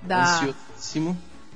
da, 0.00 0.54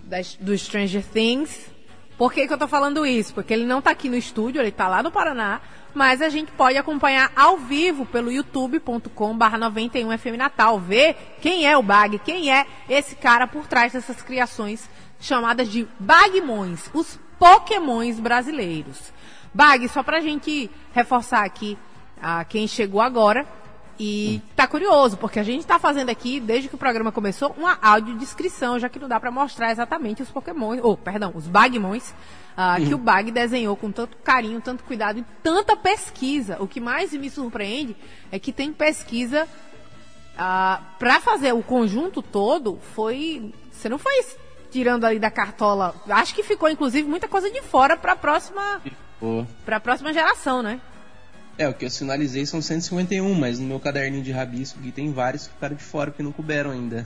da, 0.02 0.18
do 0.40 0.58
Stranger 0.58 1.04
Things. 1.04 1.77
Por 2.18 2.32
que, 2.32 2.48
que 2.48 2.52
eu 2.52 2.58
tô 2.58 2.66
falando 2.66 3.06
isso? 3.06 3.32
Porque 3.32 3.54
ele 3.54 3.64
não 3.64 3.80
tá 3.80 3.92
aqui 3.92 4.08
no 4.08 4.16
estúdio, 4.16 4.60
ele 4.60 4.72
tá 4.72 4.88
lá 4.88 5.04
no 5.04 5.10
Paraná, 5.12 5.60
mas 5.94 6.20
a 6.20 6.28
gente 6.28 6.50
pode 6.50 6.76
acompanhar 6.76 7.30
ao 7.36 7.56
vivo 7.58 8.04
pelo 8.04 8.32
youtube.com 8.32 9.38
barra 9.38 9.56
91FM 9.56 10.36
Natal, 10.36 10.80
ver 10.80 11.36
quem 11.40 11.64
é 11.64 11.76
o 11.76 11.82
Bag, 11.82 12.18
quem 12.18 12.52
é 12.52 12.66
esse 12.88 13.14
cara 13.14 13.46
por 13.46 13.68
trás 13.68 13.92
dessas 13.92 14.20
criações 14.20 14.90
chamadas 15.20 15.68
de 15.70 15.86
Bagmões, 15.96 16.90
os 16.92 17.20
Pokémons 17.38 18.18
brasileiros. 18.18 19.12
Bag, 19.54 19.88
só 19.88 20.02
pra 20.02 20.20
gente 20.20 20.68
reforçar 20.92 21.44
aqui 21.44 21.78
a 22.20 22.44
quem 22.44 22.66
chegou 22.66 23.00
agora, 23.00 23.46
e 23.98 24.40
tá 24.54 24.66
curioso, 24.66 25.16
porque 25.16 25.40
a 25.40 25.42
gente 25.42 25.66
tá 25.66 25.78
fazendo 25.78 26.08
aqui, 26.08 26.38
desde 26.38 26.68
que 26.68 26.74
o 26.76 26.78
programa 26.78 27.10
começou, 27.10 27.54
uma 27.58 27.76
audiodescrição, 27.82 28.78
já 28.78 28.88
que 28.88 28.98
não 28.98 29.08
dá 29.08 29.18
para 29.18 29.30
mostrar 29.30 29.72
exatamente 29.72 30.22
os 30.22 30.30
Pokémon, 30.30 30.78
ou, 30.82 30.96
perdão, 30.96 31.32
os 31.34 31.48
Bagmons, 31.48 32.14
uh, 32.58 32.86
que 32.86 32.94
o 32.94 32.98
Bag 32.98 33.32
desenhou 33.32 33.76
com 33.76 33.90
tanto 33.90 34.16
carinho, 34.18 34.60
tanto 34.60 34.84
cuidado 34.84 35.18
e 35.18 35.24
tanta 35.42 35.76
pesquisa. 35.76 36.58
O 36.60 36.68
que 36.68 36.80
mais 36.80 37.12
me 37.12 37.28
surpreende 37.28 37.96
é 38.30 38.38
que 38.38 38.52
tem 38.52 38.72
pesquisa 38.72 39.44
uh, 39.44 39.48
ah, 40.38 40.80
para 40.98 41.20
fazer 41.20 41.52
o 41.52 41.62
conjunto 41.62 42.22
todo, 42.22 42.78
foi. 42.94 43.52
Você 43.72 43.88
não 43.88 43.98
foi 43.98 44.12
tirando 44.70 45.04
ali 45.04 45.18
da 45.18 45.30
cartola. 45.30 45.94
Acho 46.08 46.34
que 46.34 46.44
ficou, 46.44 46.68
inclusive, 46.68 47.08
muita 47.08 47.26
coisa 47.26 47.50
de 47.50 47.62
fora 47.62 47.96
para 47.96 48.12
a 48.12 48.16
próxima. 48.16 48.80
Para 49.64 49.76
a 49.76 49.80
próxima 49.80 50.12
geração, 50.12 50.62
né? 50.62 50.80
É, 51.58 51.68
o 51.68 51.74
que 51.74 51.84
eu 51.84 51.90
sinalizei 51.90 52.46
são 52.46 52.62
151, 52.62 53.34
mas 53.34 53.58
no 53.58 53.66
meu 53.66 53.80
caderninho 53.80 54.22
de 54.22 54.30
rabisco 54.30 54.78
aqui 54.78 54.92
tem 54.92 55.12
vários 55.12 55.48
que 55.48 55.54
ficaram 55.54 55.74
de 55.74 55.82
fora 55.82 56.12
que 56.12 56.22
não 56.22 56.30
couberam 56.30 56.70
ainda. 56.70 57.04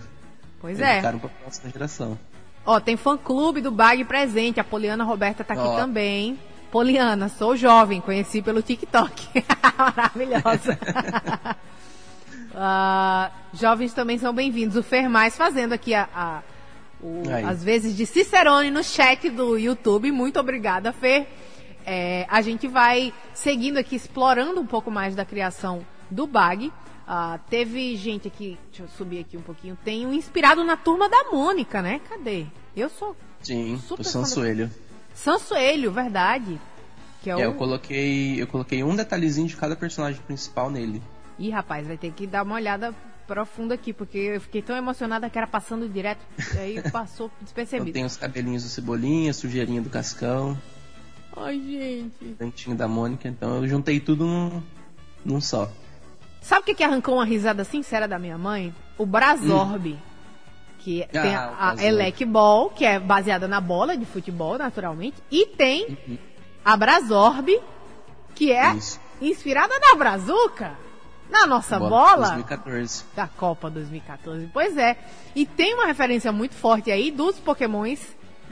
Pois 0.61 0.79
Eles 0.79 0.91
é. 0.91 0.97
Ficaram 0.97 1.19
pra 1.19 1.31
próxima 1.31 1.71
geração. 1.71 2.19
Ó, 2.65 2.79
tem 2.79 2.97
fã 2.97 3.17
clube 3.17 3.63
do 3.63 3.71
Bag 3.71 4.05
presente. 4.05 4.61
A 4.61 4.65
Poliana 4.65 5.05
Roberta 5.05 5.43
tá 5.43 5.55
aqui 5.55 5.63
Ó. 5.63 5.77
também. 5.77 6.39
Poliana, 6.71 7.31
sou 7.31 7.57
jovem, 7.57 8.01
conheci 8.03 8.43
pelo 8.43 8.61
TikTok. 8.61 9.45
Maravilhosa. 9.77 10.79
uh, 12.55 13.33
jovens 13.59 13.95
também 13.95 14.19
são 14.19 14.35
bem-vindos. 14.35 14.77
O 14.77 14.83
Fer 14.83 15.09
Mais 15.09 15.35
fazendo 15.35 15.73
aqui 15.73 15.95
a, 15.95 16.09
a 16.15 16.43
o, 17.01 17.23
as 17.49 17.65
vezes 17.65 17.97
de 17.97 18.07
Cicerone 18.07 18.71
no 18.71 18.85
chat 18.85 19.29
do 19.29 19.57
YouTube. 19.57 20.13
Muito 20.13 20.39
obrigada, 20.39 20.93
Fer. 20.93 21.27
É, 21.87 22.27
a 22.29 22.41
gente 22.43 22.69
vai 22.69 23.13
seguindo 23.35 23.79
aqui, 23.79 23.97
explorando 23.97 24.61
um 24.61 24.67
pouco 24.67 24.91
mais 24.91 25.15
da 25.15 25.25
criação 25.25 25.85
do 26.11 26.27
Bag. 26.27 26.67
Uh, 26.69 27.39
teve 27.51 27.97
gente 27.97 28.29
aqui, 28.29 28.57
deixa 28.69 28.85
eu 28.85 28.89
subir 28.97 29.21
aqui 29.21 29.37
um 29.37 29.43
pouquinho, 29.43 29.77
tem 29.85 30.07
um 30.07 30.13
inspirado 30.13 30.63
na 30.63 30.77
turma 30.77 31.09
da 31.09 31.31
Mônica, 31.31 31.83
né? 31.83 32.01
Cadê? 32.09 32.47
Eu 32.77 32.89
sou. 32.89 33.17
Sim, 33.43 33.79
super 33.87 34.03
o 34.03 34.05
Sansuelho. 34.05 34.71
Sansuelho, 35.15 35.91
verdade. 35.91 36.61
Que 37.23 37.31
é, 37.31 37.33
é 37.33 37.37
o... 37.37 37.41
eu 37.41 37.55
coloquei. 37.55 38.41
Eu 38.41 38.47
coloquei 38.47 38.83
um 38.85 38.95
detalhezinho 38.95 39.49
de 39.49 39.57
cada 39.57 39.75
personagem 39.77 40.21
principal 40.23 40.71
nele. 40.71 41.03
Ih, 41.39 41.51
rapaz, 41.51 41.87
vai 41.87 41.97
ter 41.97 42.13
que 42.13 42.27
dar 42.27 42.45
uma 42.45 42.55
olhada 42.55 42.95
profunda 43.27 43.75
aqui, 43.75 43.93
porque 43.93 44.19
eu 44.19 44.41
fiquei 44.41 44.63
tão 44.63 44.77
emocionada 44.77 45.29
que 45.31 45.39
era 45.39 45.47
passando 45.47 45.89
direto, 45.89 46.21
aí 46.59 46.83
passou 46.91 47.31
despercebido. 47.41 47.93
Tem 47.95 48.05
os 48.05 48.17
cabelinhos 48.17 48.63
do 48.63 48.69
Cebolinha, 48.69 49.33
sujeirinha 49.33 49.81
do 49.81 49.89
Cascão. 49.89 50.59
Ai, 51.37 51.59
gente. 51.61 52.37
Dentinho 52.39 52.77
da 52.77 52.87
Mônica, 52.87 53.29
então 53.29 53.57
eu 53.57 53.69
juntei 53.69 53.99
tudo 54.01 54.27
num, 54.27 54.63
num 55.25 55.41
só. 55.41 55.71
Sabe 56.41 56.63
o 56.63 56.65
que, 56.65 56.75
que 56.75 56.85
arrancou 56.85 57.15
uma 57.15 57.25
risada 57.25 57.65
sincera 57.65 58.07
da 58.07 58.19
minha 58.19 58.37
mãe? 58.37 58.75
O 58.99 59.07
Brazorb. 59.07 59.93
Hum. 59.93 60.13
Que 60.79 61.05
ah, 61.05 61.09
tem 61.09 61.35
a, 61.35 61.71
a 61.71 61.85
Elec 61.85 62.25
Ball, 62.25 62.71
que 62.71 62.85
é 62.85 62.99
baseada 62.99 63.47
na 63.47 63.61
bola 63.61 63.97
de 63.97 64.05
futebol, 64.05 64.59
naturalmente. 64.59 65.17
E 65.31 65.47
tem 65.47 65.97
uhum. 66.09 66.19
a 66.65 66.77
Brazorb, 66.77 67.61
que 68.35 68.51
é 68.51 68.75
Isso. 68.75 69.01
inspirada 69.21 69.73
na 69.79 69.95
Brazuca. 69.97 70.77
Na 71.31 71.47
nossa 71.47 71.79
bola, 71.79 71.89
bola 71.89 72.27
2014. 72.33 73.05
da 73.15 73.27
Copa 73.27 73.71
2014. 73.71 74.51
Pois 74.53 74.77
é. 74.77 74.99
E 75.35 75.47
tem 75.47 75.73
uma 75.73 75.87
referência 75.87 76.31
muito 76.33 76.55
forte 76.55 76.91
aí 76.91 77.11
dos 77.11 77.39
Pokémons 77.39 78.01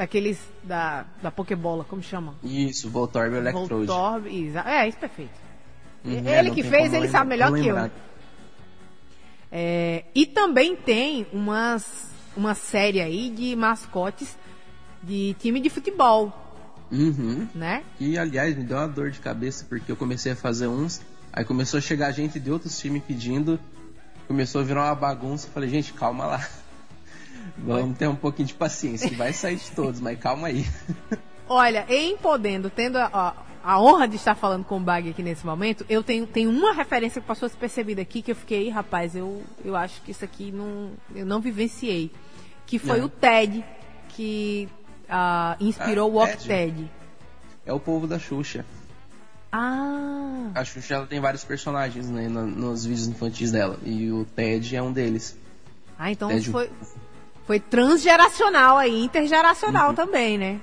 daqueles 0.01 0.39
da, 0.65 1.05
da 1.23 1.31
Pokébola, 1.31 1.85
como 1.85 2.03
chama? 2.03 2.35
Isso, 2.43 2.89
Voltorb 2.89 3.35
e 3.35 3.37
Electrode. 3.37 3.85
Voltorb, 3.85 4.29
é, 4.65 4.89
isso 4.89 4.97
perfeito. 4.97 5.39
Uhum, 6.03 6.27
ele 6.27 6.49
é, 6.49 6.55
que 6.55 6.63
fez, 6.63 6.95
ele 6.95 7.07
sabe 7.07 7.29
melhor 7.29 7.53
que 7.53 7.67
eu. 7.67 7.91
É, 9.53 10.05
e 10.15 10.25
também 10.25 10.75
tem 10.75 11.27
umas, 11.35 12.09
uma 12.35 12.55
série 12.55 12.99
aí 12.99 13.29
de 13.29 13.55
mascotes 13.55 14.39
de 15.03 15.37
time 15.39 15.61
de 15.61 15.69
futebol. 15.69 16.33
Uhum. 16.91 17.47
Né? 17.55 17.85
E 18.01 18.17
aliás, 18.17 18.57
me 18.57 18.65
deu 18.65 18.79
uma 18.79 18.89
dor 18.89 19.11
de 19.11 19.19
cabeça 19.19 19.67
porque 19.69 19.93
eu 19.93 19.97
comecei 19.97 20.33
a 20.33 20.37
fazer 20.37 20.67
uns, 20.67 21.03
aí 21.31 21.45
começou 21.45 21.77
a 21.77 21.81
chegar 21.83 22.11
gente 22.13 22.41
de 22.41 22.51
outros 22.51 22.79
times 22.79 23.03
pedindo, 23.03 23.61
começou 24.27 24.63
a 24.63 24.65
virar 24.65 24.87
uma 24.87 24.95
bagunça. 24.95 25.47
Falei, 25.53 25.69
gente, 25.69 25.93
calma 25.93 26.25
lá. 26.25 26.49
Vamos 27.59 27.99
ter 27.99 28.09
um 28.09 28.17
pouquinho 28.17 28.49
de 28.49 28.55
paciência, 28.55 29.09
que 29.09 29.15
vai 29.15 29.33
sair 29.33 29.57
de 29.57 29.71
todos, 29.71 30.01
mas 30.01 30.19
calma 30.19 30.49
aí. 30.49 30.67
Olha, 31.49 31.85
em 31.89 32.17
Podendo, 32.17 32.71
tendo 32.71 32.97
a, 32.97 33.35
a, 33.65 33.83
honra 33.83 34.07
de 34.07 34.17
estar 34.17 34.37
falando 34.37 34.65
com 34.65 34.77
o 34.77 34.81
Bag 34.81 35.11
aqui 35.11 35.23
nesse 35.23 35.45
momento, 35.45 35.85
eu 35.89 36.03
tenho, 36.03 36.27
tenho 36.27 36.49
uma 36.49 36.73
referência 36.73 37.21
que 37.21 37.27
passou 37.27 37.49
despercebida 37.49 38.01
aqui, 38.01 38.23
que 38.23 38.31
eu 38.31 38.37
fiquei, 38.37 38.69
rapaz, 38.69 39.17
eu, 39.17 39.43
eu 39.65 39.75
acho 39.75 40.01
que 40.03 40.13
isso 40.13 40.25
aqui 40.25 40.53
não, 40.53 40.93
eu 41.15 41.27
não 41.27 41.41
vivenciei. 41.41 42.13
que 42.67 42.79
foi 42.79 43.01
é. 43.01 43.05
o 43.05 43.09
Ted 43.09 43.65
que 44.11 44.69
uh, 45.09 45.63
inspirou 45.63 46.09
ah, 46.09 46.13
o 46.13 46.15
Walk 46.15 46.37
Ted. 46.39 46.47
Ted. 46.47 46.91
É 47.67 47.73
o 47.73 47.81
povo 47.81 48.07
da 48.07 48.19
Xuxa. 48.19 48.65
Ah. 49.53 50.51
A 50.55 50.65
Xuxa 50.65 50.95
ela 50.95 51.07
tem 51.07 51.19
vários 51.21 51.43
personagens 51.43 52.09
né, 52.09 52.29
nos 52.29 52.85
vídeos 52.85 53.09
infantis 53.09 53.51
dela. 53.51 53.77
E 53.85 54.11
o 54.13 54.25
Ted 54.25 54.77
é 54.77 54.83
um 54.83 54.93
deles. 54.93 55.37
Ah, 55.99 56.11
então 56.11 56.29
Ted... 56.29 56.49
foi, 56.49 56.71
foi 57.51 57.59
transgeracional 57.59 58.79
aí, 58.79 59.03
intergeracional 59.03 59.89
uhum. 59.89 59.95
também, 59.97 60.39
né? 60.39 60.61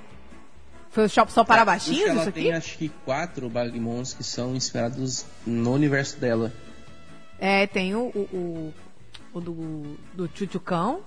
Foi 0.90 1.04
o 1.04 1.10
Shop 1.10 1.30
só 1.34 1.44
para 1.44 1.64
é, 1.64 1.66
baixinhos 1.66 2.08
ela 2.08 2.20
isso 2.22 2.30
aqui? 2.30 2.44
tem 2.44 2.54
acho 2.54 2.78
que 2.78 2.88
quatro 3.04 3.50
Bagmons 3.50 4.14
que 4.14 4.24
são 4.24 4.56
inspirados 4.56 5.26
no 5.46 5.74
universo 5.74 6.18
dela. 6.18 6.54
É, 7.38 7.68
tem 7.68 7.94
o, 7.94 8.04
o, 8.04 8.20
o, 8.32 8.74
o 9.34 9.42
do, 9.42 9.98
do 10.14 10.30
Chuchucão. 10.34 11.02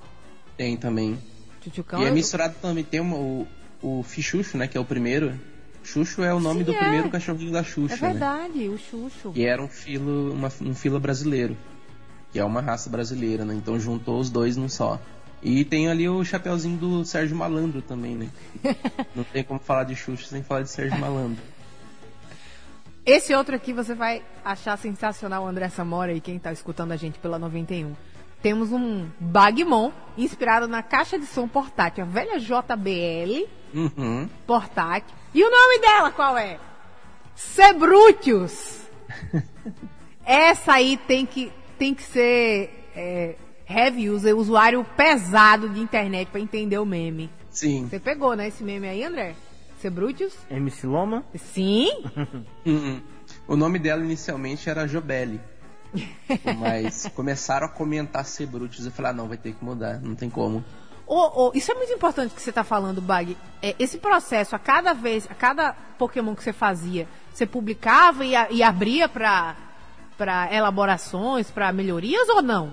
Tem 0.54 0.76
também. 0.76 1.18
Chuchucão. 1.64 2.02
E 2.02 2.04
é 2.04 2.10
misturado 2.10 2.56
também, 2.60 2.84
tem 2.84 3.00
uma, 3.00 3.16
o, 3.16 3.48
o 3.80 4.02
Fichucho, 4.02 4.58
né, 4.58 4.68
que 4.68 4.76
é 4.76 4.80
o 4.82 4.84
primeiro. 4.84 5.32
Xuxo 5.82 6.22
é 6.22 6.34
o 6.34 6.40
nome 6.40 6.58
Sim, 6.58 6.64
do 6.66 6.74
é. 6.74 6.78
primeiro 6.78 7.08
cachorrinho 7.08 7.52
da 7.52 7.64
Xuxa. 7.64 7.94
É 7.94 8.00
né? 8.02 8.10
verdade, 8.10 8.58
né? 8.58 8.68
o 8.68 8.76
Xuxo. 8.76 9.32
E 9.34 9.46
era 9.46 9.62
um 9.62 9.68
filo, 9.68 10.30
uma, 10.30 10.52
um 10.60 10.74
filo 10.74 11.00
brasileiro. 11.00 11.56
Que 12.32 12.38
é 12.38 12.44
uma 12.44 12.60
raça 12.60 12.90
brasileira, 12.90 13.46
né? 13.46 13.54
Então 13.54 13.80
juntou 13.80 14.20
os 14.20 14.28
dois 14.28 14.58
num 14.58 14.68
só. 14.68 15.00
E 15.42 15.64
tem 15.64 15.88
ali 15.88 16.08
o 16.08 16.24
chapeuzinho 16.24 16.76
do 16.76 17.04
Sérgio 17.04 17.36
Malandro 17.36 17.80
também, 17.80 18.14
né? 18.14 18.28
Não 19.14 19.24
tem 19.24 19.42
como 19.42 19.58
falar 19.58 19.84
de 19.84 19.96
Xuxa 19.96 20.26
sem 20.26 20.42
falar 20.42 20.62
de 20.62 20.70
Sérgio 20.70 20.98
Malandro. 20.98 21.42
Esse 23.04 23.34
outro 23.34 23.56
aqui 23.56 23.72
você 23.72 23.94
vai 23.94 24.22
achar 24.44 24.76
sensacional, 24.76 25.46
André 25.46 25.68
Samora 25.70 26.12
e 26.12 26.20
quem 26.20 26.36
está 26.36 26.52
escutando 26.52 26.92
a 26.92 26.96
gente 26.96 27.18
pela 27.18 27.38
91. 27.38 27.94
Temos 28.42 28.72
um 28.72 29.08
Bagmon 29.18 29.90
inspirado 30.16 30.68
na 30.68 30.82
caixa 30.82 31.18
de 31.18 31.26
som 31.26 31.48
portátil, 31.48 32.04
a 32.04 32.06
velha 32.06 32.38
JBL 32.38 33.48
uhum. 33.74 34.28
portátil. 34.46 35.14
E 35.34 35.42
o 35.42 35.50
nome 35.50 35.78
dela 35.80 36.10
qual 36.10 36.36
é? 36.36 36.58
Sebrutius. 37.34 38.80
Essa 40.24 40.74
aí 40.74 40.96
tem 40.96 41.24
que, 41.24 41.50
tem 41.78 41.94
que 41.94 42.02
ser 42.02 42.90
é, 42.94 43.36
heavy 43.70 44.10
user, 44.10 44.36
usuário 44.36 44.84
pesado 44.96 45.68
de 45.68 45.80
internet 45.80 46.28
para 46.28 46.40
entender 46.40 46.78
o 46.78 46.84
meme. 46.84 47.30
Sim. 47.50 47.86
Você 47.88 47.98
pegou, 47.98 48.34
né, 48.34 48.48
esse 48.48 48.64
meme 48.64 48.88
aí, 48.88 49.04
André? 49.04 49.34
Sebrutius? 49.78 50.34
MC 50.50 50.86
Loma? 50.86 51.24
Sim. 51.36 51.90
Uhum. 52.66 53.00
o 53.48 53.56
nome 53.56 53.78
dela 53.78 54.04
inicialmente 54.04 54.68
era 54.68 54.86
Jobeli. 54.86 55.40
mas 56.58 57.10
começaram 57.14 57.66
a 57.66 57.68
comentar 57.68 58.24
Sebrutius 58.24 58.86
e 58.86 58.90
falar, 58.90 59.10
ah, 59.10 59.12
não, 59.12 59.28
vai 59.28 59.36
ter 59.36 59.54
que 59.54 59.64
mudar, 59.64 60.00
não 60.00 60.14
tem 60.14 60.30
como. 60.30 60.64
Oh, 61.06 61.48
oh, 61.48 61.52
isso 61.54 61.72
é 61.72 61.74
muito 61.74 61.92
importante 61.92 62.32
que 62.32 62.40
você 62.40 62.50
está 62.50 62.62
falando, 62.62 63.00
Bag. 63.00 63.36
É, 63.60 63.74
esse 63.80 63.98
processo, 63.98 64.54
a 64.54 64.58
cada 64.60 64.92
vez, 64.92 65.26
a 65.28 65.34
cada 65.34 65.72
Pokémon 65.98 66.36
que 66.36 66.44
você 66.44 66.52
fazia, 66.52 67.08
você 67.34 67.44
publicava 67.44 68.24
e, 68.24 68.32
e 68.50 68.62
abria 68.62 69.08
para 69.08 69.56
elaborações, 70.52 71.50
para 71.50 71.72
melhorias 71.72 72.28
ou 72.28 72.40
não? 72.42 72.72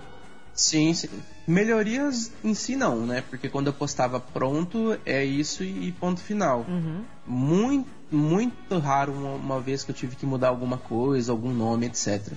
Sim, 0.57 0.91
sim. 0.93 1.07
Melhorias 1.47 2.31
em 2.43 2.53
si 2.55 2.75
não, 2.75 3.05
né? 3.05 3.23
Porque 3.29 3.47
quando 3.47 3.67
eu 3.67 3.73
postava 3.73 4.19
pronto, 4.19 4.99
é 5.05 5.23
isso 5.23 5.63
e 5.63 5.91
ponto 5.93 6.19
final. 6.19 6.65
Uhum. 6.67 7.03
Muito, 7.25 7.87
muito 8.11 8.79
raro 8.79 9.13
uma, 9.13 9.35
uma, 9.35 9.61
vez 9.61 9.83
que 9.83 9.91
eu 9.91 9.95
tive 9.95 10.15
que 10.15 10.25
mudar 10.25 10.49
alguma 10.49 10.77
coisa, 10.77 11.31
algum 11.31 11.53
nome, 11.53 11.85
etc. 11.85 12.33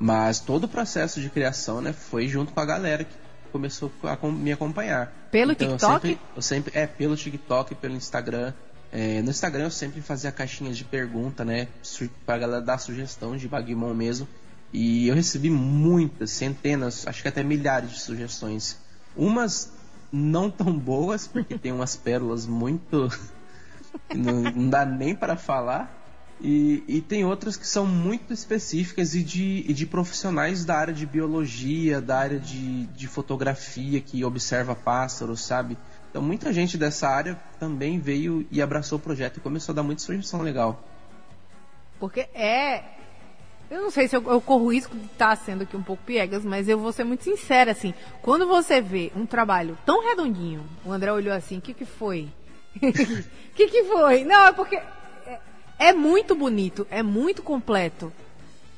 Mas 0.00 0.40
todo 0.40 0.64
o 0.64 0.68
processo 0.68 1.20
de 1.20 1.30
criação, 1.30 1.80
né, 1.80 1.92
foi 1.92 2.26
junto 2.26 2.52
com 2.52 2.60
a 2.60 2.64
galera 2.64 3.04
que 3.04 3.14
começou 3.52 3.90
a 4.02 4.26
me 4.26 4.52
acompanhar. 4.52 5.28
Pelo 5.30 5.52
então, 5.52 5.68
TikTok? 5.68 5.92
Eu 5.92 6.00
sempre, 6.00 6.18
eu 6.36 6.42
sempre, 6.42 6.72
é, 6.74 6.86
pelo 6.86 7.16
TikTok, 7.16 7.74
pelo 7.76 7.94
Instagram. 7.94 8.52
É, 8.92 9.22
no 9.22 9.30
Instagram 9.30 9.64
eu 9.64 9.70
sempre 9.70 10.00
fazia 10.00 10.32
caixinhas 10.32 10.76
de 10.76 10.84
pergunta, 10.84 11.44
né? 11.44 11.68
Pra 12.26 12.36
galera 12.36 12.60
dar 12.60 12.78
sugestão 12.78 13.36
de 13.36 13.46
Bagmon 13.46 13.94
mesmo. 13.94 14.26
E 14.72 15.08
eu 15.08 15.14
recebi 15.14 15.50
muitas, 15.50 16.30
centenas, 16.30 17.06
acho 17.06 17.22
que 17.22 17.28
até 17.28 17.42
milhares 17.42 17.90
de 17.90 18.00
sugestões. 18.00 18.78
Umas 19.16 19.72
não 20.12 20.50
tão 20.50 20.72
boas, 20.76 21.26
porque 21.26 21.58
tem 21.58 21.72
umas 21.72 21.96
pérolas 21.96 22.46
muito. 22.46 23.08
não, 24.14 24.42
não, 24.42 24.70
dá 24.70 24.84
nem 24.84 25.14
para 25.14 25.36
falar. 25.36 25.98
E, 26.40 26.82
e, 26.88 27.00
tem 27.02 27.22
outras 27.22 27.56
que 27.56 27.66
são 27.66 27.84
muito 27.84 28.32
específicas 28.32 29.14
e 29.14 29.22
de, 29.22 29.64
e 29.68 29.74
de 29.74 29.84
profissionais 29.84 30.64
da 30.64 30.74
área 30.74 30.94
de 30.94 31.04
biologia, 31.04 32.00
da 32.00 32.18
área 32.18 32.40
de, 32.40 32.86
de 32.86 33.06
fotografia 33.06 34.00
que 34.00 34.24
observa 34.24 34.74
pássaros, 34.74 35.44
sabe? 35.44 35.76
Então 36.08 36.22
muita 36.22 36.50
gente 36.50 36.78
dessa 36.78 37.08
área 37.08 37.38
também 37.58 37.98
veio 38.00 38.46
e 38.50 38.62
abraçou 38.62 38.96
o 38.96 39.00
projeto 39.00 39.36
e 39.36 39.40
começou 39.40 39.74
a 39.74 39.76
dar 39.76 39.82
muita 39.82 40.00
sugestão 40.00 40.40
legal. 40.40 40.82
Porque 41.98 42.20
é 42.32 42.99
eu 43.70 43.82
não 43.82 43.90
sei 43.90 44.08
se 44.08 44.16
eu, 44.16 44.22
eu 44.24 44.40
corro 44.40 44.72
risco 44.72 44.96
de 44.96 45.04
estar 45.04 45.28
tá 45.28 45.36
sendo 45.36 45.62
aqui 45.62 45.76
um 45.76 45.82
pouco 45.82 46.02
piegas, 46.04 46.44
mas 46.44 46.68
eu 46.68 46.76
vou 46.76 46.90
ser 46.92 47.04
muito 47.04 47.22
sincera, 47.22 47.70
assim. 47.70 47.94
Quando 48.20 48.46
você 48.46 48.80
vê 48.80 49.12
um 49.14 49.24
trabalho 49.24 49.78
tão 49.86 50.04
redondinho, 50.04 50.64
o 50.84 50.92
André 50.92 51.12
olhou 51.12 51.32
assim, 51.32 51.58
o 51.58 51.60
que 51.60 51.72
que 51.72 51.84
foi? 51.84 52.28
O 52.74 52.80
que 53.54 53.68
que 53.68 53.84
foi? 53.84 54.24
Não, 54.24 54.48
é 54.48 54.52
porque 54.52 54.74
é, 54.74 55.38
é, 55.78 55.92
muito 55.92 56.34
bonito, 56.34 56.84
é 56.90 57.00
muito 57.00 57.44
completo. 57.44 58.12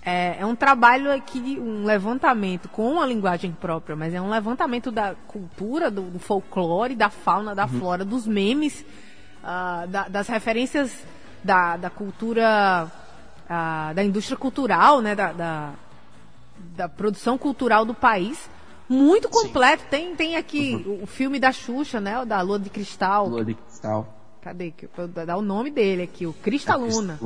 É, 0.05 0.37
é 0.41 0.45
um 0.45 0.55
trabalho 0.55 1.11
aqui, 1.11 1.59
um 1.59 1.85
levantamento 1.85 2.69
com 2.69 2.91
uma 2.91 3.07
linguagem 3.07 3.53
própria, 3.53 3.97
mas 3.97 4.13
é 4.13 4.21
um 4.21 4.29
levantamento 4.29 4.91
da 4.91 5.15
cultura, 5.27 5.91
do, 5.91 6.03
do 6.03 6.19
folclore, 6.19 6.95
da 6.95 7.09
fauna, 7.09 7.55
da 7.55 7.65
uhum. 7.65 7.79
flora, 7.79 8.05
dos 8.05 8.27
memes, 8.27 8.85
uh, 9.43 9.87
da, 9.87 10.09
das 10.09 10.29
referências 10.29 10.93
da, 11.43 11.77
da 11.77 11.89
cultura 11.89 12.91
a, 13.53 13.93
da 13.93 14.03
indústria 14.03 14.37
cultural, 14.37 15.03
né, 15.03 15.15
da, 15.15 15.33
da, 15.33 15.73
da, 16.75 16.89
produção 16.89 17.37
cultural 17.37 17.85
do 17.85 17.93
país. 17.93 18.49
Muito 18.89 19.29
completo. 19.29 19.85
Tem, 19.91 20.15
tem 20.17 20.37
aqui 20.37 20.83
uhum. 20.87 21.03
o, 21.03 21.07
filme 21.07 21.39
da 21.39 21.53
Xuxa, 21.53 22.01
né? 22.01 22.21
O 22.21 22.25
da 22.25 22.41
Lua 22.41 22.59
de 22.59 22.69
Cristal. 22.69 23.29
Lua 23.29 23.45
de 23.45 23.55
Cristal. 23.55 24.07
Cadê? 24.43 24.73
Dar 25.27 25.37
o 25.37 25.43
nome 25.43 25.71
dele 25.71 26.03
aqui, 26.03 26.27
o 26.27 26.33
Cristaluna. 26.33 27.19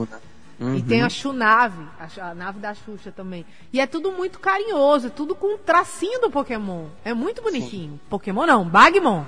Uhum. 0.59 0.77
E 0.77 0.83
tem 0.83 1.03
a 1.03 1.09
Xunave, 1.09 1.87
a, 1.99 2.31
a, 2.31 2.35
nave 2.35 2.61
da 2.61 2.75
Xuxa 2.75 3.11
também. 3.11 3.45
E 3.73 3.81
é 3.81 3.87
tudo 3.87 4.13
muito 4.13 4.39
carinhoso, 4.39 5.11
tudo 5.11 5.35
com 5.35 5.55
um 5.55 5.59
tracinho 5.59 6.21
do 6.21 6.31
Pokémon. 6.31 6.87
É 7.05 7.13
muito 7.13 7.43
bonitinho. 7.43 7.93
Sim. 7.93 8.01
Pokémon 8.09 8.47
não, 8.47 8.65
Bagmon. 8.65 9.25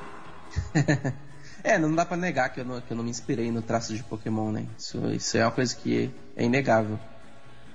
É, 1.63 1.79
não 1.79 1.95
dá 1.95 2.05
pra 2.05 2.17
negar 2.17 2.49
que 2.51 2.61
eu 2.61 2.65
não, 2.65 2.81
que 2.81 2.91
eu 2.91 2.97
não 2.97 3.05
me 3.05 3.11
inspirei 3.11 3.51
no 3.51 3.63
traço 3.63 3.95
de 3.95 4.03
Pokémon, 4.03 4.53
né? 4.53 4.67
Isso, 4.79 4.99
isso 5.09 5.37
é 5.37 5.45
uma 5.45 5.51
coisa 5.51 5.75
que 5.75 6.11
é 6.37 6.45
inegável. 6.45 6.99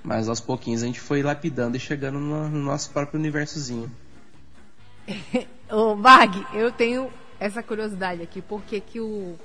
Mas 0.02 0.28
aos 0.28 0.40
pouquinhos 0.40 0.82
a 0.82 0.86
gente 0.86 1.00
foi 1.00 1.22
lapidando 1.22 1.76
e 1.76 1.80
chegando 1.80 2.18
no, 2.18 2.48
no 2.48 2.58
nosso 2.62 2.90
próprio 2.90 3.18
universozinho. 3.18 3.90
Ô, 5.70 5.94
Bag, 5.94 6.44
eu 6.52 6.70
tenho 6.70 7.10
essa 7.38 7.62
curiosidade 7.62 8.22
aqui, 8.22 8.40
porque 8.40 8.80
que 8.80 9.00
o. 9.00 9.36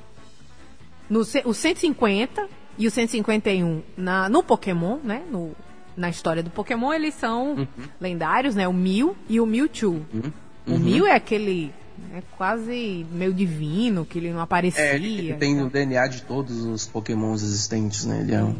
No, 1.09 1.21
o 1.21 1.53
150 1.53 2.47
e 2.77 2.87
o 2.87 2.91
151 2.91 3.81
na, 3.97 4.29
no 4.29 4.43
Pokémon, 4.43 4.99
né? 5.03 5.23
No, 5.29 5.55
na 5.97 6.09
história 6.09 6.41
do 6.41 6.49
Pokémon, 6.49 6.93
eles 6.93 7.13
são 7.13 7.55
uhum. 7.55 7.67
lendários, 7.99 8.55
né? 8.55 8.67
O 8.67 8.73
Mew 8.73 9.15
e 9.27 9.39
o 9.39 9.45
Mewtwo. 9.45 10.05
Uhum. 10.13 10.31
O 10.67 10.77
Mew 10.77 11.07
é 11.07 11.13
aquele 11.13 11.73
é 12.13 12.21
quase 12.37 13.05
meio 13.11 13.33
divino, 13.33 14.05
que 14.05 14.19
ele 14.19 14.31
não 14.31 14.41
aparecia. 14.41 14.83
É, 14.83 14.95
ele 14.95 15.33
tem 15.33 15.53
então. 15.53 15.67
o 15.67 15.69
DNA 15.69 16.07
de 16.07 16.21
todos 16.23 16.63
os 16.65 16.87
pokémons 16.87 17.41
existentes, 17.41 18.05
né? 18.05 18.21
Ele 18.21 18.33
é 18.33 18.43
um... 18.43 18.55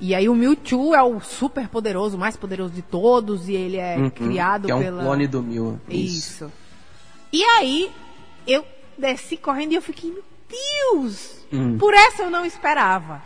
E 0.00 0.14
aí 0.14 0.28
o 0.28 0.34
Mewtwo 0.34 0.94
é 0.94 1.02
o 1.02 1.20
super 1.20 1.68
poderoso, 1.68 2.16
mais 2.16 2.34
poderoso 2.36 2.72
de 2.72 2.80
todos, 2.80 3.48
e 3.48 3.54
ele 3.54 3.76
é 3.76 3.96
uhum, 3.98 4.08
criado 4.08 4.64
que 4.64 4.72
é 4.72 4.74
um 4.74 4.80
pela... 4.80 5.02
clone 5.02 5.26
do 5.26 5.42
Mew. 5.42 5.78
Isso. 5.88 6.44
Isso. 6.44 6.52
E 7.32 7.44
aí, 7.44 7.90
eu 8.46 8.64
desci 8.96 9.36
correndo 9.36 9.72
e 9.72 9.74
eu 9.74 9.82
fiquei, 9.82 10.10
meu 10.10 10.24
Deus! 10.48 11.44
Hum. 11.52 11.76
Por 11.78 11.92
essa 11.92 12.22
eu 12.22 12.30
não 12.30 12.46
esperava. 12.46 13.22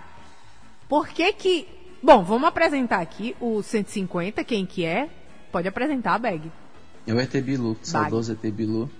Por 0.88 1.09
que 1.09 1.32
que... 1.32 1.68
Bom, 2.02 2.22
vamos 2.24 2.48
apresentar 2.48 3.00
aqui 3.00 3.36
o 3.40 3.62
150, 3.62 4.42
quem 4.44 4.66
que 4.66 4.84
é? 4.84 5.09
Pode 5.52 5.68
apresentar, 5.68 6.18
Bag. 6.18 6.50
É 7.07 7.12
o 7.12 7.20
ET 7.20 7.32
Bilu, 7.42 7.76
saudoso 7.82 8.32
ET 8.32 8.52
Bilu. 8.52 8.90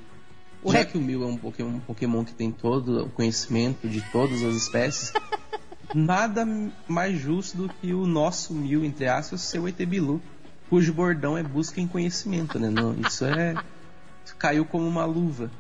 O 0.63 0.73
Já 0.73 0.85
que 0.85 0.97
o 0.97 1.01
Mil 1.01 1.23
é 1.23 1.27
um 1.27 1.37
Pokémon, 1.37 1.69
um 1.69 1.81
Pokémon 1.81 2.25
que 2.25 2.35
tem 2.35 2.51
todo 2.51 3.05
o 3.05 3.11
conhecimento 3.11 3.87
de 3.87 4.01
todas 4.11 4.43
as 4.43 4.55
espécies, 4.55 5.13
nada 5.95 6.47
mais 6.89 7.19
justo 7.19 7.57
do 7.57 7.69
que 7.69 7.93
o 7.93 8.07
nosso 8.07 8.55
Mil, 8.55 8.85
entre 8.85 9.07
aspas, 9.07 9.43
ser 9.43 9.59
o 9.59 9.69
ET 9.69 9.77
Bilu, 9.77 10.23
cujo 10.71 10.93
bordão 10.93 11.37
é 11.37 11.43
busca 11.43 11.81
em 11.81 11.87
conhecimento, 11.87 12.59
né? 12.59 12.71
Não, 12.71 12.95
isso 12.95 13.25
é. 13.25 13.55
caiu 14.39 14.65
como 14.65 14.87
uma 14.87 15.05
luva. 15.05 15.51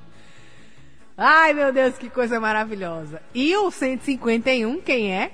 Ai, 1.17 1.53
meu 1.53 1.73
Deus, 1.73 1.97
que 1.97 2.11
coisa 2.11 2.41
maravilhosa. 2.41 3.23
E 3.35 3.55
o 3.57 3.71
151, 3.71 4.81
quem 4.81 5.15
é? 5.15 5.33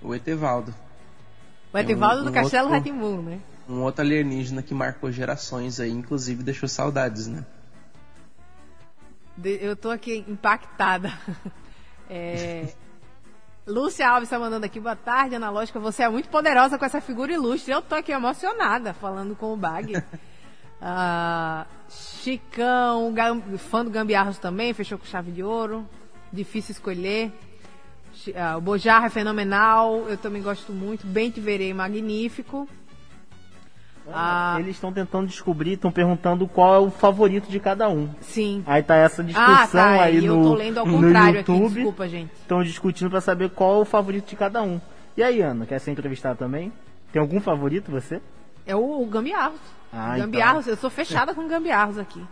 O 0.00 0.14
Etevaldo. 0.14 0.74
O 1.72 1.78
Etevaldo 1.78 2.18
é 2.18 2.20
um, 2.20 2.24
do 2.24 2.30
um 2.30 2.32
Castelo 2.32 2.72
outro... 2.72 3.22
né? 3.22 3.40
Um 3.70 3.82
outro 3.82 4.02
alienígena 4.02 4.62
que 4.64 4.74
marcou 4.74 5.12
gerações 5.12 5.78
aí, 5.78 5.92
inclusive 5.92 6.42
deixou 6.42 6.68
saudades, 6.68 7.28
né? 7.28 7.46
Eu 9.44 9.76
tô 9.76 9.90
aqui 9.90 10.24
impactada. 10.28 11.12
É... 12.12 12.66
Lúcia 13.64 14.08
Alves 14.08 14.26
está 14.26 14.36
mandando 14.36 14.66
aqui, 14.66 14.80
boa 14.80 14.96
tarde, 14.96 15.36
Analógica. 15.36 15.78
Você 15.78 16.02
é 16.02 16.08
muito 16.08 16.28
poderosa 16.28 16.76
com 16.76 16.84
essa 16.84 17.00
figura 17.00 17.32
ilustre. 17.32 17.72
Eu 17.72 17.80
tô 17.80 17.94
aqui 17.94 18.10
emocionada 18.10 18.92
falando 18.92 19.36
com 19.36 19.52
o 19.52 19.56
Bag. 19.56 19.92
ah, 20.82 21.68
Chicão, 21.88 23.14
fã 23.58 23.84
do 23.84 23.90
Gambiarros 23.92 24.38
também, 24.38 24.74
fechou 24.74 24.98
com 24.98 25.04
chave 25.04 25.30
de 25.30 25.44
ouro. 25.44 25.88
Difícil 26.32 26.72
escolher. 26.72 27.32
Ah, 28.34 28.56
o 28.56 28.60
Bojarra 28.60 29.06
é 29.06 29.10
fenomenal, 29.10 30.08
eu 30.08 30.18
também 30.18 30.42
gosto 30.42 30.72
muito. 30.72 31.06
Bem 31.06 31.30
te 31.30 31.40
verei, 31.40 31.72
magnífico. 31.72 32.68
Ah, 34.12 34.56
Eles 34.58 34.76
estão 34.76 34.92
tentando 34.92 35.26
descobrir, 35.26 35.72
estão 35.72 35.90
perguntando 35.90 36.46
qual 36.48 36.74
é 36.74 36.78
o 36.78 36.90
favorito 36.90 37.48
de 37.48 37.60
cada 37.60 37.88
um. 37.88 38.08
Sim. 38.20 38.62
Aí 38.66 38.82
tá 38.82 38.96
essa 38.96 39.22
discussão 39.22 39.54
ah, 39.54 39.66
tá, 39.66 40.02
aí 40.02 40.20
no, 40.20 40.26
eu 40.26 40.42
tô 40.42 40.54
lendo 40.54 40.78
ao 40.78 40.86
contrário 40.86 41.38
YouTube. 41.38 41.64
Aqui, 41.64 41.74
desculpa, 41.74 42.08
gente. 42.08 42.32
Estão 42.32 42.62
discutindo 42.62 43.10
para 43.10 43.20
saber 43.20 43.50
qual 43.50 43.78
é 43.78 43.82
o 43.82 43.84
favorito 43.84 44.28
de 44.28 44.36
cada 44.36 44.62
um. 44.62 44.80
E 45.16 45.22
aí, 45.22 45.40
Ana, 45.40 45.66
quer 45.66 45.78
ser 45.78 45.90
entrevistada 45.90 46.34
também? 46.36 46.72
Tem 47.12 47.20
algum 47.20 47.40
favorito 47.40 47.90
você? 47.90 48.20
É 48.66 48.74
o, 48.74 49.02
o 49.02 49.06
Gambiarros. 49.06 49.60
Ah, 49.92 50.16
gambiarros, 50.16 50.62
então. 50.62 50.74
eu 50.74 50.80
sou 50.80 50.90
fechada 50.90 51.34
com 51.34 51.48
Gambiarros 51.48 51.98
aqui. 51.98 52.24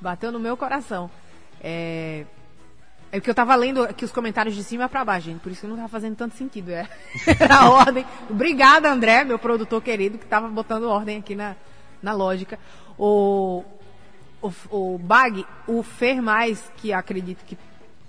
Bateu 0.00 0.30
no 0.30 0.38
meu 0.38 0.56
coração. 0.56 1.10
É... 1.60 2.24
É 3.14 3.20
porque 3.20 3.30
eu 3.30 3.34
tava 3.34 3.54
lendo 3.54 3.84
aqui 3.84 4.04
os 4.04 4.10
comentários 4.10 4.56
de 4.56 4.64
cima 4.64 4.88
para 4.88 5.04
baixo, 5.04 5.26
gente. 5.26 5.38
Por 5.38 5.52
isso 5.52 5.60
que 5.60 5.66
não 5.68 5.76
tava 5.76 5.88
fazendo 5.88 6.16
tanto 6.16 6.34
sentido. 6.34 6.72
É. 6.72 6.88
a 7.48 7.70
ordem. 7.70 8.04
Obrigada, 8.28 8.90
André, 8.90 9.22
meu 9.22 9.38
produtor 9.38 9.80
querido, 9.80 10.18
que 10.18 10.26
tava 10.26 10.48
botando 10.48 10.88
ordem 10.88 11.18
aqui 11.18 11.36
na, 11.36 11.54
na 12.02 12.12
lógica. 12.12 12.58
O, 12.98 13.62
o, 14.42 14.52
o 14.68 14.98
Bag, 14.98 15.46
o 15.68 15.84
Fer 15.84 16.20
Mais, 16.20 16.68
que 16.78 16.92
acredito 16.92 17.44
que 17.44 17.56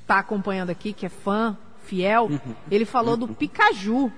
tá 0.07 0.17
acompanhando 0.17 0.71
aqui, 0.71 0.91
que 0.91 1.05
é 1.05 1.09
fã, 1.09 1.55
fiel, 1.83 2.23
uhum. 2.23 2.55
ele 2.71 2.83
falou 2.83 3.15
do 3.15 3.27
Picaju. 3.27 4.11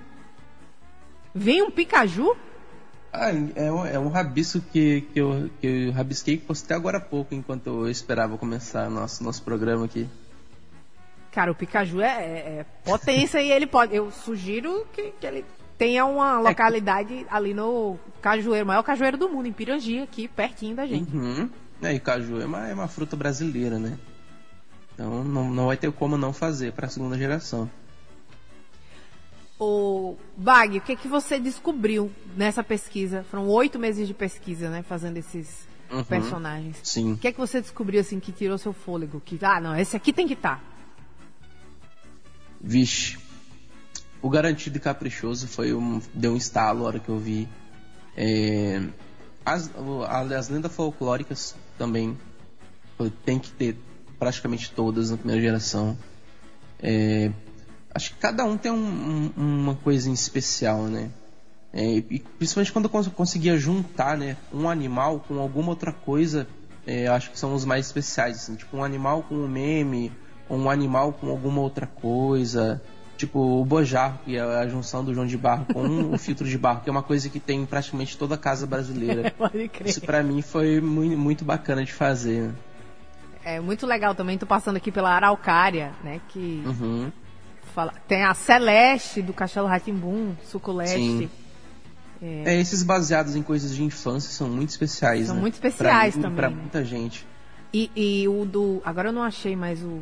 Vem 1.36 1.64
um 1.64 1.70
Picaju? 1.70 2.34
Ah, 3.12 3.32
é 3.56 3.70
um, 3.70 3.86
é 3.86 4.00
um 4.00 4.08
rabisco 4.08 4.62
que, 4.62 5.02
que, 5.02 5.20
eu, 5.20 5.50
que 5.60 5.68
eu 5.68 5.92
rabisquei 5.92 6.38
que 6.38 6.46
postei 6.46 6.78
agora 6.78 6.98
há 6.98 7.02
pouco, 7.02 7.36
enquanto 7.36 7.68
eu 7.68 7.90
esperava 7.90 8.38
começar 8.38 8.90
nosso, 8.90 9.22
nosso 9.22 9.44
programa 9.44 9.84
aqui. 9.84 10.08
Cara, 11.38 11.52
o 11.52 11.56
Picaju 11.56 12.02
é, 12.02 12.08
é, 12.08 12.38
é 12.62 12.66
potência 12.84 13.40
e 13.40 13.52
ele 13.52 13.68
pode. 13.68 13.96
Eu 13.96 14.10
sugiro 14.10 14.88
que, 14.92 15.14
que 15.20 15.28
ele 15.28 15.46
tenha 15.78 16.04
uma 16.04 16.40
é 16.40 16.50
localidade 16.50 17.28
ali 17.30 17.54
no 17.54 17.96
Cajueiro, 18.24 18.66
maior 18.66 18.82
cajueiro 18.82 19.20
do 19.20 19.30
mundo, 19.30 19.48
em 19.48 19.52
Pirangi, 19.52 20.00
aqui 20.00 20.28
pertinho 20.28 20.76
da 20.76 20.88
gente. 20.88 21.16
Uhum. 21.16 21.48
É, 21.80 21.94
e 21.94 22.00
caju 22.00 22.42
é 22.42 22.46
uma, 22.48 22.68
é 22.68 22.74
uma 22.74 22.88
fruta 22.88 23.16
brasileira, 23.16 23.78
né? 23.78 24.00
Então 24.96 25.24
não, 25.24 25.52
não 25.52 25.68
vai 25.68 25.78
ter 25.78 25.92
como 25.92 26.18
não 26.18 26.34
fazer 26.34 26.72
para 26.72 26.88
a 26.88 26.90
segunda 26.90 27.16
geração. 27.16 27.70
O 29.60 30.16
Bag, 30.36 30.80
o 30.80 30.82
que, 30.82 30.96
que 30.96 31.08
você 31.08 31.38
descobriu 31.38 32.12
nessa 32.36 32.64
pesquisa? 32.64 33.24
Foram 33.30 33.48
oito 33.50 33.78
meses 33.78 34.08
de 34.08 34.14
pesquisa, 34.16 34.72
né? 34.72 34.82
Fazendo 34.82 35.18
esses 35.18 35.68
uhum. 35.92 36.04
personagens. 36.04 36.80
Sim. 36.82 37.14
O 37.14 37.18
que, 37.18 37.32
que 37.32 37.38
você 37.38 37.62
descobriu 37.62 38.02
assim 38.02 38.20
que 38.20 38.32
tirou 38.32 38.58
seu 38.58 38.74
fôlego? 38.74 39.22
Que, 39.24 39.38
ah, 39.44 39.62
não, 39.62 39.78
esse 39.78 39.96
aqui 39.96 40.12
tem 40.12 40.28
que 40.28 40.34
estar. 40.34 40.56
Tá. 40.56 40.77
Vixe. 42.62 43.18
O 44.22 44.30
Garantido 44.30 44.78
e 44.78 44.80
Caprichoso 44.80 45.48
foi 45.48 45.74
um, 45.74 46.02
deu 46.14 46.34
um 46.34 46.38
estalo 46.38 46.84
a 46.84 46.88
hora 46.88 47.00
que 47.00 47.10
eu 47.10 47.20
vi. 47.20 47.48
É, 48.16 48.82
as, 49.46 49.70
as 50.32 50.50
lendas 50.50 50.74
folclóricas 50.74 51.56
também 51.78 52.18
tem 53.24 53.40
que 53.40 53.52
ter 53.52 53.78
praticamente 54.18 54.72
todas 54.72 55.12
na 55.12 55.18
primeira 55.18 55.42
geração. 55.42 55.98
É, 56.82 57.32
acho 57.94 58.14
que 58.14 58.20
cada 58.20 58.44
um 58.44 58.58
tem 58.58 58.72
um, 58.72 59.32
um, 59.38 59.62
uma 59.64 59.76
coisa 59.76 60.10
em 60.10 60.14
especial, 60.14 60.84
né? 60.84 61.12
É, 61.72 61.98
e 61.98 62.20
principalmente 62.40 62.72
quando 62.72 62.86
eu 63.06 63.12
conseguia 63.12 63.58
juntar 63.58 64.18
né, 64.18 64.38
um 64.52 64.68
animal 64.68 65.20
com 65.28 65.40
alguma 65.40 65.70
outra 65.70 65.92
coisa, 65.92 66.48
é, 66.86 67.08
acho 67.08 67.30
que 67.32 67.38
são 67.38 67.54
os 67.54 67.66
mais 67.66 67.86
especiais. 67.86 68.38
Assim, 68.38 68.56
tipo 68.56 68.76
um 68.76 68.84
animal 68.84 69.24
com 69.24 69.36
um 69.36 69.48
meme, 69.48 70.12
um 70.50 70.70
animal 70.70 71.14
com 71.14 71.30
alguma 71.30 71.62
outra 71.62 71.88
coisa. 71.88 72.82
Tipo 73.18 73.40
o 73.40 73.66
bojar, 73.66 74.20
que 74.24 74.38
é 74.38 74.42
a 74.42 74.68
junção 74.68 75.04
do 75.04 75.12
João 75.12 75.26
de 75.26 75.38
Barro 75.38 75.66
com 75.74 76.14
o 76.14 76.18
filtro 76.20 76.48
de 76.48 76.56
barro, 76.56 76.82
que 76.82 76.90
é 76.90 76.92
uma 76.92 77.02
coisa 77.02 77.28
que 77.30 77.40
tem 77.40 77.62
em 77.62 77.66
praticamente 77.66 78.16
toda 78.16 78.38
casa 78.38 78.68
brasileira. 78.68 79.34
Isso 79.84 80.02
para 80.02 80.22
mim 80.22 80.44
foi 80.44 80.80
muito, 80.80 81.18
muito 81.18 81.44
bacana 81.44 81.84
de 81.84 81.92
fazer. 81.92 82.52
É 83.44 83.60
muito 83.60 83.88
legal 83.88 84.14
também, 84.14 84.38
tô 84.38 84.46
passando 84.46 84.76
aqui 84.76 84.92
pela 84.92 85.10
Araucária, 85.10 85.94
né? 86.04 86.22
Que 86.28 86.62
uhum. 86.64 87.12
fala, 87.74 87.94
tem 88.08 88.24
a 88.24 88.36
Celeste 88.36 89.22
do 89.22 89.34
Castelo 89.34 89.68
Ratimbum, 89.68 90.36
Suculeste. 90.44 91.28
É... 92.22 92.54
é... 92.54 92.60
esses 92.60 92.84
baseados 92.84 93.36
em 93.36 93.42
coisas 93.42 93.74
de 93.74 93.84
infância 93.84 94.30
são 94.30 94.48
muito 94.48 94.70
especiais. 94.70 95.28
São 95.28 95.36
né? 95.36 95.42
muito 95.42 95.56
especiais 95.56 96.14
pra, 96.14 96.22
também. 96.24 96.36
Pra 96.36 96.50
né? 96.50 96.56
muita 96.56 96.86
gente. 96.86 97.26
E, 97.74 97.90
e, 97.96 98.28
o 98.28 98.46
do. 98.46 98.82
Agora 98.84 99.10
eu 99.10 99.14
não 99.14 99.24
achei 99.24 99.56
mais 99.56 99.82
o 99.82 100.02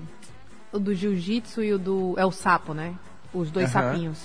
o 0.75 0.79
do 0.79 0.93
jiu-jitsu 0.93 1.63
e 1.63 1.73
o 1.73 1.79
do. 1.79 2.13
É 2.17 2.25
o 2.25 2.31
sapo, 2.31 2.73
né? 2.73 2.93
Os 3.33 3.49
dois 3.49 3.67
uhum. 3.67 3.73
sapinhos. 3.73 4.19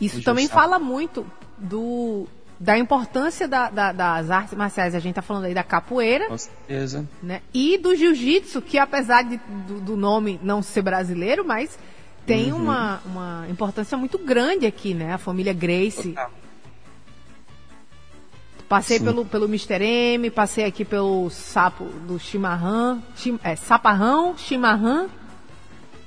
Isso 0.00 0.20
o 0.20 0.22
também 0.22 0.46
fala 0.46 0.78
muito 0.78 1.26
do, 1.56 2.26
da 2.60 2.78
importância 2.78 3.48
da, 3.48 3.70
da, 3.70 3.92
das 3.92 4.30
artes 4.30 4.54
marciais. 4.54 4.94
A 4.94 4.98
gente 4.98 5.14
tá 5.14 5.22
falando 5.22 5.44
aí 5.44 5.54
da 5.54 5.62
capoeira. 5.62 6.28
Com 6.28 6.38
certeza. 6.38 7.06
Né? 7.22 7.40
E 7.52 7.78
do 7.78 7.94
jiu-jitsu, 7.94 8.60
que 8.60 8.78
apesar 8.78 9.22
de, 9.22 9.38
do, 9.66 9.80
do, 9.80 9.96
nome 9.96 10.38
não 10.42 10.62
ser 10.62 10.82
brasileiro, 10.82 11.44
mas 11.44 11.78
tem 12.26 12.52
uhum. 12.52 12.62
uma, 12.62 13.00
uma 13.06 13.46
importância 13.48 13.96
muito 13.96 14.18
grande 14.18 14.66
aqui, 14.66 14.92
né? 14.92 15.14
A 15.14 15.18
família 15.18 15.52
Grace. 15.52 16.10
Total. 16.10 16.30
Passei 18.68 18.98
pelo, 18.98 19.24
pelo 19.24 19.44
Mr. 19.44 19.80
M, 19.80 20.28
passei 20.28 20.64
aqui 20.64 20.84
pelo 20.84 21.30
sapo 21.30 21.84
do 21.84 22.18
chimarrão, 22.18 23.00
chim, 23.14 23.38
é, 23.44 23.54
saparrão, 23.54 24.36
chimarrão 24.36 25.08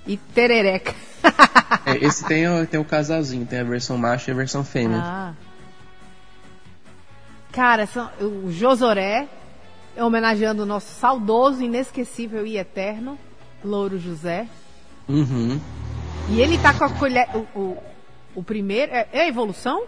e 0.10 0.18
terereca. 0.18 0.96
é, 1.86 2.04
esse 2.04 2.26
tem, 2.26 2.44
tem 2.66 2.80
o 2.80 2.84
casalzinho, 2.84 3.46
tem 3.46 3.60
a 3.60 3.64
versão 3.64 3.96
macho 3.96 4.28
e 4.30 4.34
a 4.34 4.36
versão 4.36 4.64
fêmea. 4.64 5.00
Ah. 5.00 5.34
Cara, 7.52 7.86
são, 7.86 8.10
o 8.20 8.52
Josoré, 8.52 9.28
homenageando 9.96 10.64
o 10.64 10.66
nosso 10.66 10.92
saudoso, 11.00 11.62
inesquecível 11.62 12.46
e 12.48 12.58
eterno 12.58 13.20
Louro 13.64 14.00
José. 14.00 14.48
Uhum. 15.08 15.62
E 16.30 16.42
ele 16.42 16.58
tá 16.58 16.74
com 16.74 16.86
a 16.86 16.90
colher. 16.90 17.28
O, 17.36 17.60
o, 17.60 17.78
o 18.36 18.44
primeiro. 18.44 18.92
É, 18.92 19.08
é, 19.14 19.22
a 19.22 19.28
evolução? 19.28 19.84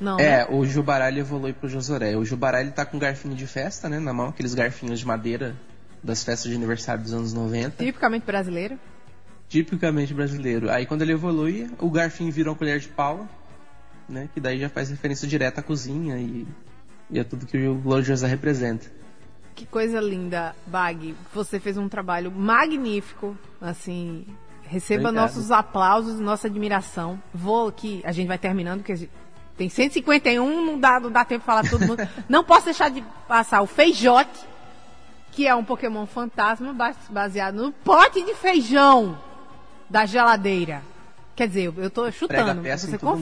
Não. 0.00 0.18
É, 0.18 0.38
né? 0.38 0.46
o 0.48 0.64
Jubará 0.64 1.08
ele 1.08 1.20
evolui 1.20 1.52
pro 1.52 1.68
Josoré. 1.68 2.16
O 2.16 2.24
Jubará 2.24 2.62
ele 2.62 2.70
tá 2.70 2.86
com 2.86 2.96
um 2.96 3.00
garfinho 3.00 3.34
de 3.34 3.46
festa, 3.46 3.86
né, 3.86 3.98
na 3.98 4.14
mão, 4.14 4.28
aqueles 4.28 4.54
garfinhos 4.54 4.98
de 4.98 5.06
madeira 5.06 5.54
das 6.02 6.24
festas 6.24 6.50
de 6.50 6.56
aniversário 6.56 7.02
dos 7.02 7.12
anos 7.12 7.34
90. 7.34 7.84
Tipicamente 7.84 8.24
brasileiro 8.24 8.78
tipicamente 9.48 10.12
brasileiro. 10.12 10.70
Aí 10.70 10.86
quando 10.86 11.02
ele 11.02 11.12
evolui, 11.12 11.70
o 11.78 11.90
garfinho 11.90 12.30
vira 12.30 12.50
uma 12.50 12.56
colher 12.56 12.78
de 12.78 12.88
pau, 12.88 13.26
né? 14.08 14.28
Que 14.32 14.40
daí 14.40 14.58
já 14.58 14.68
faz 14.68 14.90
referência 14.90 15.26
direta 15.26 15.60
à 15.60 15.64
cozinha 15.64 16.18
e, 16.18 16.46
e 17.10 17.18
a 17.18 17.24
tudo 17.24 17.46
que 17.46 17.56
o 17.56 18.02
José 18.02 18.26
representa. 18.26 18.86
Que 19.54 19.66
coisa 19.66 20.00
linda, 20.00 20.54
Bag. 20.66 21.16
Você 21.34 21.58
fez 21.58 21.76
um 21.76 21.88
trabalho 21.88 22.30
magnífico, 22.30 23.36
assim. 23.60 24.24
Receba 24.62 25.08
Obrigado. 25.08 25.24
nossos 25.24 25.50
aplausos, 25.50 26.20
nossa 26.20 26.46
admiração. 26.46 27.20
Vou 27.34 27.68
aqui, 27.68 28.02
a 28.04 28.12
gente 28.12 28.28
vai 28.28 28.38
terminando, 28.38 28.82
porque 28.84 29.08
tem 29.56 29.68
151, 29.68 30.64
não 30.64 30.78
dá, 30.78 31.00
não 31.00 31.10
dá 31.10 31.24
tempo 31.24 31.40
de 31.40 31.46
falar 31.46 31.68
todo 31.68 31.86
mundo. 31.86 32.06
não 32.28 32.44
posso 32.44 32.66
deixar 32.66 32.90
de 32.90 33.02
passar 33.26 33.62
o 33.62 33.66
Feijote, 33.66 34.46
que 35.32 35.46
é 35.46 35.54
um 35.54 35.64
Pokémon 35.64 36.06
fantasma 36.06 36.76
baseado 37.10 37.56
no 37.56 37.72
pote 37.72 38.22
de 38.24 38.34
feijão 38.34 39.18
da 39.88 40.06
geladeira. 40.06 40.82
Quer 41.34 41.48
dizer, 41.48 41.72
eu 41.76 41.90
tô 41.90 42.10
chutando. 42.10 42.62
Você, 42.62 42.98
conf... 42.98 43.20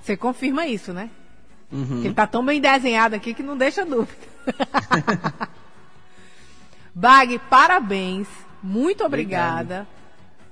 você 0.00 0.16
confirma 0.16 0.66
isso, 0.66 0.92
né? 0.92 1.10
Uhum. 1.72 2.04
ele 2.04 2.14
tá 2.14 2.28
tão 2.28 2.46
bem 2.46 2.60
desenhado 2.60 3.16
aqui 3.16 3.34
que 3.34 3.42
não 3.42 3.56
deixa 3.56 3.84
dúvida. 3.84 4.16
Bag, 6.94 7.40
parabéns. 7.50 8.28
Muito 8.62 9.04
obrigada 9.04 9.60
Obrigado. 9.62 9.86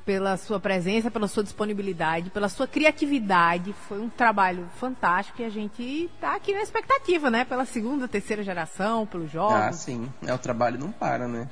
pela 0.05 0.37
sua 0.37 0.61
presença, 0.61 1.11
pela 1.11 1.27
sua 1.29 1.43
disponibilidade, 1.43 2.31
pela 2.31 2.49
sua 2.49 2.67
criatividade. 2.67 3.73
Foi 3.89 4.01
um 4.01 4.09
trabalho 4.09 4.69
fantástico 4.77 5.41
e 5.41 5.45
a 5.45 5.51
gente 5.51 6.11
tá 6.21 6.35
aqui 6.35 6.53
na 6.53 6.63
expectativa, 6.63 7.31
né? 7.31 7.45
Pela 7.45 7.65
segunda, 7.65 8.09
terceira 8.09 8.43
geração, 8.43 9.07
pelos 9.07 9.31
jogos. 9.31 9.55
Ah, 9.55 9.73
sim. 9.73 10.13
É, 10.27 10.35
o 10.35 10.39
trabalho 10.39 10.79
não 10.79 10.91
para, 10.91 11.29
né? 11.29 11.49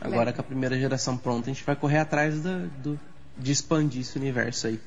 Agora 0.00 0.30
é. 0.30 0.32
com 0.32 0.40
a 0.40 0.44
primeira 0.44 0.78
geração 0.78 1.16
pronta, 1.16 1.50
a 1.50 1.52
gente 1.52 1.64
vai 1.64 1.74
correr 1.74 1.98
atrás 1.98 2.40
do, 2.40 2.68
do 2.82 3.00
de 3.38 3.52
expandir 3.52 4.02
esse 4.02 4.18
universo 4.18 4.66
aí. 4.66 4.80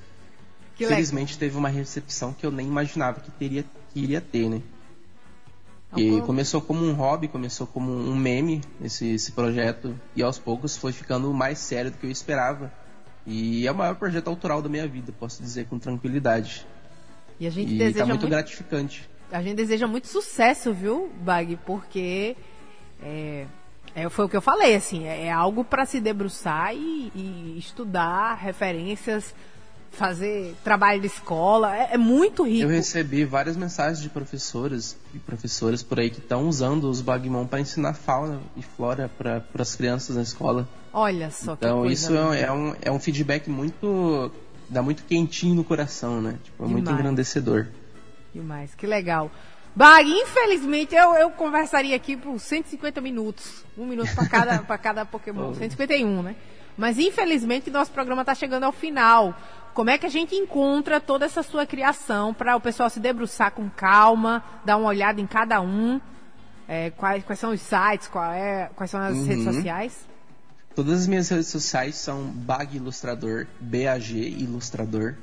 Que 0.75 0.87
Felizmente 0.87 1.33
legal. 1.33 1.39
teve 1.39 1.57
uma 1.57 1.69
recepção 1.69 2.33
que 2.33 2.45
eu 2.45 2.51
nem 2.51 2.67
imaginava 2.67 3.19
que 3.19 3.31
teria 3.31 3.63
que 3.93 3.99
iria 3.99 4.21
ter, 4.21 4.49
né? 4.49 4.61
E 5.95 6.21
começou 6.21 6.61
como 6.61 6.85
um 6.85 6.93
hobby, 6.93 7.27
começou 7.27 7.67
como 7.67 7.91
um 7.91 8.15
meme 8.15 8.61
esse, 8.81 9.09
esse 9.09 9.33
projeto 9.33 9.99
e 10.15 10.23
aos 10.23 10.39
poucos 10.39 10.77
foi 10.77 10.93
ficando 10.93 11.33
mais 11.33 11.59
sério 11.59 11.91
do 11.91 11.97
que 11.97 12.05
eu 12.05 12.11
esperava. 12.11 12.71
E 13.25 13.67
é 13.67 13.71
o 13.71 13.75
maior 13.75 13.95
projeto 13.95 14.29
autoral 14.29 14.61
da 14.61 14.69
minha 14.69 14.87
vida, 14.87 15.11
posso 15.11 15.43
dizer 15.43 15.65
com 15.65 15.77
tranquilidade. 15.77 16.65
E 17.39 17.45
a 17.45 17.49
gente 17.49 17.73
e 17.73 17.77
deseja 17.77 17.99
tá 17.99 18.05
muito, 18.05 18.21
muito 18.21 18.31
gratificante. 18.31 19.09
A 19.31 19.41
gente 19.41 19.55
deseja 19.55 19.85
muito 19.85 20.07
sucesso, 20.07 20.73
viu, 20.73 21.11
Bag? 21.21 21.57
Porque 21.65 22.37
é, 23.01 23.45
é, 23.95 24.09
foi 24.09 24.25
o 24.25 24.29
que 24.29 24.37
eu 24.37 24.41
falei, 24.41 24.75
assim, 24.75 25.05
é, 25.05 25.25
é 25.25 25.31
algo 25.31 25.63
para 25.63 25.85
se 25.85 25.99
debruçar 25.99 26.73
e, 26.73 27.11
e 27.15 27.55
estudar 27.57 28.35
referências 28.35 29.33
fazer 29.91 30.55
trabalho 30.63 31.01
de 31.01 31.07
escola. 31.07 31.75
É, 31.75 31.93
é, 31.93 31.97
muito 31.97 32.43
rico. 32.43 32.63
Eu 32.63 32.69
recebi 32.69 33.25
várias 33.25 33.55
mensagens 33.55 34.01
de 34.01 34.09
professoras 34.09 34.97
e 35.13 35.19
professores 35.19 35.83
por 35.83 35.99
aí 35.99 36.09
que 36.09 36.19
estão 36.19 36.47
usando 36.47 36.89
os 36.89 37.01
Bagmon 37.01 37.45
para 37.45 37.59
ensinar 37.59 37.93
fauna 37.93 38.39
e 38.55 38.61
flora 38.61 39.09
para 39.17 39.43
as 39.55 39.75
crianças 39.75 40.15
na 40.15 40.21
escola. 40.21 40.67
Olha 40.93 41.29
só 41.29 41.55
que 41.55 41.65
Então 41.65 41.81
coisa 41.81 41.93
isso 41.93 42.17
é, 42.33 42.41
é, 42.41 42.51
um, 42.51 42.75
é 42.81 42.91
um 42.91 42.99
feedback 42.99 43.49
muito. 43.49 44.31
dá 44.69 44.81
muito 44.81 45.03
quentinho 45.03 45.55
no 45.55 45.63
coração, 45.63 46.21
né? 46.21 46.37
Tipo, 46.43 46.63
é 46.63 46.67
muito 46.67 46.85
Demais. 46.85 46.99
engrandecedor. 46.99 47.67
Demais, 48.33 48.73
que 48.73 48.87
legal. 48.87 49.29
Bag, 49.76 50.09
infelizmente 50.09 50.93
eu, 50.95 51.13
eu 51.15 51.30
conversaria 51.32 51.95
aqui 51.95 52.17
por 52.17 52.38
150 52.39 52.99
minutos. 52.99 53.63
Um 53.78 53.86
minuto 53.86 54.13
para 54.13 54.28
cada, 54.28 54.59
pra 54.63 54.78
cada 54.78 55.05
Pokémon. 55.05 55.53
151, 55.55 56.22
né? 56.24 56.36
Mas 56.78 56.97
infelizmente 56.99 57.69
nosso 57.72 57.91
programa 57.91 58.22
está 58.22 58.36
chegando 58.36 58.63
ao 58.63 58.72
final. 58.72 59.34
Como 59.74 59.89
é 59.89 59.97
que 59.97 60.05
a 60.05 60.09
gente 60.09 60.36
encontra 60.36 60.99
toda 60.99 61.26
essa 61.26 61.41
sua 61.43 61.65
criação 61.65 62.34
para 62.34 62.55
o 62.57 62.59
pessoal 62.61 62.89
se 62.89 62.99
debruçar 62.99 63.51
com 63.51 63.69
calma, 63.69 64.43
dar 64.65 64.76
uma 64.76 64.88
olhada 64.89 65.22
em 65.22 65.28
cada 65.28 65.61
um? 65.61 66.01
É, 66.67 66.89
quais, 66.91 67.24
quais 67.24 67.39
são 67.39 67.51
os 67.51 67.61
sites, 67.61 68.07
qual 68.07 68.32
é, 68.32 68.69
quais 68.76 68.91
são 68.91 68.99
as 69.01 69.15
Uhum. 69.17 69.26
redes 69.26 69.43
sociais? 69.45 70.07
Todas 70.76 71.01
as 71.01 71.07
minhas 71.07 71.28
redes 71.30 71.47
sociais 71.47 71.95
são 71.95 72.24
Bag 72.24 72.78
Ilustrador, 72.78 73.45
BAG 73.59 74.13
Ilustrador, 74.39 75.15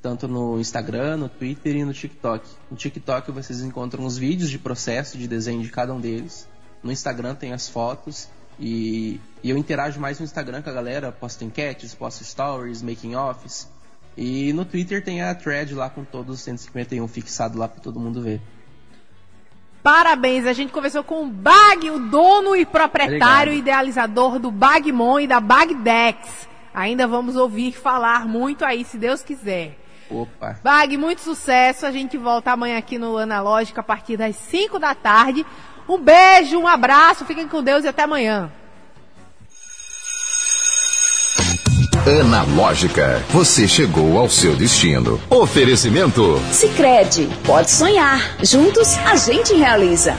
tanto 0.00 0.28
no 0.28 0.58
Instagram, 0.58 1.16
no 1.16 1.28
Twitter 1.28 1.76
e 1.76 1.84
no 1.84 1.92
TikTok. 1.92 2.46
No 2.70 2.76
TikTok 2.76 3.30
vocês 3.32 3.60
encontram 3.62 4.04
os 4.04 4.16
vídeos 4.16 4.50
de 4.50 4.58
processo 4.58 5.18
de 5.18 5.26
desenho 5.26 5.62
de 5.62 5.70
cada 5.70 5.92
um 5.92 6.00
deles. 6.00 6.48
No 6.82 6.92
Instagram 6.92 7.34
tem 7.34 7.52
as 7.52 7.68
fotos 7.68 8.28
e, 8.58 9.20
e 9.42 9.50
eu 9.50 9.56
interajo 9.56 10.00
mais 10.00 10.18
no 10.18 10.24
Instagram 10.24 10.62
com 10.62 10.70
a 10.70 10.72
galera, 10.72 11.12
posto 11.12 11.44
enquetes, 11.44 11.94
posto 11.94 12.24
stories, 12.24 12.82
making 12.82 13.14
offs. 13.14 13.68
E 14.16 14.52
no 14.52 14.64
Twitter 14.64 15.04
tem 15.04 15.22
a 15.22 15.34
thread 15.34 15.74
lá 15.74 15.88
com 15.88 16.04
todos 16.04 16.36
os 16.36 16.40
151 16.42 17.06
fixado 17.06 17.56
lá 17.56 17.68
para 17.68 17.80
todo 17.80 18.00
mundo 18.00 18.20
ver. 18.20 18.40
Parabéns, 19.80 20.44
a 20.44 20.52
gente 20.52 20.72
conversou 20.72 21.04
com 21.04 21.22
o 21.22 21.26
Bag, 21.28 21.88
o 21.90 22.00
dono 22.00 22.56
e 22.56 22.66
proprietário 22.66 23.52
Obrigado. 23.52 23.52
idealizador 23.52 24.38
do 24.40 24.50
Bagmon 24.50 25.20
e 25.20 25.26
da 25.26 25.40
Bagdex. 25.40 26.48
Ainda 26.74 27.06
vamos 27.06 27.36
ouvir 27.36 27.72
falar 27.72 28.26
muito 28.26 28.64
aí, 28.64 28.84
se 28.84 28.98
Deus 28.98 29.22
quiser. 29.22 29.78
Opa! 30.10 30.58
Bag, 30.62 30.96
muito 30.96 31.20
sucesso. 31.20 31.86
A 31.86 31.90
gente 31.90 32.16
volta 32.16 32.52
amanhã 32.52 32.78
aqui 32.78 32.98
no 32.98 33.16
Analógico 33.16 33.80
a 33.80 33.82
partir 33.82 34.16
das 34.16 34.36
5 34.36 34.78
da 34.78 34.94
tarde. 34.94 35.44
Um 35.88 35.98
beijo, 35.98 36.58
um 36.58 36.68
abraço, 36.68 37.24
fiquem 37.24 37.48
com 37.48 37.62
Deus 37.62 37.84
e 37.84 37.88
até 37.88 38.02
amanhã. 38.02 38.50
Analógica, 42.06 43.22
você 43.28 43.68
chegou 43.68 44.18
ao 44.18 44.30
seu 44.30 44.56
destino. 44.56 45.20
Oferecimento 45.28 46.40
Sicredi, 46.50 47.28
pode 47.44 47.70
sonhar. 47.70 48.36
Juntos 48.42 48.96
a 48.98 49.14
gente 49.16 49.54
realiza. 49.54 50.16